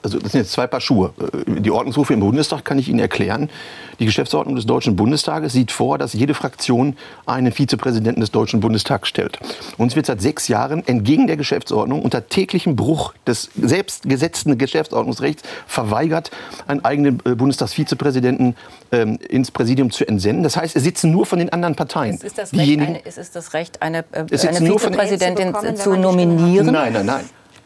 Also 0.02 0.18
das 0.18 0.32
sind 0.32 0.40
jetzt 0.42 0.52
zwei 0.52 0.66
Paar 0.66 0.80
Schuhe. 0.80 1.12
Äh, 1.20 1.60
die 1.60 1.70
Ordnungsrufe 1.70 2.14
im 2.14 2.20
Bundestag 2.20 2.64
kann 2.64 2.78
ich 2.78 2.88
Ihnen 2.88 2.98
erklären. 2.98 3.50
Die 3.98 4.06
Geschäftsordnung 4.06 4.56
des 4.56 4.66
Deutschen 4.66 4.96
Bundestages 4.96 5.52
sieht 5.52 5.72
vor, 5.72 5.98
dass 5.98 6.14
jede 6.14 6.34
Fraktion 6.34 6.96
einen 7.26 7.52
Vizepräsidenten 7.52 8.20
des 8.20 8.30
Deutschen 8.30 8.60
Bundestags 8.60 9.08
stellt. 9.08 9.38
Uns 9.76 9.94
wird 9.94 10.06
seit 10.06 10.22
sechs 10.22 10.48
Jahren 10.48 10.86
entgegen 10.86 11.26
der 11.26 11.36
Geschäftsordnung 11.36 12.02
unter 12.02 12.28
täglichem 12.28 12.76
Bruch 12.76 13.12
des 13.26 13.50
selbstgesetzten 13.60 14.56
Geschäftsordnungsrechts 14.56 15.42
verweigert, 15.66 16.30
einen 16.66 16.84
eigenen 16.84 17.20
äh, 17.24 17.34
Bundestagsvizepräsidenten 17.34 18.56
ähm, 18.92 19.18
ins 19.28 19.50
Präsidium 19.50 19.90
zu 19.90 20.06
entsenden. 20.08 20.42
Das 20.42 20.56
heißt, 20.56 20.76
es 20.76 20.82
sitzen 20.82 21.10
nur 21.10 21.26
von 21.26 21.38
den 21.38 21.50
anderen 21.50 21.74
Parteien. 21.74 22.14
Ist 22.14 22.24
es 22.24 22.34
das 22.34 22.52
Recht, 22.54 22.80
eine, 22.80 22.98
ist 23.00 23.18
es 23.18 23.30
das 23.32 23.52
Recht 23.52 23.82
eine, 23.82 23.98
äh, 24.12 24.24
eine 24.30 24.60
Vizepräsidentin 24.60 25.54
zu, 25.54 25.74
zu 25.74 25.96
nominieren? 25.96 26.66
Nein, 26.72 26.92
nein, 26.94 27.06
nein. 27.06 27.24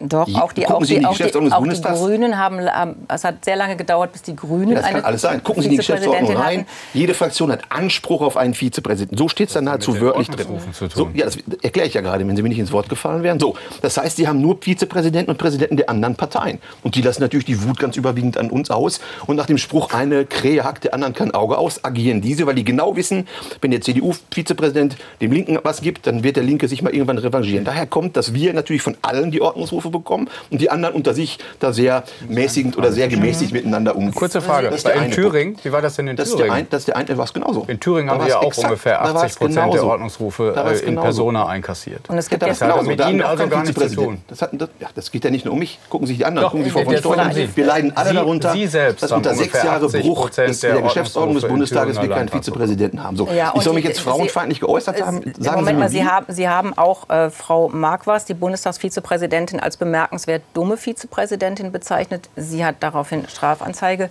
Doch, 0.08 0.28
auch 0.34 0.52
die, 0.52 0.66
auch 0.66 0.82
die, 0.84 1.04
auch 1.04 1.16
die, 1.16 1.52
auch 1.52 1.66
die 1.66 1.80
Grünen 1.80 2.38
haben, 2.38 2.60
es 3.08 3.24
hat 3.24 3.44
sehr 3.44 3.56
lange 3.56 3.76
gedauert, 3.76 4.12
bis 4.12 4.22
die 4.22 4.36
Grünen 4.36 4.70
ja, 4.70 4.80
das 4.80 4.90
kann 4.90 5.04
alles 5.04 5.22
sein. 5.22 5.42
Gucken 5.42 5.62
Sie 5.62 5.68
in 5.68 5.72
die 5.72 5.76
Geschäftsordnung 5.78 6.36
rein. 6.36 6.60
Hatten. 6.60 6.68
Jede 6.92 7.14
Fraktion 7.14 7.50
hat 7.50 7.62
Anspruch 7.70 8.22
auf 8.22 8.36
einen 8.36 8.54
Vizepräsidenten. 8.54 9.16
So 9.16 9.28
steht 9.28 9.48
es 9.48 9.54
dann 9.54 9.64
nahezu 9.64 10.00
wörtlich 10.00 10.28
drin. 10.28 10.46
So, 10.94 11.10
ja, 11.14 11.24
das 11.24 11.38
erkläre 11.62 11.88
ich 11.88 11.94
ja 11.94 12.00
gerade, 12.00 12.26
wenn 12.26 12.36
Sie 12.36 12.42
mir 12.42 12.48
nicht 12.48 12.58
ins 12.58 12.72
Wort 12.72 12.88
gefallen 12.88 13.22
wären. 13.22 13.38
So, 13.38 13.56
das 13.82 13.96
heißt, 13.96 14.16
Sie 14.16 14.28
haben 14.28 14.40
nur 14.40 14.58
Vizepräsidenten 14.60 15.30
und 15.30 15.38
Präsidenten 15.38 15.76
der 15.76 15.90
anderen 15.90 16.16
Parteien. 16.16 16.58
Und 16.82 16.94
die 16.94 17.02
lassen 17.02 17.22
natürlich 17.22 17.46
die 17.46 17.62
Wut 17.62 17.78
ganz 17.78 17.96
überwiegend 17.96 18.38
an 18.38 18.50
uns 18.50 18.70
aus. 18.70 19.00
Und 19.26 19.36
nach 19.36 19.46
dem 19.46 19.58
Spruch, 19.58 19.92
eine 19.92 20.24
Krähe 20.24 20.64
hackt 20.64 20.84
der 20.84 20.94
anderen 20.94 21.14
kein 21.14 21.32
Auge 21.32 21.58
aus, 21.58 21.84
agieren 21.84 22.20
diese, 22.20 22.46
weil 22.46 22.54
die 22.54 22.64
genau 22.64 22.96
wissen, 22.96 23.26
wenn 23.60 23.70
der 23.70 23.80
CDU-Vizepräsident 23.80 24.96
dem 25.20 25.32
Linken 25.32 25.58
was 25.62 25.80
gibt, 25.80 26.06
dann 26.06 26.22
wird 26.22 26.36
der 26.36 26.42
Linke 26.42 26.68
sich 26.68 26.82
mal 26.82 26.92
irgendwann 26.92 27.18
revanchieren. 27.18 27.64
Daher 27.64 27.86
kommt, 27.86 28.16
dass 28.16 28.34
wir 28.34 28.52
natürlich 28.52 28.82
von 28.82 28.96
allen 29.02 29.30
die 29.30 29.40
Ordnungsrufe 29.40 29.90
bekommen 29.98 30.28
und 30.50 30.60
die 30.60 30.70
anderen 30.70 30.94
unter 30.94 31.14
sich 31.14 31.38
da 31.60 31.72
sehr 31.72 32.04
mäßigend 32.28 32.76
oder 32.76 32.92
sehr 32.92 33.08
gemäßigt 33.08 33.52
miteinander 33.52 33.96
umgehen. 33.96 34.14
Kurze 34.14 34.40
Frage, 34.40 34.70
das 34.70 34.84
in 34.84 35.10
Thüringen, 35.10 35.56
wie 35.62 35.72
war 35.72 35.82
das 35.82 35.96
denn 35.96 36.08
in 36.08 36.16
das 36.16 36.30
Thüringen? 36.30 36.50
Ein, 36.50 36.66
das 36.70 36.80
ist 36.80 36.88
der 36.88 36.96
eine, 36.96 37.16
war 37.16 37.24
es 37.24 37.32
genauso. 37.32 37.64
In 37.68 37.80
Thüringen 37.80 38.10
haben 38.10 38.20
wir 38.20 38.28
ja 38.28 38.38
auch 38.38 38.44
exakt, 38.44 38.66
ungefähr 38.66 39.02
80 39.02 39.38
Prozent 39.38 39.74
der 39.74 39.84
Ordnungsrufe 39.84 40.54
äh, 40.56 40.86
in 40.86 40.96
Persona 40.96 41.46
einkassiert. 41.46 42.08
Und 42.08 42.18
es 42.18 42.28
gibt 42.28 42.42
ja, 42.42 42.48
das 42.48 42.60
hat 42.60 42.82
mit 42.82 43.00
Ihnen 43.00 43.22
also 43.22 43.46
gar 43.48 43.62
nichts 43.62 43.80
zu 43.80 43.94
tun. 43.94 44.18
Das, 44.28 44.42
hat, 44.42 44.50
das, 44.52 44.68
ja, 44.80 44.88
das 44.94 45.10
geht 45.10 45.24
ja 45.24 45.30
nicht 45.30 45.44
nur 45.44 45.54
um 45.54 45.60
mich. 45.60 45.78
Gucken 45.88 46.06
Sie 46.06 46.12
sich 46.12 46.18
die 46.18 46.24
anderen, 46.24 46.44
Doch, 46.44 46.50
gucken 46.52 46.64
Sie 46.64 46.70
Frau 46.70 46.84
von 46.84 46.96
Steuern 46.96 47.32
Wir 47.54 47.66
leiden 47.66 47.96
alle 47.96 48.14
darunter, 48.14 48.52
Sie 48.52 48.66
selbst 48.66 49.02
dass 49.02 49.12
unter 49.12 49.34
sechs 49.34 49.62
Jahre 49.62 49.88
Bruch 49.88 50.30
der 50.30 50.48
Geschäftsordnung 50.48 51.34
des 51.34 51.48
Bundestages 51.48 52.00
wir 52.00 52.08
keinen 52.08 52.28
Vizepräsidenten 52.28 53.02
haben. 53.02 53.16
So, 53.16 53.28
ich 53.54 53.62
soll 53.62 53.74
mich 53.74 53.84
jetzt 53.84 54.00
frauenfeindlich 54.00 54.60
geäußert 54.60 55.04
haben. 55.04 55.22
Sagen 55.38 55.60
Moment 55.60 55.78
mal, 55.78 55.88
Sie 55.88 56.48
haben 56.48 56.76
auch 56.76 57.08
äh, 57.10 57.30
Frau 57.30 57.68
Marquardt, 57.68 58.28
die 58.28 58.34
Bundestagsvizepräsidentin, 58.34 59.60
als 59.60 59.73
bemerkenswert 59.76 60.42
dumme 60.54 60.76
Vizepräsidentin 60.76 61.72
bezeichnet. 61.72 62.28
Sie 62.36 62.64
hat 62.64 62.76
daraufhin 62.80 63.28
Strafanzeige 63.28 64.10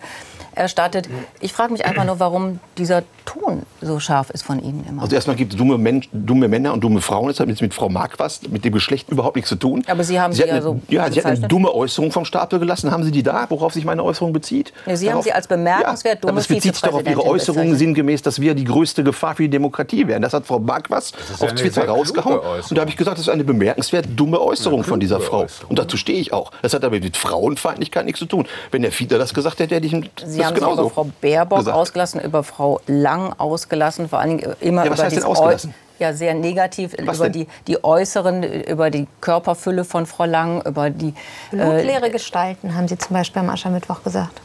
erstattet. 0.55 1.09
Ich 1.39 1.53
frage 1.53 1.73
mich 1.73 1.85
einfach 1.85 2.05
nur, 2.05 2.19
warum 2.19 2.59
dieser 2.77 3.03
Ton 3.25 3.63
so 3.81 3.99
scharf 3.99 4.29
ist 4.29 4.43
von 4.43 4.59
Ihnen 4.59 4.85
immer. 4.87 5.03
Also 5.03 5.15
erstmal 5.15 5.35
gibt 5.35 5.53
es 5.53 5.57
dumme, 5.57 5.77
Men 5.77 6.03
dumme 6.11 6.47
Männer 6.47 6.73
und 6.73 6.81
dumme 6.83 7.01
Frauen. 7.01 7.27
Das 7.27 7.39
hat 7.39 7.47
jetzt 7.47 7.61
mit 7.61 7.73
Frau 7.73 7.89
Marquardt, 7.89 8.51
mit 8.51 8.65
dem 8.65 8.73
Geschlecht 8.73 9.09
überhaupt 9.09 9.35
nichts 9.35 9.49
zu 9.49 9.55
tun. 9.55 9.83
Aber 9.87 10.03
Sie 10.03 10.19
haben 10.19 10.33
sie, 10.33 10.41
sie 10.41 10.47
ja 10.47 10.53
eine, 10.53 10.61
so 10.61 10.79
Ja, 10.89 11.11
Sie 11.11 11.19
hat 11.19 11.25
eine 11.25 11.47
dumme 11.47 11.73
Äußerung 11.73 12.11
vom 12.11 12.25
Stapel 12.25 12.59
gelassen. 12.59 12.91
Haben 12.91 13.03
Sie 13.03 13.11
die 13.11 13.23
da, 13.23 13.45
worauf 13.49 13.73
sich 13.73 13.85
meine 13.85 14.03
Äußerung 14.03 14.33
bezieht? 14.33 14.73
Ja, 14.85 14.95
Sie 14.95 15.05
Darauf, 15.05 15.17
haben 15.17 15.23
sie 15.23 15.31
als 15.31 15.47
bemerkenswert 15.47 16.15
ja, 16.15 16.21
dumme 16.21 16.31
aber 16.33 16.41
es 16.41 16.47
bezieht 16.47 16.75
sich 16.75 16.81
doch 16.81 16.93
auf 16.93 17.07
Ihre 17.07 17.25
Äußerungen 17.25 17.75
sinngemäß, 17.75 18.21
dass 18.21 18.39
wir 18.39 18.53
die 18.55 18.65
größte 18.65 19.03
Gefahr 19.03 19.35
für 19.35 19.43
die 19.43 19.49
Demokratie 19.49 20.07
wären. 20.07 20.21
Das 20.21 20.33
hat 20.33 20.45
Frau 20.45 20.59
Marquardt 20.59 21.13
auf 21.39 21.53
Twitter 21.53 21.87
rausgehauen. 21.87 22.39
Und 22.39 22.77
da 22.77 22.81
habe 22.81 22.91
ich 22.91 22.97
gesagt, 22.97 23.17
das 23.17 23.27
ist 23.27 23.33
eine 23.33 23.43
bemerkenswert 23.43 24.05
dumme 24.15 24.39
Äußerung 24.39 24.83
von 24.83 24.99
dieser 24.99 25.19
Frau. 25.19 25.47
Äußerung. 25.53 25.69
Und 25.69 25.79
dazu 25.79 25.97
stehe 25.97 26.19
ich 26.19 26.33
auch. 26.33 26.51
Das 26.61 26.73
hat 26.73 26.83
aber 26.83 26.99
mit 26.99 27.17
Frauenfeindlichkeit 27.17 28.05
nichts 28.05 28.19
zu 28.19 28.25
tun. 28.25 28.47
Wenn 28.71 28.81
der 28.81 28.91
Fiedler 28.91 29.17
das 29.17 29.33
gesagt 29.33 29.59
hätte, 29.59 29.75
hätte 29.75 29.85
ich 29.85 29.93
ihm 29.93 30.09
Sie 30.25 30.37
das 30.37 30.47
haben 30.47 30.55
genauso. 30.55 30.81
über 30.83 30.89
Frau 30.89 31.09
Baerbock 31.21 31.59
gesagt. 31.59 31.77
ausgelassen, 31.77 32.21
über 32.21 32.43
Frau 32.43 32.79
Lang 32.87 33.33
ausgelassen, 33.37 34.09
vor 34.09 34.19
allen 34.19 34.37
Dingen 34.37 34.55
immer 34.59 34.85
ja, 34.85 34.91
was 34.91 34.99
über 34.99 35.05
heißt 35.05 35.15
denn 35.17 35.23
ausgelassen? 35.23 35.73
ja 35.99 36.11
sehr 36.11 36.33
negativ 36.33 36.95
was 37.05 37.17
über 37.17 37.29
die, 37.29 37.47
die 37.67 37.83
äußeren, 37.83 38.43
über 38.43 38.89
die 38.89 39.07
Körperfülle 39.21 39.85
von 39.85 40.05
Frau 40.05 40.25
Lang, 40.25 40.61
über 40.65 40.89
die 40.89 41.13
blutleere 41.51 42.07
äh, 42.07 42.09
Gestalten, 42.09 42.75
haben 42.75 42.87
Sie 42.87 42.97
zum 42.97 43.15
Beispiel 43.15 43.41
am 43.41 43.49
Aschermittwoch 43.49 44.03
gesagt. 44.03 44.41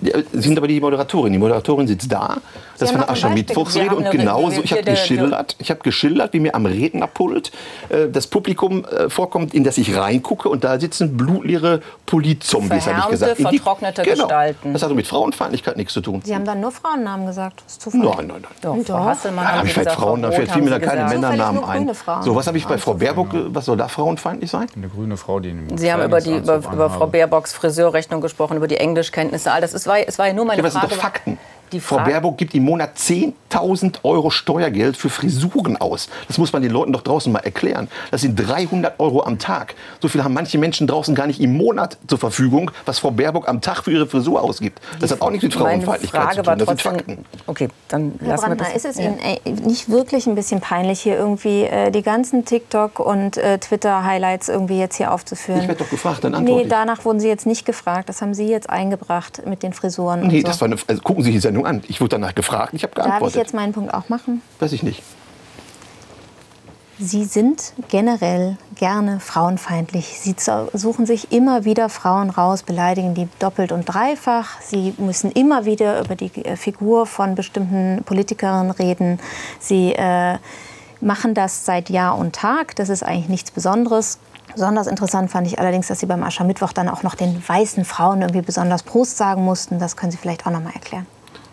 Sie 0.00 0.12
sind 0.32 0.56
aber 0.56 0.66
die 0.66 0.80
Moderatorin. 0.80 1.32
Die 1.32 1.38
Moderatorin 1.38 1.86
sitzt 1.86 2.10
da. 2.10 2.38
Das 2.80 2.90
ist 2.90 2.96
eine 2.96 3.08
Aschermittwochsrede. 3.08 3.94
Und 3.94 4.10
genauso, 4.10 4.62
ich 4.62 4.72
habe 4.72 4.82
geschildert, 4.82 5.56
ich 5.58 5.70
habe 5.70 5.80
geschildert, 5.80 6.32
wie 6.32 6.40
mir 6.40 6.54
am 6.54 6.66
Rednerpult 6.66 7.52
äh, 7.88 8.08
das 8.08 8.26
Publikum 8.26 8.84
äh, 8.84 9.08
vorkommt, 9.10 9.54
in 9.54 9.64
das 9.64 9.78
ich 9.78 9.96
reingucke. 9.96 10.48
Und 10.48 10.64
da 10.64 10.80
sitzen 10.80 11.16
blutleere 11.16 11.80
Politzombies, 12.06 12.86
habe 12.86 13.00
ich 13.00 13.08
gesagt. 13.08 13.38
In 13.38 13.48
die, 13.48 13.58
vertrocknete 13.58 14.02
genau. 14.02 14.24
Gestalten. 14.24 14.72
Das 14.72 14.82
hat 14.82 14.90
mit 14.92 15.06
Frauenfeindlichkeit 15.06 15.76
nichts 15.76 15.92
zu 15.92 16.00
tun. 16.00 16.22
Sie 16.24 16.34
haben 16.34 16.44
dann 16.44 16.60
nur 16.60 16.72
Frauennamen 16.72 17.26
gesagt. 17.26 17.62
Das 17.64 17.74
ist 17.74 17.82
Zufall. 17.82 18.00
Nein, 18.00 18.26
nein, 18.26 18.28
nein. 18.28 18.44
Doch, 18.62 18.76
Doch. 18.76 18.84
Frau 18.86 19.04
Hasselmann 19.04 19.44
ja, 19.44 19.52
habe 19.52 19.66
ich 19.66 19.72
vielleicht 19.74 19.90
Frauennamen. 19.92 20.34
Vielleicht 20.34 20.52
fielen 20.52 20.64
mir 20.64 20.70
da 20.70 20.78
keine 20.78 21.08
Männernamen 21.08 21.64
ein. 21.64 21.90
So, 22.22 22.34
was 22.34 22.46
habe 22.46 22.58
ich 22.58 22.66
bei 22.66 22.78
Frau 22.78 22.94
Baerbock, 22.94 23.28
was 23.48 23.66
soll 23.66 23.76
da 23.76 23.88
frauenfeindlich 23.88 24.50
sein? 24.50 24.66
Eine 24.74 24.88
grüne 24.88 25.16
Frau, 25.16 25.40
die 25.40 25.54
Sie 25.76 25.92
haben 25.92 26.02
über, 26.02 26.20
die, 26.20 26.36
über, 26.36 26.56
über 26.56 26.90
Frau 26.90 27.06
Baerbocks 27.06 27.52
Friseurrechnung 27.52 28.20
gesprochen, 28.20 28.56
über 28.56 28.68
die 28.68 28.76
Englischkenntnisse. 28.76 29.52
All 29.52 29.60
das 29.60 29.74
es 29.74 29.86
war, 29.86 29.98
es 29.98 30.18
war 30.18 30.28
ja 30.28 30.32
nur 30.32 30.44
meine 30.44 30.62
ja, 30.62 30.70
Frage. 30.70 30.86
Das 30.86 30.90
sind 30.90 30.98
doch 30.98 31.02
Fakten. 31.02 31.38
Frau 31.78 31.98
Baerbock 31.98 32.38
gibt 32.38 32.54
im 32.54 32.64
Monat 32.64 32.96
10.000 32.96 33.98
Euro 34.02 34.30
Steuergeld 34.30 34.96
für 34.96 35.10
Frisuren 35.10 35.76
aus. 35.76 36.08
Das 36.26 36.38
muss 36.38 36.52
man 36.52 36.62
den 36.62 36.72
Leuten 36.72 36.92
doch 36.92 37.02
draußen 37.02 37.32
mal 37.32 37.40
erklären. 37.40 37.88
Das 38.10 38.22
sind 38.22 38.36
300 38.36 38.98
Euro 38.98 39.22
am 39.22 39.38
Tag. 39.38 39.74
So 40.00 40.08
viel 40.08 40.24
haben 40.24 40.34
manche 40.34 40.58
Menschen 40.58 40.86
draußen 40.86 41.14
gar 41.14 41.26
nicht 41.26 41.40
im 41.40 41.56
Monat 41.56 41.98
zur 42.08 42.18
Verfügung, 42.18 42.70
was 42.86 42.98
Frau 42.98 43.10
Baerbock 43.10 43.48
am 43.48 43.60
Tag 43.60 43.84
für 43.84 43.92
ihre 43.92 44.06
Frisur 44.06 44.42
ausgibt. 44.42 44.80
Das 44.98 45.10
hat 45.12 45.20
auch 45.20 45.30
nichts 45.30 45.44
mit 45.44 45.54
Frauenfeindlichkeit 45.54 46.34
zu 46.34 46.42
tun. 46.42 46.58
Das 46.58 46.68
sind 46.68 46.82
Fakten. 46.82 47.24
Okay, 47.46 47.68
dann 47.88 48.14
Herr 48.18 48.28
lassen 48.28 48.46
Brandner, 48.46 48.66
wir 48.66 48.74
das. 48.74 48.84
Ist 48.84 48.90
es 48.90 48.98
ja. 48.98 49.04
Ihnen 49.04 49.18
ey, 49.18 49.40
nicht 49.64 49.88
wirklich 49.90 50.26
ein 50.26 50.34
bisschen 50.34 50.60
peinlich, 50.60 51.00
hier 51.00 51.16
irgendwie 51.16 51.64
äh, 51.64 51.90
die 51.90 52.02
ganzen 52.02 52.44
TikTok- 52.44 52.98
und 52.98 53.36
äh, 53.36 53.58
Twitter-Highlights 53.58 54.48
irgendwie 54.48 54.78
jetzt 54.78 54.96
hier 54.96 55.12
aufzuführen? 55.12 55.60
Ich 55.60 55.68
werde 55.68 55.84
doch 55.84 55.90
gefragt, 55.90 56.24
dann 56.24 56.34
antworte 56.34 56.62
Nee, 56.64 56.68
danach 56.68 57.04
wurden 57.04 57.20
Sie 57.20 57.28
jetzt 57.28 57.46
nicht 57.46 57.64
gefragt. 57.64 58.08
Das 58.08 58.22
haben 58.22 58.34
Sie 58.34 58.48
jetzt 58.48 58.70
eingebracht 58.70 59.42
mit 59.46 59.62
den 59.62 59.72
Frisuren. 59.72 60.26
Nee, 60.26 60.40
so. 60.40 60.46
das 60.46 60.60
war 60.60 60.66
eine, 60.66 60.76
also 60.86 61.02
gucken 61.02 61.22
Sie 61.24 61.32
die 61.32 61.40
Sendung 61.60 61.66
an. 61.66 61.82
Ich 61.88 62.00
wurde 62.00 62.10
danach 62.10 62.34
gefragt, 62.34 62.74
ich 62.74 62.82
habe 62.82 62.94
geantwortet. 62.94 63.22
Darf 63.22 63.28
ich 63.30 63.36
jetzt 63.36 63.54
meinen 63.54 63.72
Punkt 63.72 63.94
auch 63.94 64.08
machen? 64.08 64.42
Weiß 64.58 64.72
ich 64.72 64.82
nicht. 64.82 65.02
Sie 66.98 67.24
sind 67.24 67.72
generell 67.88 68.58
gerne 68.74 69.20
frauenfeindlich. 69.20 70.18
Sie 70.20 70.34
suchen 70.74 71.06
sich 71.06 71.32
immer 71.32 71.64
wieder 71.64 71.88
Frauen 71.88 72.28
raus, 72.28 72.62
beleidigen 72.62 73.14
die 73.14 73.26
doppelt 73.38 73.72
und 73.72 73.86
dreifach. 73.86 74.60
Sie 74.60 74.92
müssen 74.98 75.32
immer 75.32 75.64
wieder 75.64 76.00
über 76.00 76.14
die 76.14 76.44
äh, 76.44 76.56
Figur 76.56 77.06
von 77.06 77.34
bestimmten 77.34 78.02
Politikerinnen 78.04 78.70
reden. 78.70 79.18
Sie 79.58 79.94
äh, 79.94 80.36
machen 81.00 81.32
das 81.32 81.64
seit 81.64 81.88
Jahr 81.88 82.18
und 82.18 82.34
Tag. 82.34 82.76
Das 82.76 82.90
ist 82.90 83.02
eigentlich 83.02 83.30
nichts 83.30 83.50
Besonderes. 83.50 84.18
Besonders 84.52 84.86
interessant 84.86 85.30
fand 85.30 85.46
ich 85.46 85.58
allerdings, 85.58 85.86
dass 85.86 86.00
Sie 86.00 86.06
beim 86.06 86.22
Aschermittwoch 86.22 86.74
dann 86.74 86.90
auch 86.90 87.02
noch 87.02 87.14
den 87.14 87.42
weißen 87.48 87.86
Frauen 87.86 88.20
irgendwie 88.20 88.42
besonders 88.42 88.82
Prost 88.82 89.16
sagen 89.16 89.42
mussten. 89.42 89.78
Das 89.78 89.96
können 89.96 90.12
Sie 90.12 90.18
vielleicht 90.18 90.46
auch 90.46 90.50
noch 90.50 90.62
mal 90.62 90.74
erklären. 90.74 91.06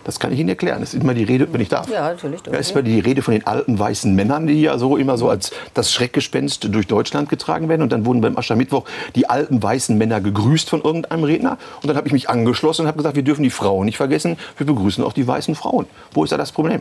Das 0.08 0.22
kann 0.22 0.32
ich 0.32 0.40
Ihnen 0.40 0.48
erklären. 0.48 0.80
Das 0.80 0.94
ist 0.94 1.04
immer 1.04 1.14
die 1.14 1.26
Rede, 1.26 1.52
wenn 1.52 1.60
ich 1.60 1.68
darf. 1.68 1.90
Ja, 1.90 2.08
natürlich. 2.08 2.40
Ja, 2.46 2.54
ist 2.54 2.72
immer 2.72 2.82
die 2.82 3.02
Rede 3.02 3.22
von 3.22 3.34
den 3.34 3.46
alten 3.46 3.78
weißen 3.78 4.16
Männern, 4.16 4.48
die 4.48 4.62
ja 4.62 4.78
so 4.78 4.96
immer 4.96 5.18
so 5.18 5.30
als 5.30 5.52
das 5.74 5.92
Schreckgespenst 5.92 6.74
durch 6.74 6.88
Deutschland 6.88 7.28
getragen 7.28 7.68
werden. 7.68 7.82
Und 7.82 7.92
dann 7.92 8.06
wurden 8.06 8.22
beim 8.22 8.38
Aschermittwoch 8.38 8.86
die 9.16 9.30
alten 9.30 9.62
weißen 9.62 9.98
Männer 9.98 10.22
gegrüßt 10.22 10.70
von 10.70 10.82
irgendeinem 10.82 11.26
Redner. 11.26 11.58
Und 11.82 11.90
dann 11.90 11.98
habe 11.98 12.08
ich 12.08 12.14
mich 12.14 12.30
angeschlossen 12.30 12.84
und 12.84 12.88
habe 12.88 12.98
gesagt, 12.98 13.18
wir 13.18 13.24
dürfen 13.24 13.44
die 13.44 13.50
Frauen 13.50 13.86
nicht 13.86 13.98
vergessen. 13.98 14.38
Wir 14.56 14.66
begrüßen 14.66 15.04
auch 15.04 15.12
die 15.12 15.28
weißen 15.28 15.56
Frauen. 15.56 15.88
Wo 16.14 16.24
ist 16.24 16.32
da 16.32 16.38
das 16.38 16.54
Problem? 16.54 16.80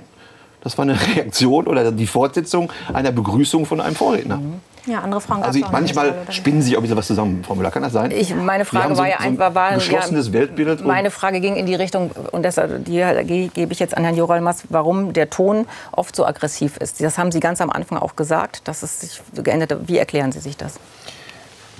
Das 0.60 0.78
war 0.78 0.84
eine 0.84 0.96
Reaktion 1.16 1.66
oder 1.66 1.90
die 1.90 2.06
Fortsetzung 2.06 2.72
einer 2.92 3.10
Begrüßung 3.10 3.66
von 3.66 3.80
einem 3.80 3.96
Vorredner. 3.96 4.36
Mhm. 4.36 4.60
Ja, 4.86 5.00
andere 5.00 5.20
Fragen 5.20 5.42
Also 5.42 5.58
ich, 5.58 5.68
manchmal 5.70 6.14
spinnen 6.30 6.62
Sie 6.62 6.76
auch 6.76 6.82
wieder 6.82 6.96
was 6.96 7.08
zusammen, 7.08 7.42
Frau 7.44 7.56
Müller. 7.56 7.70
Kann 7.70 7.82
das 7.82 7.92
sein? 7.92 8.12
Ich, 8.12 8.34
meine 8.34 8.64
Frage 8.64 8.94
so, 8.94 9.00
war 9.00 9.08
ja 9.08 9.18
einfach, 9.18 9.54
war, 9.54 9.68
ein 9.68 9.74
geschlossenes 9.78 10.28
ja, 10.28 10.32
Weltbild. 10.34 10.84
Meine 10.84 11.10
Frage 11.10 11.40
ging 11.40 11.56
in 11.56 11.66
die 11.66 11.74
Richtung, 11.74 12.10
und 12.32 12.44
deshalb 12.44 12.84
die 12.84 13.50
gebe 13.52 13.72
ich 13.72 13.80
jetzt 13.80 13.96
an 13.96 14.04
Herrn 14.04 14.16
Joralmas, 14.16 14.64
warum 14.68 15.12
der 15.12 15.28
Ton 15.28 15.66
oft 15.92 16.14
so 16.14 16.24
aggressiv 16.24 16.76
ist. 16.76 17.02
Das 17.02 17.18
haben 17.18 17.32
Sie 17.32 17.40
ganz 17.40 17.60
am 17.60 17.70
Anfang 17.70 17.98
auch 17.98 18.14
gesagt, 18.14 18.68
dass 18.68 18.82
es 18.82 19.00
sich 19.00 19.20
geändert 19.34 19.72
hat. 19.72 19.88
Wie 19.88 19.98
erklären 19.98 20.30
Sie 20.30 20.40
sich 20.40 20.56
das? 20.56 20.74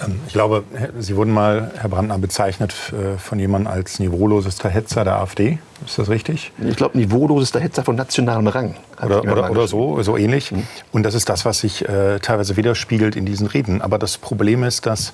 Ähm, 0.04 0.20
ich 0.26 0.32
glaube, 0.32 0.64
Sie 0.98 1.16
wurden 1.16 1.32
mal, 1.32 1.72
Herr 1.76 1.88
Brandner, 1.88 2.18
bezeichnet 2.18 2.74
äh, 2.92 3.18
von 3.18 3.38
jemandem 3.38 3.72
als 3.72 3.98
niveaulosester 3.98 4.68
Hetzer 4.68 5.04
der 5.04 5.16
AfD. 5.16 5.58
Ist 5.84 5.98
das 5.98 6.08
richtig? 6.08 6.52
Ich 6.58 6.76
glaube, 6.76 6.98
niveaulosester 6.98 7.60
Hetzer 7.60 7.84
von 7.84 7.96
nationalem 7.96 8.46
Rang. 8.46 8.74
Oder, 9.02 9.22
oder, 9.22 9.50
oder, 9.50 9.68
so, 9.68 10.02
so 10.02 10.16
ähnlich. 10.16 10.52
Mhm. 10.52 10.66
Und 10.92 11.02
das 11.02 11.14
ist 11.14 11.28
das, 11.28 11.44
was 11.44 11.60
sich 11.60 11.88
äh, 11.88 12.18
teilweise 12.20 12.56
widerspiegelt 12.56 13.16
in 13.16 13.26
diesen 13.26 13.46
Reden. 13.46 13.82
Aber 13.82 13.98
das 13.98 14.18
Problem 14.18 14.64
ist, 14.64 14.86
dass 14.86 15.12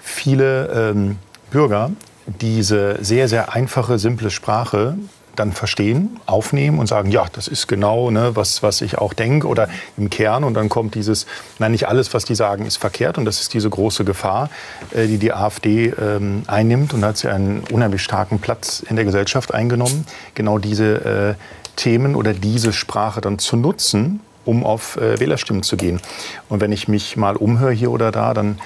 viele 0.00 0.92
ähm, 0.92 1.18
Bürger 1.50 1.90
diese 2.26 2.98
sehr, 3.02 3.28
sehr 3.28 3.52
einfache, 3.52 3.98
simple 3.98 4.30
Sprache 4.30 4.96
dann 5.36 5.52
verstehen, 5.52 6.20
aufnehmen 6.26 6.78
und 6.78 6.86
sagen, 6.86 7.10
ja, 7.10 7.26
das 7.32 7.48
ist 7.48 7.66
genau, 7.66 8.10
ne, 8.10 8.34
was, 8.34 8.62
was 8.62 8.80
ich 8.80 8.98
auch 8.98 9.12
denke 9.12 9.46
oder 9.46 9.68
im 9.96 10.10
Kern. 10.10 10.44
Und 10.44 10.54
dann 10.54 10.68
kommt 10.68 10.94
dieses, 10.94 11.26
nein, 11.58 11.72
nicht 11.72 11.88
alles, 11.88 12.14
was 12.14 12.24
die 12.24 12.34
sagen, 12.34 12.66
ist 12.66 12.76
verkehrt. 12.76 13.18
Und 13.18 13.24
das 13.24 13.40
ist 13.40 13.54
diese 13.54 13.70
große 13.70 14.04
Gefahr, 14.04 14.50
äh, 14.92 15.06
die 15.06 15.18
die 15.18 15.32
AfD 15.32 15.88
ähm, 16.00 16.42
einnimmt. 16.46 16.94
Und 16.94 17.00
da 17.00 17.08
hat 17.08 17.18
sie 17.18 17.28
einen 17.28 17.64
unheimlich 17.70 18.02
starken 18.02 18.38
Platz 18.38 18.84
in 18.88 18.96
der 18.96 19.04
Gesellschaft 19.04 19.54
eingenommen, 19.54 20.06
genau 20.34 20.58
diese 20.58 21.36
äh, 21.38 21.74
Themen 21.76 22.14
oder 22.14 22.32
diese 22.32 22.72
Sprache 22.72 23.20
dann 23.20 23.38
zu 23.38 23.56
nutzen, 23.56 24.20
um 24.44 24.64
auf 24.64 24.96
äh, 24.96 25.18
Wählerstimmen 25.18 25.62
zu 25.62 25.76
gehen. 25.76 26.00
Und 26.48 26.60
wenn 26.60 26.72
ich 26.72 26.88
mich 26.88 27.16
mal 27.16 27.36
umhöre 27.36 27.72
hier 27.72 27.90
oder 27.90 28.12
da, 28.12 28.34
dann 28.34 28.58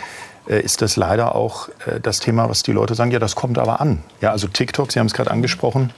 äh, 0.48 0.60
ist 0.60 0.82
das 0.82 0.96
leider 0.96 1.34
auch 1.34 1.68
äh, 1.86 2.00
das 2.00 2.20
Thema, 2.20 2.48
was 2.48 2.62
die 2.62 2.72
Leute 2.72 2.94
sagen, 2.94 3.10
ja, 3.10 3.18
das 3.18 3.36
kommt 3.36 3.58
aber 3.58 3.80
an. 3.80 4.02
Ja, 4.20 4.32
also 4.32 4.48
TikTok, 4.48 4.92
Sie 4.92 4.98
haben 4.98 5.06
es 5.06 5.14
gerade 5.14 5.30
angesprochen. 5.30 5.92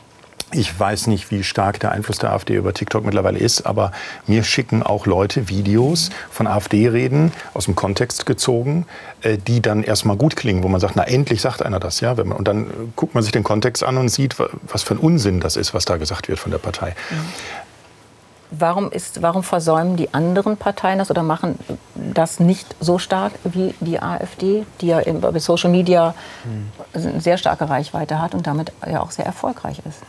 Ich 0.53 0.79
weiß 0.79 1.07
nicht, 1.07 1.31
wie 1.31 1.45
stark 1.45 1.79
der 1.79 1.93
Einfluss 1.93 2.19
der 2.19 2.33
AfD 2.33 2.57
über 2.57 2.75
TikTok 2.75 3.05
mittlerweile 3.05 3.39
ist, 3.39 3.67
aber 3.67 3.93
mir 4.27 4.43
schicken 4.43 4.83
auch 4.83 5.07
Leute 5.07 5.49
Videos 5.49 6.11
von 6.29 6.49
AfD-Reden 6.49 7.33
aus 7.55 7.67
dem 7.67 7.77
Kontext 7.77 8.27
gezogen, 8.27 8.85
äh, 9.23 9.39
die 9.39 9.63
dann 9.63 9.85
erstmal 9.85 10.17
gut 10.17 10.35
klingen, 10.35 10.65
wo 10.65 10.69
man 10.69 10.81
sagt, 10.81 10.97
na 10.97 11.05
endlich 11.05 11.41
sagt 11.41 11.63
einer 11.63 11.79
das, 11.79 12.01
ja. 12.01 12.13
und 12.13 12.49
dann 12.49 12.67
guckt 12.97 13.15
man 13.15 13.23
sich 13.23 13.31
den 13.31 13.45
Kontext 13.45 13.85
an 13.85 13.97
und 13.97 14.09
sieht, 14.09 14.37
was 14.41 14.83
für 14.83 14.95
ein 14.95 14.99
Unsinn 14.99 15.39
das 15.39 15.55
ist, 15.55 15.73
was 15.73 15.85
da 15.85 15.99
gesagt 15.99 16.29
wird 16.29 16.41
von 16.41 16.51
der 16.51 16.59
Partei. 16.59 16.97
Warum, 18.51 18.91
ist, 18.91 19.23
warum 19.23 19.45
versäumen 19.45 19.97
die 19.97 20.13
anderen 20.13 20.57
Parteien 20.57 20.99
das 20.99 21.13
oder 21.13 21.23
machen 21.23 21.57
das 21.95 22.41
nicht 22.41 22.75
so 22.81 22.99
stark 22.99 23.33
wie 23.45 23.77
die 23.79 24.03
AfD, 24.03 24.67
die 24.81 24.89
ja 24.89 25.01
bei 25.13 25.39
Social 25.39 25.71
Media 25.71 26.15
eine 26.93 27.21
sehr 27.21 27.39
starke 27.39 27.71
Reichweite 27.71 28.21
hat 28.21 28.35
und 28.35 28.49
damit 28.49 28.73
ja 28.85 29.03
auch 29.03 29.13
sehr 29.13 29.25
erfolgreich 29.27 29.81
ist? 29.89 30.01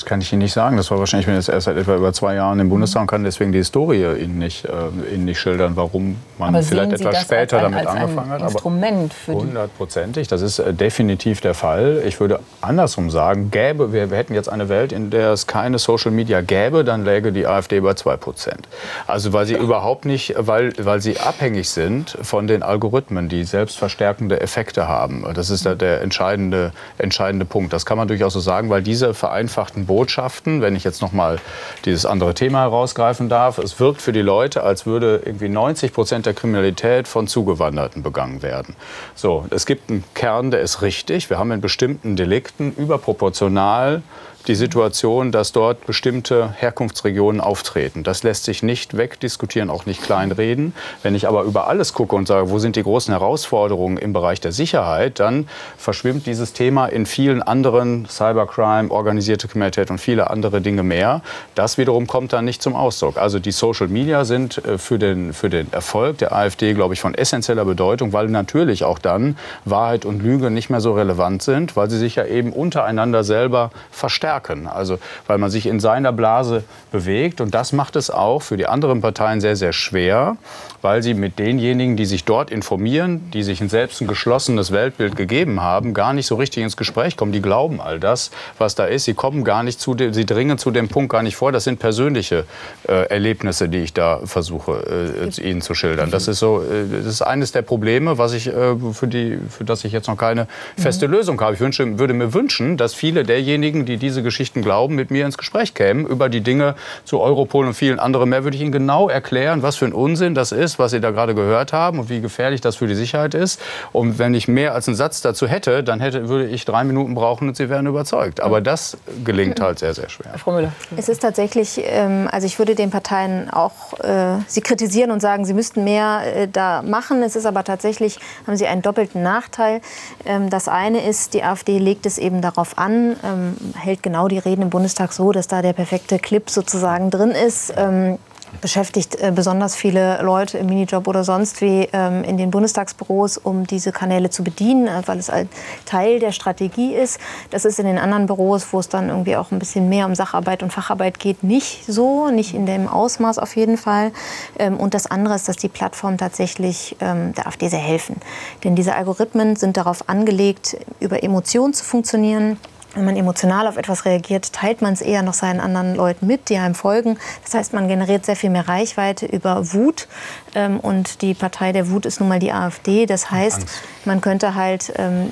Das 0.00 0.06
kann 0.06 0.22
ich 0.22 0.32
Ihnen 0.32 0.40
nicht 0.40 0.54
sagen. 0.54 0.78
Das 0.78 0.90
war 0.90 0.98
wahrscheinlich, 0.98 1.26
wenn 1.26 1.34
ich 1.34 1.46
jetzt 1.46 1.50
erst 1.50 1.66
seit 1.66 1.76
etwa 1.76 1.94
über 1.94 2.10
zwei 2.14 2.34
Jahren 2.34 2.58
im 2.58 2.70
Bundestag 2.70 3.06
kann, 3.06 3.22
deswegen 3.22 3.52
die 3.52 3.58
Historie 3.58 4.02
Ihnen 4.18 4.38
nicht, 4.38 4.64
äh, 4.64 5.14
Ihnen 5.14 5.26
nicht 5.26 5.38
schildern, 5.38 5.76
warum 5.76 6.16
man 6.38 6.54
aber 6.54 6.62
vielleicht 6.62 6.94
etwas 6.94 7.20
später 7.20 7.58
ein, 7.58 7.64
damit 7.64 7.86
angefangen 7.86 8.30
hat. 8.30 8.40
Instrument 8.40 9.12
für 9.12 9.34
hundertprozentig, 9.34 10.26
das 10.26 10.40
ist 10.40 10.58
äh, 10.58 10.72
definitiv 10.72 11.42
der 11.42 11.52
Fall. 11.52 12.02
Ich 12.06 12.18
würde 12.18 12.40
andersrum 12.62 13.10
sagen, 13.10 13.50
gäbe, 13.50 13.92
wir, 13.92 14.10
wir, 14.10 14.16
hätten 14.16 14.32
jetzt 14.32 14.48
eine 14.48 14.70
Welt, 14.70 14.92
in 14.92 15.10
der 15.10 15.32
es 15.32 15.46
keine 15.46 15.78
Social 15.78 16.12
Media 16.12 16.40
gäbe, 16.40 16.82
dann 16.82 17.04
läge 17.04 17.30
die 17.30 17.46
AfD 17.46 17.80
bei 17.80 17.92
zwei 17.92 18.16
Prozent. 18.16 18.68
Also 19.06 19.34
weil 19.34 19.44
sie 19.44 19.54
überhaupt 19.54 20.06
nicht, 20.06 20.34
weil, 20.38 20.72
weil 20.78 21.02
sie 21.02 21.20
abhängig 21.20 21.68
sind 21.68 22.16
von 22.22 22.46
den 22.46 22.62
Algorithmen, 22.62 23.28
die 23.28 23.44
selbstverstärkende 23.44 24.40
Effekte 24.40 24.88
haben. 24.88 25.26
Das 25.34 25.50
ist 25.50 25.66
der, 25.66 25.74
der 25.74 26.00
entscheidende, 26.00 26.72
entscheidende 26.96 27.44
Punkt. 27.44 27.74
Das 27.74 27.84
kann 27.84 27.98
man 27.98 28.08
durchaus 28.08 28.32
so 28.32 28.40
sagen, 28.40 28.70
weil 28.70 28.82
diese 28.82 29.12
vereinfachten 29.12 29.89
Botschaften, 29.90 30.62
wenn 30.62 30.76
ich 30.76 30.84
jetzt 30.84 31.02
noch 31.02 31.10
mal 31.10 31.40
dieses 31.84 32.06
andere 32.06 32.32
Thema 32.32 32.60
herausgreifen 32.60 33.28
darf, 33.28 33.58
es 33.58 33.80
wirkt 33.80 34.00
für 34.00 34.12
die 34.12 34.20
Leute, 34.20 34.62
als 34.62 34.86
würde 34.86 35.20
irgendwie 35.24 35.48
90 35.48 35.92
Prozent 35.92 36.26
der 36.26 36.34
Kriminalität 36.34 37.08
von 37.08 37.26
Zugewanderten 37.26 38.04
begangen 38.04 38.40
werden. 38.40 38.76
So, 39.16 39.46
es 39.50 39.66
gibt 39.66 39.90
einen 39.90 40.04
Kern, 40.14 40.52
der 40.52 40.60
ist 40.60 40.80
richtig. 40.82 41.28
Wir 41.28 41.40
haben 41.40 41.50
in 41.50 41.60
bestimmten 41.60 42.14
Delikten 42.14 42.72
überproportional 42.72 44.02
die 44.46 44.54
Situation, 44.54 45.32
dass 45.32 45.52
dort 45.52 45.86
bestimmte 45.86 46.52
Herkunftsregionen 46.56 47.40
auftreten. 47.40 48.02
Das 48.02 48.22
lässt 48.22 48.44
sich 48.44 48.62
nicht 48.62 48.96
wegdiskutieren, 48.96 49.68
auch 49.68 49.84
nicht 49.84 50.02
kleinreden. 50.02 50.72
Wenn 51.02 51.14
ich 51.14 51.28
aber 51.28 51.42
über 51.42 51.68
alles 51.68 51.92
gucke 51.92 52.16
und 52.16 52.26
sage, 52.26 52.50
wo 52.50 52.58
sind 52.58 52.76
die 52.76 52.82
großen 52.82 53.12
Herausforderungen 53.12 53.98
im 53.98 54.12
Bereich 54.12 54.40
der 54.40 54.52
Sicherheit, 54.52 55.20
dann 55.20 55.46
verschwimmt 55.76 56.26
dieses 56.26 56.52
Thema 56.54 56.86
in 56.86 57.04
vielen 57.04 57.42
anderen 57.42 58.06
Cybercrime, 58.06 58.90
organisierte 58.90 59.46
Kriminalität 59.46 59.90
und 59.90 59.98
viele 59.98 60.30
andere 60.30 60.60
Dinge 60.60 60.82
mehr. 60.82 61.20
Das 61.54 61.76
wiederum 61.76 62.06
kommt 62.06 62.32
dann 62.32 62.46
nicht 62.46 62.62
zum 62.62 62.74
Ausdruck. 62.74 63.18
Also 63.18 63.38
die 63.38 63.52
Social 63.52 63.88
Media 63.88 64.24
sind 64.24 64.64
äh, 64.64 64.78
für 64.78 64.98
den, 64.98 65.34
für 65.34 65.50
den 65.50 65.72
Erfolg 65.72 66.18
der 66.18 66.34
AfD, 66.34 66.72
glaube 66.72 66.94
ich, 66.94 67.00
von 67.00 67.14
essentieller 67.14 67.66
Bedeutung, 67.66 68.12
weil 68.12 68.28
natürlich 68.28 68.84
auch 68.84 68.98
dann 68.98 69.36
Wahrheit 69.66 70.06
und 70.06 70.22
Lüge 70.22 70.50
nicht 70.50 70.70
mehr 70.70 70.80
so 70.80 70.94
relevant 70.94 71.42
sind, 71.42 71.76
weil 71.76 71.90
sie 71.90 71.98
sich 71.98 72.14
ja 72.14 72.24
eben 72.24 72.52
untereinander 72.52 73.22
selber 73.22 73.70
verstärken 73.90 74.29
stärken. 74.30 74.66
Also 74.66 74.98
weil 75.26 75.38
man 75.38 75.50
sich 75.50 75.66
in 75.66 75.80
seiner 75.80 76.12
Blase 76.12 76.62
bewegt 76.92 77.40
und 77.40 77.54
das 77.54 77.72
macht 77.72 77.96
es 77.96 78.10
auch 78.10 78.42
für 78.42 78.56
die 78.56 78.66
anderen 78.66 79.00
Parteien 79.00 79.40
sehr, 79.40 79.56
sehr 79.56 79.72
schwer, 79.72 80.36
weil 80.82 81.02
sie 81.02 81.14
mit 81.14 81.38
denjenigen, 81.38 81.96
die 81.96 82.06
sich 82.06 82.24
dort 82.24 82.50
informieren, 82.50 83.30
die 83.32 83.42
sich 83.42 83.58
selbst 83.58 84.00
ein 84.00 84.06
geschlossenes 84.06 84.72
Weltbild 84.72 85.16
gegeben 85.16 85.60
haben, 85.60 85.94
gar 85.94 86.12
nicht 86.12 86.26
so 86.26 86.36
richtig 86.36 86.62
ins 86.62 86.76
Gespräch 86.76 87.16
kommen. 87.16 87.32
Die 87.32 87.42
glauben 87.42 87.80
all 87.80 88.00
das, 88.00 88.30
was 88.58 88.74
da 88.74 88.84
ist. 88.84 89.04
Sie 89.04 89.14
kommen 89.14 89.44
gar 89.44 89.62
nicht 89.62 89.80
zu 89.80 89.94
dem, 89.94 90.14
sie 90.14 90.24
dringen 90.24 90.58
zu 90.58 90.70
dem 90.70 90.88
Punkt 90.88 91.12
gar 91.12 91.22
nicht 91.22 91.36
vor. 91.36 91.52
Das 91.52 91.64
sind 91.64 91.78
persönliche 91.78 92.44
äh, 92.88 93.08
Erlebnisse, 93.10 93.68
die 93.68 93.78
ich 93.78 93.92
da 93.92 94.20
versuche 94.24 95.28
äh, 95.40 95.40
Ihnen 95.48 95.60
zu 95.60 95.74
schildern. 95.74 96.10
Das 96.10 96.28
ist 96.28 96.38
so, 96.38 96.62
äh, 96.62 96.86
das 96.90 97.06
ist 97.06 97.22
eines 97.22 97.52
der 97.52 97.62
Probleme, 97.62 98.16
was 98.16 98.32
ich 98.32 98.46
äh, 98.46 98.76
für 98.92 99.06
die, 99.06 99.38
für 99.48 99.64
das 99.64 99.84
ich 99.84 99.92
jetzt 99.92 100.08
noch 100.08 100.16
keine 100.16 100.46
feste 100.76 101.08
mhm. 101.08 101.14
Lösung 101.14 101.40
habe. 101.40 101.54
Ich 101.54 101.60
wünsche, 101.60 101.98
würde 101.98 102.14
mir 102.14 102.32
wünschen, 102.32 102.76
dass 102.76 102.94
viele 102.94 103.24
derjenigen, 103.24 103.84
die 103.84 103.96
diese 103.96 104.19
Geschichten 104.22 104.62
glauben, 104.62 104.94
mit 104.94 105.10
mir 105.10 105.26
ins 105.26 105.36
Gespräch 105.36 105.74
kämen 105.74 106.06
über 106.06 106.28
die 106.28 106.40
Dinge 106.40 106.74
zu 107.04 107.20
Europol 107.20 107.66
und 107.66 107.74
vielen 107.74 107.98
anderen 107.98 108.28
mehr. 108.28 108.44
Würde 108.44 108.56
ich 108.56 108.62
Ihnen 108.62 108.72
genau 108.72 109.08
erklären, 109.08 109.62
was 109.62 109.76
für 109.76 109.86
ein 109.86 109.92
Unsinn 109.92 110.34
das 110.34 110.52
ist 110.52 110.60
ist, 110.60 110.78
was 110.78 110.92
Sie 110.92 111.00
da 111.00 111.10
gerade 111.10 111.34
gehört 111.34 111.72
haben 111.72 111.98
und 111.98 112.08
wie 112.08 112.20
gefährlich 112.20 112.60
das 112.60 112.76
für 112.76 112.86
die 112.86 112.94
Sicherheit 112.94 113.34
ist. 113.34 113.60
Und 113.92 114.18
wenn 114.18 114.34
ich 114.34 114.46
mehr 114.46 114.74
als 114.74 114.86
einen 114.86 114.96
Satz 114.96 115.20
dazu 115.22 115.46
hätte, 115.46 115.82
dann 115.82 116.00
hätte, 116.00 116.28
würde 116.28 116.46
ich 116.46 116.64
drei 116.64 116.84
Minuten 116.84 117.14
brauchen 117.14 117.48
und 117.48 117.56
Sie 117.56 117.68
wären 117.68 117.86
überzeugt. 117.86 118.40
Aber 118.40 118.60
das 118.60 118.96
gelingt 119.24 119.60
halt 119.60 119.78
sehr, 119.78 119.94
sehr 119.94 120.08
schwer. 120.08 120.32
Frau 120.36 120.52
Müller. 120.52 120.72
Es 120.96 121.08
ist 121.08 121.20
tatsächlich, 121.20 121.80
ähm, 121.84 122.28
also 122.30 122.46
ich 122.46 122.58
würde 122.58 122.74
den 122.74 122.90
Parteien 122.90 123.50
auch 123.50 123.98
äh, 124.00 124.36
sie 124.46 124.60
kritisieren 124.60 125.10
und 125.10 125.20
sagen, 125.20 125.44
sie 125.44 125.54
müssten 125.54 125.82
mehr 125.84 126.22
äh, 126.24 126.48
da 126.48 126.82
machen. 126.82 127.22
Es 127.22 127.36
ist 127.36 127.46
aber 127.46 127.64
tatsächlich, 127.64 128.18
haben 128.46 128.56
sie 128.56 128.66
einen 128.66 128.82
doppelten 128.82 129.22
Nachteil. 129.22 129.80
Ähm, 130.24 130.50
das 130.50 130.68
eine 130.68 131.04
ist, 131.06 131.34
die 131.34 131.42
AfD 131.42 131.78
legt 131.78 132.06
es 132.06 132.18
eben 132.18 132.42
darauf 132.42 132.78
an, 132.78 133.16
ähm, 133.24 133.56
hält 133.74 134.02
genau 134.02 134.09
die 134.28 134.38
Reden 134.38 134.62
im 134.62 134.70
Bundestag 134.70 135.12
so, 135.12 135.32
dass 135.32 135.48
da 135.48 135.62
der 135.62 135.72
perfekte 135.72 136.18
Clip 136.18 136.48
sozusagen 136.50 137.10
drin 137.10 137.30
ist. 137.30 137.72
Ähm, 137.76 138.18
beschäftigt 138.60 139.16
äh, 139.16 139.32
besonders 139.34 139.76
viele 139.76 140.20
Leute 140.22 140.58
im 140.58 140.66
Minijob 140.66 141.06
oder 141.08 141.24
sonst 141.24 141.60
wie 141.60 141.88
ähm, 141.92 142.24
in 142.24 142.36
den 142.36 142.50
Bundestagsbüros, 142.50 143.38
um 143.38 143.66
diese 143.66 143.92
Kanäle 143.92 144.30
zu 144.30 144.42
bedienen, 144.42 144.86
äh, 144.86 145.02
weil 145.06 145.18
es 145.18 145.30
ein 145.30 145.48
Teil 145.86 146.18
der 146.18 146.32
Strategie 146.32 146.94
ist. 146.94 147.20
Das 147.50 147.64
ist 147.64 147.78
in 147.78 147.86
den 147.86 147.98
anderen 147.98 148.26
Büros, 148.26 148.72
wo 148.72 148.80
es 148.80 148.88
dann 148.88 149.08
irgendwie 149.08 149.36
auch 149.36 149.50
ein 149.50 149.58
bisschen 149.58 149.88
mehr 149.88 150.06
um 150.06 150.14
Sacharbeit 150.14 150.62
und 150.62 150.72
Facharbeit 150.72 151.18
geht, 151.18 151.42
nicht 151.42 151.84
so, 151.86 152.30
nicht 152.30 152.54
in 152.54 152.66
dem 152.66 152.88
Ausmaß 152.88 153.38
auf 153.38 153.56
jeden 153.56 153.76
Fall. 153.76 154.12
Ähm, 154.58 154.76
und 154.78 154.94
das 154.94 155.10
andere 155.10 155.34
ist, 155.34 155.48
dass 155.48 155.56
die 155.56 155.68
Plattformen 155.68 156.18
tatsächlich 156.18 156.96
ähm, 157.00 157.34
der 157.34 157.46
AfD 157.46 157.68
sehr 157.68 157.78
helfen. 157.78 158.16
Denn 158.64 158.74
diese 158.74 158.94
Algorithmen 158.94 159.56
sind 159.56 159.76
darauf 159.76 160.08
angelegt, 160.08 160.76
über 160.98 161.22
Emotionen 161.22 161.72
zu 161.72 161.84
funktionieren. 161.84 162.58
Wenn 162.94 163.04
man 163.04 163.16
emotional 163.16 163.68
auf 163.68 163.76
etwas 163.76 164.04
reagiert, 164.04 164.52
teilt 164.52 164.82
man 164.82 164.92
es 164.92 165.00
eher 165.00 165.22
noch 165.22 165.34
seinen 165.34 165.60
anderen 165.60 165.94
Leuten 165.94 166.26
mit, 166.26 166.48
die 166.48 166.56
einem 166.56 166.74
folgen. 166.74 167.18
Das 167.44 167.54
heißt, 167.54 167.72
man 167.72 167.86
generiert 167.86 168.26
sehr 168.26 168.34
viel 168.34 168.50
mehr 168.50 168.68
Reichweite 168.68 169.26
über 169.26 169.72
Wut. 169.72 170.08
Ähm, 170.54 170.80
und 170.80 171.22
die 171.22 171.34
Partei 171.34 171.72
der 171.72 171.90
Wut 171.90 172.04
ist 172.04 172.18
nun 172.18 172.28
mal 172.28 172.40
die 172.40 172.52
AfD. 172.52 173.06
Das 173.06 173.30
heißt, 173.30 173.64
man 174.04 174.20
könnte 174.20 174.56
halt, 174.56 174.92
ähm, 174.96 175.30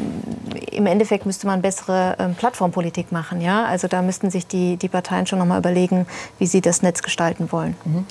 im 0.71 0.87
Endeffekt 0.87 1.27
müsste 1.27 1.49
man 1.49 1.61
bessere 1.61 2.17
ähm, 2.21 2.37
Plattformpolitik 2.37 3.11
machen. 3.11 3.41
Ja? 3.41 3.65
Also 3.65 3.89
da 3.89 4.03
müssten 4.03 4.31
sich 4.31 4.47
die, 4.47 4.77
die 4.77 4.89
Parteien 4.89 5.27
schon 5.27 5.41
noch 5.41 5.47
mal 5.47 5.59
überlegen, 5.59 6.07
wie 6.39 6.47
sie 6.47 6.61
das 6.61 6.83
Netz 6.83 7.03
gestalten 7.03 7.51
wollen. 7.51 7.77
Mhm. 7.85 8.07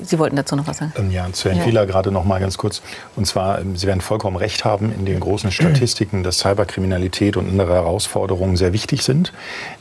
Sie 0.00 0.18
wollten 0.18 0.36
dazu 0.36 0.56
noch 0.56 0.66
was 0.66 0.78
sagen? 0.78 0.92
Ähm, 0.96 1.10
ja, 1.10 1.30
zu 1.32 1.48
Herrn 1.48 1.58
ja. 1.58 1.64
Fehler 1.64 1.86
gerade 1.86 2.10
noch 2.10 2.24
mal 2.24 2.40
ganz 2.40 2.58
kurz. 2.58 2.82
Und 3.16 3.26
zwar, 3.26 3.60
ähm, 3.60 3.76
Sie 3.76 3.86
werden 3.86 4.00
vollkommen 4.00 4.36
recht 4.36 4.64
haben 4.64 4.92
in 4.92 5.04
den 5.04 5.20
großen 5.20 5.50
Statistiken, 5.50 6.22
dass 6.22 6.38
Cyberkriminalität 6.38 7.36
und 7.36 7.48
andere 7.48 7.74
Herausforderungen 7.74 8.56
sehr 8.56 8.72
wichtig 8.72 9.02
sind. 9.02 9.32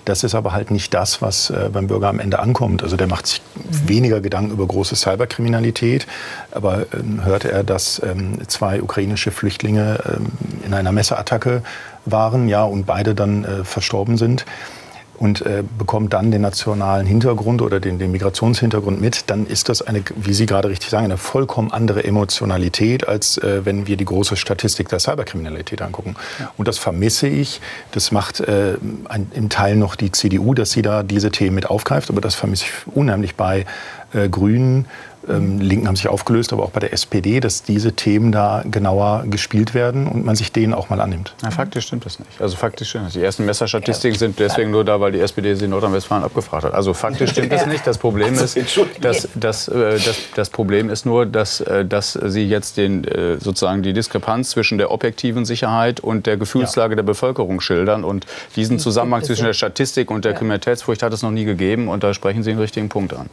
Das 0.06 0.24
ist 0.24 0.36
aber 0.36 0.54
halt 0.54 0.72
nicht 0.72 0.94
das, 0.94 1.22
was 1.22 1.50
äh, 1.50 1.70
beim 1.72 1.88
Bürger 1.88 2.10
am 2.10 2.20
Ende 2.20 2.40
ankommt. 2.40 2.84
Also 2.84 2.98
der 2.98 3.08
macht 3.08 3.28
sich 3.28 3.42
mhm. 3.56 3.90
weniger 3.90 4.22
Gedanken 4.22 4.52
über 4.52 4.68
große 4.68 4.96
Cyberkriminalität. 4.96 6.08
Aber 6.52 6.86
ähm, 6.94 7.24
hörte 7.24 7.52
er, 7.52 7.64
dass 7.64 8.02
ähm, 8.04 8.40
zwei 8.48 8.82
ukrainische 8.82 9.32
Flüchtlinge 9.32 10.00
ähm, 10.06 10.28
in 10.66 10.74
einer 10.74 10.92
Messerattacke 10.92 11.64
waren, 12.06 12.48
ja, 12.48 12.64
und 12.64 12.86
beide 12.86 13.16
dann 13.16 13.44
äh, 13.44 13.64
verstorben 13.64 14.18
sind 14.18 14.46
und 15.18 15.42
äh, 15.42 15.64
bekommt 15.78 16.14
dann 16.14 16.32
den 16.32 16.42
nationalen 16.42 17.06
Hintergrund 17.06 17.62
oder 17.62 17.80
den, 17.80 18.00
den 18.00 18.12
Migrationshintergrund 18.12 19.02
mit, 19.02 19.30
dann 19.30 19.46
ist 19.48 19.70
das 19.70 19.82
eine, 19.82 20.04
wie 20.16 20.34
Sie 20.34 20.46
gerade 20.46 20.70
richtig 20.70 20.90
sagen, 20.90 21.06
eine 21.06 21.18
vollkommen 21.18 21.72
andere 21.72 22.04
Emotionalität, 22.04 23.08
als 23.08 23.38
äh, 23.38 23.66
wenn 23.66 23.88
wir 23.88 23.98
die 23.98 24.06
große 24.06 24.36
Statistik 24.36 24.90
der 24.90 25.00
Cyberkriminalität 25.00 25.82
angucken. 25.82 26.16
Ja. 26.40 26.52
Und 26.58 26.68
das 26.68 26.78
vermisse 26.78 27.28
ich. 27.28 27.62
Das 27.92 28.12
macht 28.12 28.40
äh, 28.42 28.78
ein, 29.10 29.32
im 29.34 29.50
Teil 29.50 29.76
noch 29.76 29.96
die 29.96 30.12
CDU, 30.12 30.54
dass 30.54 30.72
sie 30.72 30.82
da 30.82 31.04
diese 31.04 31.32
Themen 31.32 31.56
mit 31.56 31.70
aufgreift, 31.70 32.10
aber 32.10 32.22
das 32.22 32.36
vermisse 32.36 32.66
ich 32.66 32.96
unheimlich 32.96 33.36
bei 33.36 33.66
äh, 34.14 34.30
Grünen, 34.30 34.86
ähm, 35.30 35.60
Linken 35.60 35.88
haben 35.88 35.96
sich 35.96 36.08
aufgelöst, 36.08 36.54
aber 36.54 36.64
auch 36.64 36.72
bei 36.72 36.80
der 36.80 36.94
SPD, 36.94 37.40
dass 37.40 37.64
diese 37.64 37.94
Themen 37.94 38.32
da 38.32 38.64
genauer 38.70 39.26
gespielt 39.30 39.74
werden 39.74 40.08
und 40.08 40.26
man 40.26 40.36
sich 40.36 40.52
denen 40.52 40.74
auch 40.74 40.90
mal 40.90 41.02
annimmt. 41.02 41.34
Ja, 41.44 41.52
faktisch 41.52 41.88
stimmt 41.88 42.06
das 42.06 42.20
nicht. 42.20 42.42
Also 42.42 42.56
faktisch 42.56 42.90
stimmt 42.90 43.08
das. 43.08 43.14
Die 43.14 43.24
ersten 43.24 43.46
Messerstatistiken 43.46 44.18
sind 44.18 44.40
deswegen 44.40 44.72
nur 44.72 44.86
da, 44.86 45.00
weil 45.00 45.12
die 45.12 45.20
SPD 45.20 45.56
sie 45.56 45.66
in 45.66 45.72
Nordrhein-Westfalen 45.72 46.24
abgefragt 46.24 46.66
hat. 46.66 46.74
Also 46.74 46.94
faktisch 46.94 47.32
stimmt 47.32 47.52
das 47.52 47.66
nicht. 47.66 47.86
Das 47.86 47.98
Problem 47.98 48.34
ist, 48.36 48.58
dass, 49.02 49.28
dass, 49.36 49.68
äh, 49.68 50.00
das, 50.00 50.18
das 50.36 50.50
Problem 50.50 50.90
ist 50.90 51.06
nur, 51.06 51.26
dass, 51.26 51.62
äh, 51.62 51.86
dass 51.86 52.14
sie 52.14 52.48
jetzt 52.48 52.78
den, 52.78 53.04
äh, 53.04 53.38
sozusagen 53.40 53.84
die 53.84 53.94
Diskrepanz 53.94 54.52
zwischen 54.52 54.78
der 54.78 54.92
objektiven 54.92 55.46
Sicherheit 55.46 56.00
und 56.00 56.26
der 56.26 56.38
Gefühlslage 56.38 56.96
der 56.96 57.04
Bevölkerung 57.04 57.62
schildern. 57.62 58.04
Und 58.04 58.26
diesen 58.56 58.80
Zusammenhang 58.80 59.24
zwischen 59.24 59.46
der 59.46 59.54
Statistik 59.54 60.12
und 60.12 60.26
der 60.26 60.34
Kriminalitätsfurcht 60.34 61.04
hat 61.04 61.14
es 61.14 61.22
noch 61.22 61.32
nie 61.32 61.46
gegeben. 61.46 61.88
Und 61.88 62.04
da 62.04 62.14
sprechen 62.14 62.44
Sie 62.44 62.52
den 62.52 62.60
richtigen 62.60 62.90
Punkt 62.90 63.14
an. 63.14 63.30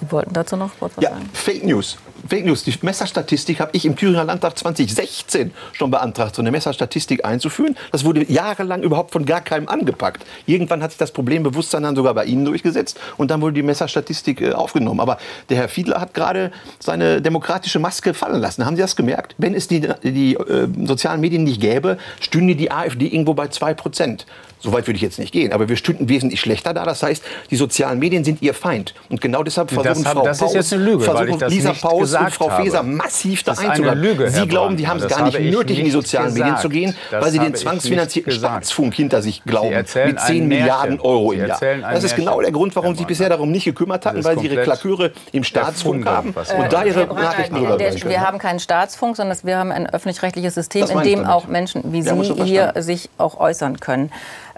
Sie 0.00 0.10
wollten 0.10 0.32
dazu 0.32 0.56
noch 0.56 0.70
kurz 0.78 0.96
was 0.96 1.04
Ja, 1.04 1.10
sagen? 1.10 1.28
Fake 1.32 1.64
News. 1.64 1.98
Fake 2.28 2.44
News. 2.44 2.64
Die 2.64 2.74
Messerstatistik 2.82 3.60
habe 3.60 3.70
ich 3.74 3.84
im 3.84 3.96
Thüringer 3.96 4.24
Landtag 4.24 4.56
2016 4.58 5.52
schon 5.72 5.90
beantragt, 5.90 6.34
so 6.34 6.42
eine 6.42 6.50
Messerstatistik 6.50 7.24
einzuführen. 7.24 7.76
Das 7.92 8.04
wurde 8.04 8.30
jahrelang 8.30 8.82
überhaupt 8.82 9.10
von 9.10 9.24
gar 9.24 9.40
keinem 9.40 9.68
angepackt. 9.68 10.24
Irgendwann 10.46 10.82
hat 10.82 10.92
sich 10.92 10.98
das 10.98 11.12
Problembewusstsein 11.12 11.82
dann 11.82 11.96
sogar 11.96 12.14
bei 12.14 12.24
Ihnen 12.24 12.44
durchgesetzt 12.44 12.98
und 13.16 13.30
dann 13.30 13.40
wurde 13.40 13.54
die 13.54 13.62
Messerstatistik 13.62 14.40
äh, 14.40 14.52
aufgenommen. 14.52 15.00
Aber 15.00 15.18
der 15.48 15.56
Herr 15.56 15.68
Fiedler 15.68 16.00
hat 16.00 16.14
gerade 16.14 16.52
seine 16.78 17.20
demokratische 17.20 17.78
Maske 17.78 18.14
fallen 18.14 18.40
lassen. 18.40 18.64
Haben 18.64 18.76
Sie 18.76 18.82
das 18.82 18.96
gemerkt? 18.96 19.34
Wenn 19.38 19.54
es 19.54 19.68
die, 19.68 19.80
die 20.02 20.34
äh, 20.34 20.68
sozialen 20.84 21.20
Medien 21.20 21.44
nicht 21.44 21.60
gäbe, 21.60 21.98
stünde 22.20 22.54
die 22.54 22.70
AfD 22.70 23.06
irgendwo 23.06 23.34
bei 23.34 23.48
2 23.48 23.74
Prozent. 23.74 24.26
So 24.60 24.72
weit 24.72 24.86
würde 24.86 24.96
ich 24.96 25.02
jetzt 25.02 25.18
nicht 25.18 25.32
gehen, 25.32 25.52
aber 25.52 25.68
wir 25.68 25.76
stünden 25.76 26.08
wesentlich 26.08 26.40
schlechter 26.40 26.74
da. 26.74 26.84
Das 26.84 27.02
heißt, 27.02 27.22
die 27.50 27.56
sozialen 27.56 27.98
Medien 27.98 28.24
sind 28.24 28.42
ihr 28.42 28.52
Feind. 28.54 28.94
Und 29.08 29.20
genau 29.20 29.42
deshalb 29.42 29.70
versuchen 29.70 30.06
hab- 30.06 30.12
Frau 30.14 30.22
das 30.24 30.40
ist 30.42 30.54
jetzt 30.54 30.72
eine 30.74 30.84
Lüge, 30.84 30.98
weil 31.06 31.16
versuchen 31.16 31.30
ich 31.30 31.36
das 31.38 31.52
Lisa 31.52 31.68
nicht 31.70 31.82
Paus 31.82 31.92
und 31.94 32.00
gesagt 32.00 32.34
Frau. 32.34 32.48
Faeser 32.50 32.82
massiv 32.82 33.42
da 33.42 33.52
Das 33.52 33.58
einzuladen. 33.60 34.02
Herr 34.18 34.28
Sie 34.30 34.46
glauben, 34.46 34.76
die 34.76 34.86
haben 34.86 34.98
es 34.98 35.04
Das 35.04 35.16
gar 35.16 35.24
nicht 35.24 35.34
habe 35.36 35.44
nötig, 35.50 35.78
in 35.78 35.84
die 35.86 35.90
sozialen 35.90 36.32
Medien 36.34 36.56
zu 36.58 36.68
gesagt. 36.68 36.72
gehen, 36.74 36.94
Das 37.10 37.24
weil 37.24 37.32
sie 37.32 37.38
den 37.38 37.54
zwangsfinanzierten 37.54 38.32
gesagt. 38.32 38.52
Staatsfunk 38.54 38.94
hinter 38.94 39.22
sich 39.22 39.42
glauben. 39.44 39.70
Mit 39.74 39.88
10 39.88 40.16
ein 40.16 40.48
Milliarden. 40.48 41.00
Euro 41.00 41.32
im 41.32 41.46
Jahr. 41.46 41.58
Das 41.92 42.04
ist 42.04 42.16
genau 42.16 42.40
der 42.40 42.52
Grund, 42.52 42.76
warum 42.76 42.94
sie 42.94 43.04
bisher 43.04 43.28
darum 43.28 43.50
nicht 43.50 43.64
gekümmert 43.64 44.04
hatten, 44.04 44.16
Das 44.18 44.24
weil 44.26 44.38
sie 44.38 44.46
ihre 44.48 44.62
Klaküre 44.62 45.12
im 45.32 45.44
Staatsfunk 45.44 46.04
haben 46.06 46.34
und 46.34 46.72
da 46.72 46.84
ihre 46.84 47.06
Nachrichten 47.06 47.54
der- 47.54 47.62
rüberbringen 47.62 47.78
der- 47.78 48.00
können. 48.00 48.10
Wir 48.10 48.20
haben 48.20 48.38
keinen 48.38 48.60
Staatsfunk, 48.60 49.16
sondern 49.16 49.36
wir 49.42 49.56
haben 49.56 49.72
ein 49.72 49.88
öffentlich-rechtliches 49.88 50.54
System, 50.54 50.82
Das 50.82 50.90
in 50.90 51.02
dem 51.02 51.24
auch 51.24 51.46
Menschen 51.46 51.92
wie 51.92 52.02
Sie 52.02 52.10
hier 52.44 52.74
sich 52.76 53.08
auch 53.18 53.38
äußern 53.38 53.80
können. 53.80 54.10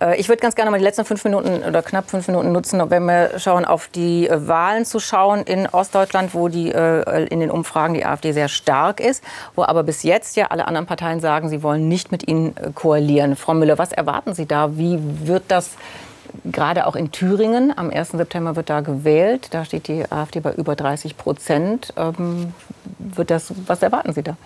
Äh, 0.03 0.17
Ich 0.17 0.29
würde 0.29 0.41
ganz 0.41 0.55
gerne 0.55 0.71
mal 0.71 0.79
die 0.79 0.85
letzten 0.85 1.05
fünf 1.05 1.25
Minuten 1.25 1.63
oder 1.63 1.83
knapp 1.83 2.11
fünf 2.11 2.27
Minuten 2.29 2.53
nutzen, 2.53 2.83
wenn 2.91 3.05
wir 3.05 3.39
schauen, 3.39 3.65
auf 3.65 3.89
die 3.89 4.29
äh, 4.29 4.49
Wahlen 4.49 4.85
zu 4.85 4.99
schauen 5.01 5.43
in 5.43 5.67
Ostdeutschland, 5.67 6.35
wo 6.35 6.49
die 6.49 6.73
äh, 6.73 7.25
in 7.27 7.41
den 7.41 7.51
Umfragen 7.51 7.95
die 7.95 8.05
AfD 8.05 8.33
sehr 8.33 8.49
stark 8.49 9.01
ist, 9.01 9.23
wo 9.55 9.63
aber 9.63 9.83
bis 9.83 10.03
jetzt 10.03 10.37
ja 10.37 10.47
alle 10.49 10.67
anderen 10.67 10.87
Parteien 10.87 11.21
sagen, 11.21 11.49
sie 11.49 11.63
wollen 11.63 11.89
nicht 11.89 12.13
mit 12.13 12.27
ihnen 12.29 12.55
koalieren. 12.75 13.37
Frau 13.37 13.55
Müller, 13.55 13.79
was 13.79 13.93
erwarten 13.93 14.35
Sie 14.35 14.47
da? 14.47 14.77
Wie 14.77 14.99
wird 15.01 15.45
das 15.49 15.71
gerade 16.45 16.87
auch 16.87 16.97
in 16.97 17.13
Thüringen? 17.13 17.77
Am 17.77 17.91
1. 17.91 18.13
September 18.13 18.57
wird 18.57 18.71
da 18.71 18.81
gewählt. 18.81 19.49
Da 19.53 19.65
steht 19.65 19.89
die 19.89 20.11
AfD 20.11 20.41
bei 20.41 20.53
über 20.53 20.77
30 20.77 21.17
Prozent. 21.17 21.93
Ähm, 21.97 22.55
wird 22.99 23.31
das, 23.31 23.53
was 23.67 23.83
erwarten 23.83 24.13
Sie 24.13 24.23
da? 24.23 24.37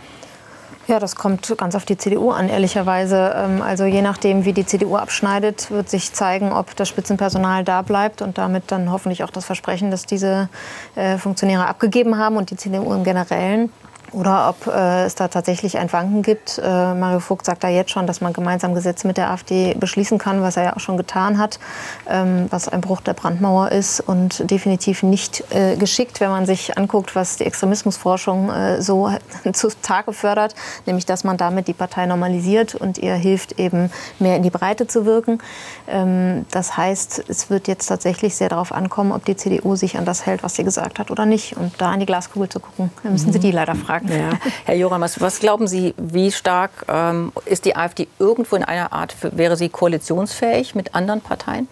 Ja, 0.88 1.00
das 1.00 1.16
kommt 1.16 1.52
ganz 1.58 1.74
auf 1.74 1.84
die 1.84 1.98
CDU 1.98 2.30
an, 2.30 2.48
ehrlicherweise. 2.48 3.34
Ähm, 3.36 3.60
Also 3.60 3.84
je 3.84 4.02
nachdem, 4.02 4.44
wie 4.44 4.52
die 4.52 4.64
CDU 4.64 4.96
abschneidet, 4.96 5.70
wird 5.72 5.88
sich 5.88 6.12
zeigen, 6.12 6.52
ob 6.52 6.76
das 6.76 6.88
Spitzenpersonal 6.88 7.64
da 7.64 7.82
bleibt 7.82 8.22
und 8.22 8.38
damit 8.38 8.70
dann 8.70 8.92
hoffentlich 8.92 9.24
auch 9.24 9.30
das 9.30 9.44
Versprechen, 9.44 9.90
das 9.90 10.06
diese 10.06 10.48
äh, 10.94 11.18
Funktionäre 11.18 11.66
abgegeben 11.66 12.18
haben 12.18 12.36
und 12.36 12.50
die 12.50 12.56
CDU 12.56 12.92
im 12.92 13.02
Generellen. 13.02 13.72
Oder 14.16 14.48
ob 14.48 14.66
äh, 14.66 15.04
es 15.04 15.14
da 15.14 15.28
tatsächlich 15.28 15.76
ein 15.76 15.92
Wanken 15.92 16.22
gibt. 16.22 16.58
Äh, 16.58 16.94
Mario 16.94 17.20
Vogt 17.20 17.44
sagt 17.44 17.62
da 17.62 17.68
jetzt 17.68 17.90
schon, 17.90 18.06
dass 18.06 18.22
man 18.22 18.32
gemeinsam 18.32 18.74
Gesetze 18.74 19.06
mit 19.06 19.18
der 19.18 19.30
AfD 19.30 19.74
beschließen 19.74 20.16
kann, 20.16 20.40
was 20.40 20.56
er 20.56 20.64
ja 20.64 20.76
auch 20.76 20.80
schon 20.80 20.96
getan 20.96 21.36
hat, 21.36 21.60
ähm, 22.08 22.46
was 22.48 22.66
ein 22.66 22.80
Bruch 22.80 23.02
der 23.02 23.12
Brandmauer 23.12 23.72
ist 23.72 24.00
und 24.00 24.50
definitiv 24.50 25.02
nicht 25.02 25.44
äh, 25.52 25.76
geschickt, 25.76 26.20
wenn 26.20 26.30
man 26.30 26.46
sich 26.46 26.78
anguckt, 26.78 27.14
was 27.14 27.36
die 27.36 27.44
Extremismusforschung 27.44 28.48
äh, 28.48 28.80
so 28.80 29.10
zutage 29.52 30.14
fördert, 30.14 30.54
nämlich 30.86 31.04
dass 31.04 31.22
man 31.22 31.36
damit 31.36 31.68
die 31.68 31.74
Partei 31.74 32.06
normalisiert 32.06 32.74
und 32.74 32.96
ihr 32.96 33.14
hilft, 33.16 33.60
eben 33.60 33.90
mehr 34.18 34.36
in 34.36 34.42
die 34.42 34.50
Breite 34.50 34.86
zu 34.86 35.04
wirken. 35.04 35.42
Ähm, 35.88 36.46
das 36.52 36.78
heißt, 36.78 37.24
es 37.28 37.50
wird 37.50 37.68
jetzt 37.68 37.86
tatsächlich 37.88 38.34
sehr 38.34 38.48
darauf 38.48 38.72
ankommen, 38.72 39.12
ob 39.12 39.26
die 39.26 39.36
CDU 39.36 39.76
sich 39.76 39.98
an 39.98 40.06
das 40.06 40.24
hält, 40.24 40.42
was 40.42 40.54
sie 40.54 40.64
gesagt 40.64 40.98
hat 40.98 41.10
oder 41.10 41.26
nicht. 41.26 41.58
Und 41.58 41.74
da 41.76 41.92
in 41.92 42.00
die 42.00 42.06
Glaskugel 42.06 42.48
zu 42.48 42.60
gucken, 42.60 42.90
müssen 43.02 43.30
Sie 43.30 43.38
die 43.38 43.50
leider 43.50 43.74
fragen. 43.74 44.05
Ja. 44.08 44.38
Herr 44.64 44.76
Joram, 44.76 45.00
was, 45.00 45.20
was 45.20 45.40
glauben 45.40 45.66
Sie, 45.66 45.94
wie 45.96 46.30
stark 46.32 46.70
ähm, 46.88 47.32
ist 47.44 47.64
die 47.64 47.76
AfD 47.76 48.08
irgendwo 48.18 48.56
in 48.56 48.64
einer 48.64 48.92
Art, 48.92 49.16
wäre 49.20 49.56
sie 49.56 49.68
koalitionsfähig 49.68 50.74
mit 50.74 50.94
anderen 50.94 51.20
Parteien? 51.20 51.68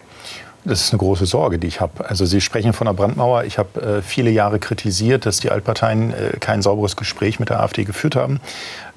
Das 0.67 0.81
ist 0.81 0.93
eine 0.93 0.99
große 0.99 1.27
Sorge, 1.27 1.59
die 1.59 1.67
ich 1.67 1.83
habe. 1.83 2.09
Also 2.09 2.25
Sie 2.25 2.41
sprechen 2.41 2.73
von 2.73 2.87
der 2.87 2.95
Brandmauer. 2.95 3.45
Ich 3.45 3.59
habe 3.59 3.99
äh, 3.99 4.03
viele 4.03 4.31
Jahre 4.31 4.59
kritisiert, 4.59 5.27
dass 5.27 5.39
die 5.39 5.51
Altparteien 5.51 6.15
äh, 6.15 6.37
kein 6.41 6.63
sauberes 6.63 6.97
Gespräch 6.97 7.39
mit 7.39 7.51
der 7.51 7.61
AfD 7.61 7.85
geführt 7.85 8.17
haben. 8.17 8.41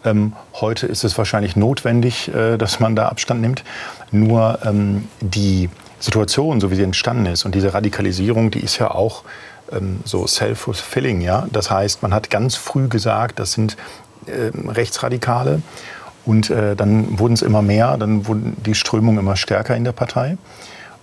Ähm, 0.05 0.33
heute 0.53 0.87
ist 0.87 1.03
es 1.03 1.17
wahrscheinlich 1.17 1.57
notwendig, 1.57 2.33
äh, 2.33 2.57
dass 2.57 2.79
man 2.79 2.95
da 2.95 3.09
Abstand 3.09 3.41
nimmt. 3.41 3.65
Nur 4.11 4.59
ähm, 4.63 5.09
die 5.19 5.69
Situation, 5.99 6.61
so 6.61 6.71
wie 6.71 6.75
sie 6.75 6.83
entstanden 6.83 7.25
ist 7.25 7.43
und 7.45 7.53
diese 7.53 7.73
Radikalisierung, 7.73 8.49
die 8.49 8.61
ist 8.61 8.77
ja 8.77 8.91
auch 8.91 9.23
ähm, 9.71 9.99
so 10.05 10.27
self-fulfilling. 10.27 11.21
Ja? 11.21 11.47
Das 11.51 11.69
heißt, 11.71 12.01
man 12.01 12.13
hat 12.13 12.29
ganz 12.29 12.55
früh 12.55 12.87
gesagt, 12.87 13.39
das 13.39 13.53
sind 13.53 13.77
ähm, 14.27 14.69
Rechtsradikale. 14.69 15.61
Und 16.25 16.49
äh, 16.49 16.75
dann 16.75 17.19
wurden 17.19 17.33
es 17.33 17.41
immer 17.41 17.61
mehr, 17.61 17.95
dann 17.97 18.27
wurden 18.27 18.57
die 18.65 18.75
Strömungen 18.75 19.19
immer 19.19 19.37
stärker 19.37 19.77
in 19.77 19.85
der 19.85 19.93
Partei. 19.93 20.37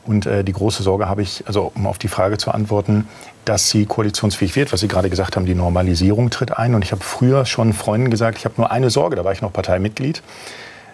Und 0.07 0.27
äh, 0.27 0.45
die 0.45 0.53
große 0.53 0.83
Sorge 0.83 1.09
habe 1.09 1.23
ich, 1.23 1.45
also 1.47 1.73
um 1.75 1.87
auf 1.87 1.97
die 1.97 2.09
Frage 2.09 2.37
zu 2.37 2.51
antworten, 2.51 3.09
dass 3.47 3.71
sie 3.71 3.87
koalitionsfähig 3.87 4.55
wird, 4.57 4.73
was 4.73 4.81
Sie 4.81 4.89
gerade 4.89 5.09
gesagt 5.11 5.37
haben, 5.37 5.47
die 5.47 5.55
Normalisierung 5.55 6.31
tritt 6.31 6.57
ein. 6.57 6.75
Und 6.75 6.85
ich 6.85 6.93
habe 6.93 7.03
früher 7.03 7.47
schon 7.47 7.73
Freunden 7.73 8.11
gesagt, 8.11 8.39
ich 8.39 8.45
habe 8.45 8.55
nur 8.59 8.71
eine 8.71 8.91
Sorge, 8.91 9.17
da 9.17 9.25
war 9.25 9.33
ich 9.33 9.41
noch 9.41 9.53
Parteimitglied, 9.53 10.23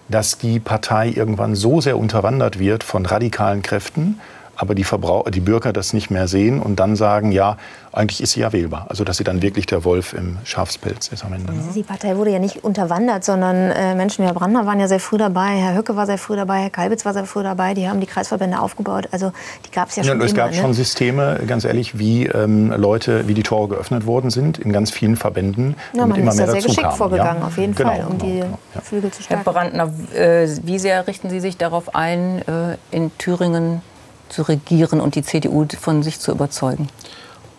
dass 0.09 0.39
die 0.39 0.61
Partei 0.61 1.09
irgendwann 1.09 1.55
so 1.55 1.81
sehr 1.81 1.99
unterwandert 1.99 2.59
wird 2.59 2.85
von 2.85 3.07
radikalen 3.07 3.63
Kräften, 3.63 4.21
aber 4.61 4.75
die, 4.75 4.85
Verbrauch 4.85 5.29
die 5.31 5.41
Bürger 5.41 5.73
das 5.73 5.93
nicht 5.93 6.11
mehr 6.11 6.29
sehen 6.29 6.61
und 6.61 6.77
dann 6.77 6.97
sagen, 6.97 7.33
ja, 7.33 7.57
eigentlich 7.93 8.23
ist 8.23 8.33
sie 8.33 8.41
ja 8.41 8.53
wählbar. 8.53 8.87
Also 8.89 9.03
dass 9.05 9.17
sie 9.17 9.25
dann 9.25 9.43
wirklich 9.43 9.67
der 9.67 9.85
Wolf 9.85 10.13
im 10.13 10.37
Schafspelz 10.45 11.09
ist 11.09 11.25
am 11.25 11.33
Ende. 11.33 11.53
ne? 11.53 11.59
Die 11.75 11.83
Partei 11.83 12.17
wurde 12.17 12.31
ja 12.31 12.39
nicht 12.39 12.63
unterwandert, 12.63 13.25
sondern 13.25 13.57
äh, 13.71 13.95
Menschen 13.95 14.23
wie 14.23 14.27
Herr 14.29 14.35
Brandner 14.35 14.67
waren 14.67 14.79
ja 14.79 14.87
sehr 14.87 15.01
früh 15.01 15.17
dabei, 15.19 15.57
Herr 15.57 15.75
Höcke 15.77 15.97
war 15.97 16.07
sehr 16.07 16.19
früh 16.19 16.37
dabei, 16.37 16.61
Herr 16.63 16.71
Kalbitz 16.71 17.05
war 17.05 17.15
sehr 17.15 17.25
früh 17.25 17.43
dabei, 17.43 17.75
die 17.75 17.89
haben 17.89 18.01
die 18.01 18.07
Kreisverbände 18.07 18.61
aufgebaut. 18.61 19.09
Also 19.11 19.33
die 19.67 19.71
gab 19.71 19.89
es 19.89 19.97
ja 19.97 20.03
Ja, 20.03 20.11
schon 20.13 20.21
es 20.21 20.33
immer. 20.33 20.43
gab 20.45 20.55
schon 20.55 20.69
ne? 20.69 20.75
Systeme, 20.75 21.41
ganz 21.47 21.65
ehrlich, 21.65 21.99
wie 21.99 22.27
ähm, 22.27 22.73
Leute, 22.77 23.27
wie 23.27 23.35
die 23.35 23.43
Tore 23.43 23.69
geöffnet 23.69 24.07
worden 24.07 24.31
sind 24.31 24.59
in 24.59 24.73
ganz 24.73 24.91
vielen 24.91 25.17
Verbänden, 25.17 25.75
Ja, 25.95 26.07
man 26.07 26.19
immer 26.21 26.31
ist 26.31 26.37
mehr 26.37 26.47
da 26.47 26.53
sehr 26.53 26.63
geschickt 26.63 26.83
kamen, 26.83 26.97
vorgegangen, 26.97 27.41
ja? 27.41 27.47
auf 27.47 27.57
jeden 27.59 27.75
Genau, 27.75 27.91
Fall, 27.91 28.05
um 28.09 28.19
genau, 28.19 28.25
die 28.25 28.41
genau, 28.41 28.59
ja. 28.75 28.81
Flügel 28.83 29.11
zu 29.11 29.19
Herr 29.21 29.25
stärken. 29.41 29.45
Brandner, 29.45 29.91
äh, 30.15 30.49
wie 30.65 30.79
sehr 30.79 31.07
richten 31.07 31.31
Sie 31.31 31.41
sich 31.41 31.57
darauf 31.57 31.95
ein, 31.95 32.43
äh, 32.47 32.77
in 32.91 33.11
Thüringen 33.19 33.83
zu 34.31 34.43
regieren 34.43 35.01
und 35.01 35.15
die 35.15 35.23
CDU 35.23 35.67
von 35.79 36.03
sich 36.03 36.19
zu 36.21 36.33
überzeugen? 36.33 36.89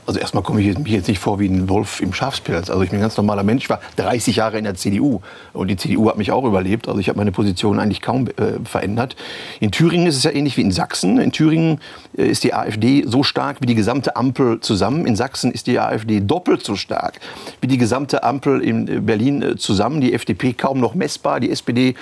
Also 0.06 0.20
erstmal 0.20 0.44
komme 0.44 0.62
ich 0.62 0.78
mich 0.78 0.92
jetzt 0.92 1.08
nicht 1.08 1.20
vor 1.20 1.40
wie 1.40 1.48
ein 1.48 1.70
Wolf 1.70 2.02
im 2.02 2.14
Schafspelz. 2.14 2.70
Also 2.70 2.82
ich 2.82 2.90
bin 2.90 3.00
ein 3.00 3.02
ganz 3.02 3.18
normaler 3.18 3.44
Mensch. 3.44 3.64
Ich 3.66 3.70
war 3.70 3.80
30 3.98 4.36
Jahre 4.36 4.58
in 4.58 4.64
der 4.64 4.76
CDU 4.76 5.22
und 5.54 5.68
die 5.68 5.78
CDU 5.78 6.10
hat 6.10 6.18
mich 6.18 6.32
auch 6.32 6.44
überlebt. 6.44 6.88
Also 6.88 7.00
ich 7.00 7.10
habe 7.10 7.18
meine 7.18 7.32
Position 7.32 7.80
eigentlich 7.80 8.02
kaum 8.02 8.28
äh, 8.28 8.64
verändert. 8.64 9.16
In 9.60 9.72
Thüringen 9.72 10.08
ist 10.08 10.18
es 10.18 10.24
ja 10.24 10.32
ähnlich 10.32 10.58
wie 10.58 10.62
in 10.62 10.72
Sachsen. 10.72 11.20
In 11.20 11.32
Thüringen 11.32 11.80
äh, 12.18 12.28
ist 12.28 12.44
die 12.44 12.54
AfD 12.54 13.04
so 13.06 13.24
stark 13.24 13.58
wie 13.62 13.66
die 13.66 13.76
gesamte 13.76 14.16
Ampel 14.16 14.60
zusammen. 14.60 15.06
In 15.06 15.16
Sachsen 15.16 15.52
ist 15.52 15.68
die 15.68 15.80
AfD 15.80 16.22
doppelt 16.22 16.64
so 16.64 16.76
stark 16.76 17.20
wie 17.62 17.68
die 17.68 17.78
gesamte 17.78 18.24
Ampel 18.24 18.62
in 18.62 18.88
äh, 18.88 19.00
Berlin 19.00 19.42
äh, 19.42 19.56
zusammen. 19.58 20.02
Die 20.02 20.14
FDP 20.14 20.54
kaum 20.54 20.80
noch 20.80 20.96
messbar. 20.96 21.40
Die 21.40 21.52
SPD 21.52 21.96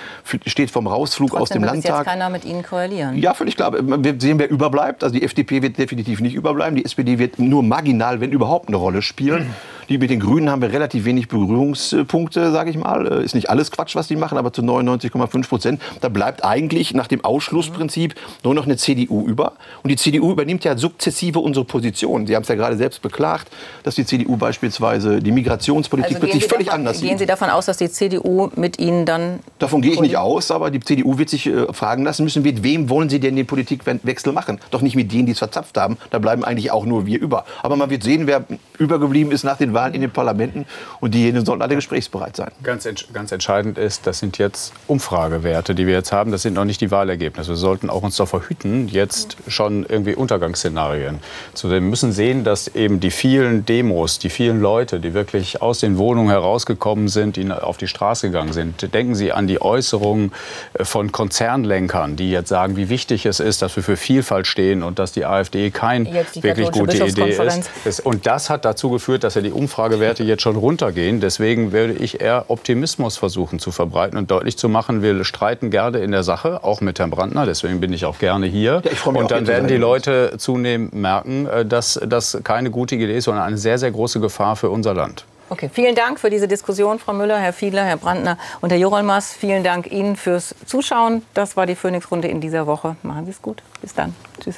steht 0.46 0.70
vom 0.70 0.86
Rausflug 0.86 1.34
aus 1.34 1.50
dem 1.50 1.60
Trotzdem 1.60 1.62
wird 1.62 1.72
bis 1.72 1.84
Landtag. 1.84 2.06
jetzt 2.06 2.12
keiner 2.12 2.30
mit 2.30 2.44
Ihnen 2.44 2.62
koalieren. 2.62 3.18
Ja, 3.18 3.34
völlig 3.34 3.56
klar. 3.56 3.72
Wir 3.72 4.14
sehen, 4.18 4.38
wer 4.38 4.50
überbleibt. 4.50 5.04
Also 5.04 5.14
die 5.14 5.22
FDP 5.22 5.62
wird 5.62 5.78
definitiv 5.78 6.20
nicht 6.20 6.34
überbleiben. 6.34 6.76
Die 6.76 6.84
SPD 6.84 7.18
wird 7.18 7.38
nur 7.38 7.62
marginal, 7.62 7.99
wenn 8.00 8.32
überhaupt, 8.32 8.68
eine 8.68 8.76
Rolle 8.76 9.02
spielen. 9.02 9.54
Die 9.90 9.98
mit 9.98 10.08
den 10.08 10.20
Grünen 10.20 10.48
haben 10.48 10.62
wir 10.62 10.72
relativ 10.72 11.04
wenig 11.04 11.26
Berührungspunkte, 11.26 12.52
sage 12.52 12.70
ich 12.70 12.76
mal. 12.76 13.06
Äh, 13.08 13.24
ist 13.24 13.34
nicht 13.34 13.50
alles 13.50 13.72
Quatsch, 13.72 13.96
was 13.96 14.06
die 14.06 14.14
machen, 14.14 14.38
aber 14.38 14.52
zu 14.52 14.62
99,5 14.62 15.48
Prozent. 15.48 15.82
Da 16.00 16.08
bleibt 16.08 16.44
eigentlich 16.44 16.94
nach 16.94 17.08
dem 17.08 17.24
Ausschlussprinzip 17.24 18.14
nur 18.44 18.54
noch 18.54 18.66
eine 18.66 18.76
CDU 18.76 19.26
über. 19.26 19.54
Und 19.82 19.88
die 19.90 19.96
CDU 19.96 20.30
übernimmt 20.30 20.62
ja 20.62 20.78
sukzessive 20.78 21.40
unsere 21.40 21.64
Position. 21.64 22.28
Sie 22.28 22.36
haben 22.36 22.42
es 22.42 22.48
ja 22.48 22.54
gerade 22.54 22.76
selbst 22.76 23.02
beklagt, 23.02 23.48
dass 23.82 23.96
die 23.96 24.06
CDU 24.06 24.36
beispielsweise 24.36 25.18
die 25.18 25.32
Migrationspolitik 25.32 26.14
Also 26.14 26.20
plötzlich 26.20 26.42
gehen 26.42 26.50
völlig 26.50 26.66
davon, 26.68 26.80
anders 26.80 27.00
Gehen 27.00 27.10
sieht. 27.10 27.18
Sie 27.18 27.26
davon 27.26 27.50
aus, 27.50 27.66
dass 27.66 27.78
die 27.78 27.90
CDU 27.90 28.48
mit 28.54 28.78
Ihnen 28.78 29.06
dann 29.06 29.40
Davon 29.58 29.82
gehe 29.82 29.92
ich 29.92 30.00
nicht 30.00 30.16
aus, 30.16 30.52
aber 30.52 30.70
die 30.70 30.78
CDU 30.78 31.18
wird 31.18 31.30
sich 31.30 31.46
äh, 31.48 31.72
fragen 31.72 32.04
lassen 32.04 32.22
müssen, 32.22 32.44
mit 32.44 32.62
wem 32.62 32.88
wollen 32.90 33.10
sie 33.10 33.18
denn 33.18 33.34
den 33.34 33.46
Politikwechsel 33.46 34.32
machen? 34.32 34.60
Doch 34.70 34.82
nicht 34.82 34.94
mit 34.94 35.12
denen, 35.12 35.26
die 35.26 35.32
es 35.32 35.38
verzapft 35.40 35.76
haben. 35.76 35.96
Da 36.10 36.20
bleiben 36.20 36.44
eigentlich 36.44 36.70
auch 36.70 36.86
nur 36.86 37.06
wir 37.06 37.20
über. 37.20 37.44
Aber 37.64 37.74
man 37.80 37.90
wird 37.90 38.04
sehen, 38.04 38.26
wer 38.26 38.44
übergeblieben 38.78 39.32
ist 39.32 39.44
nach 39.44 39.56
den 39.58 39.74
Wahlen 39.74 39.94
in 39.94 40.00
den 40.00 40.10
Parlamenten. 40.10 40.66
Und 41.00 41.14
diejenigen 41.14 41.44
sollen 41.44 41.62
alle 41.62 41.74
gesprächsbereit 41.74 42.36
sein. 42.36 42.50
Ganz, 42.62 42.88
ganz 43.12 43.32
entscheidend 43.32 43.76
ist, 43.78 44.06
das 44.06 44.20
sind 44.20 44.38
jetzt 44.38 44.72
Umfragewerte, 44.86 45.74
die 45.74 45.86
wir 45.86 45.94
jetzt 45.94 46.12
haben. 46.12 46.30
Das 46.30 46.42
sind 46.42 46.54
noch 46.54 46.64
nicht 46.64 46.80
die 46.80 46.90
Wahlergebnisse. 46.90 47.50
Wir 47.50 47.56
sollten 47.56 47.90
auch 47.90 48.02
uns 48.02 48.16
davor 48.16 48.42
hüten, 48.48 48.88
jetzt 48.88 49.36
schon 49.48 49.84
irgendwie 49.86 50.14
Untergangsszenarien 50.14 51.18
zu 51.54 51.68
sehen. 51.68 51.82
Wir 51.82 51.90
müssen 51.90 52.12
sehen, 52.12 52.44
dass 52.44 52.68
eben 52.68 53.00
die 53.00 53.10
vielen 53.10 53.66
Demos, 53.66 54.18
die 54.18 54.30
vielen 54.30 54.60
Leute, 54.60 55.00
die 55.00 55.14
wirklich 55.14 55.60
aus 55.60 55.80
den 55.80 55.98
Wohnungen 55.98 56.30
herausgekommen 56.30 57.08
sind, 57.08 57.36
die 57.36 57.50
auf 57.50 57.76
die 57.76 57.88
Straße 57.88 58.28
gegangen 58.28 58.52
sind. 58.52 58.94
Denken 58.94 59.14
Sie 59.14 59.32
an 59.32 59.46
die 59.46 59.60
Äußerungen 59.60 60.32
äh, 60.74 60.84
von 60.84 61.12
Konzernlenkern, 61.12 62.16
die 62.16 62.30
jetzt 62.30 62.48
sagen, 62.48 62.76
wie 62.76 62.88
wichtig 62.88 63.26
es 63.26 63.40
ist, 63.40 63.62
dass 63.62 63.74
wir 63.76 63.82
für 63.82 63.96
Vielfalt 63.96 64.46
stehen 64.46 64.82
und 64.82 64.98
dass 64.98 65.12
die 65.12 65.24
AfD 65.24 65.70
kein 65.70 66.06
wirklich 66.06 66.70
gute 66.70 67.04
Idee 67.04 67.30
ist. 67.30 67.69
Das- 67.84 68.00
Und 68.00 68.26
das 68.26 68.50
hat 68.50 68.64
dazu 68.64 68.90
geführt, 68.90 69.24
dass 69.24 69.34
ja 69.34 69.42
die 69.42 69.52
Umfragewerte 69.52 70.22
jetzt 70.22 70.42
schon 70.42 70.56
runtergehen. 70.56 71.20
Deswegen 71.20 71.72
würde 71.72 71.92
ich 71.94 72.20
eher 72.20 72.44
Optimismus 72.48 73.16
versuchen 73.16 73.58
zu 73.58 73.70
verbreiten 73.70 74.18
und 74.18 74.30
deutlich 74.30 74.56
zu 74.58 74.68
machen, 74.68 75.02
wir 75.02 75.24
streiten 75.24 75.70
gerne 75.70 75.98
in 75.98 76.10
der 76.12 76.22
Sache, 76.22 76.62
auch 76.64 76.80
mit 76.80 76.98
Herrn 76.98 77.10
Brandner. 77.10 77.46
Deswegen 77.46 77.80
bin 77.80 77.92
ich 77.92 78.04
auch 78.04 78.18
gerne 78.18 78.46
hier. 78.46 78.82
Ja, 78.84 79.10
und 79.12 79.30
dann 79.30 79.46
werden 79.46 79.68
die 79.68 79.76
Leute 79.76 80.34
zunehmend 80.38 80.94
merken, 80.94 81.46
äh, 81.46 81.64
dass 81.64 82.00
das 82.06 82.38
keine 82.44 82.70
gute 82.70 82.94
Idee 82.96 83.16
ist, 83.16 83.24
sondern 83.24 83.44
eine 83.44 83.58
sehr, 83.58 83.78
sehr 83.78 83.90
große 83.90 84.20
Gefahr 84.20 84.56
für 84.56 84.70
unser 84.70 84.94
Land. 84.94 85.24
Okay, 85.48 85.68
vielen 85.72 85.96
Dank 85.96 86.20
für 86.20 86.30
diese 86.30 86.46
Diskussion, 86.46 87.00
Frau 87.00 87.12
Müller, 87.12 87.36
Herr 87.38 87.52
Fiedler, 87.52 87.84
Herr 87.84 87.96
Brandner 87.96 88.38
und 88.60 88.70
Herr 88.70 88.78
Jorolmas. 88.78 89.32
Vielen 89.32 89.64
Dank 89.64 89.90
Ihnen 89.90 90.14
fürs 90.14 90.54
Zuschauen. 90.66 91.22
Das 91.34 91.56
war 91.56 91.66
die 91.66 91.74
Phoenix-Runde 91.74 92.28
in 92.28 92.40
dieser 92.40 92.68
Woche. 92.68 92.94
Machen 93.02 93.24
Sie 93.24 93.32
es 93.32 93.42
gut. 93.42 93.60
Bis 93.82 93.92
dann. 93.94 94.14
Tschüss. 94.40 94.56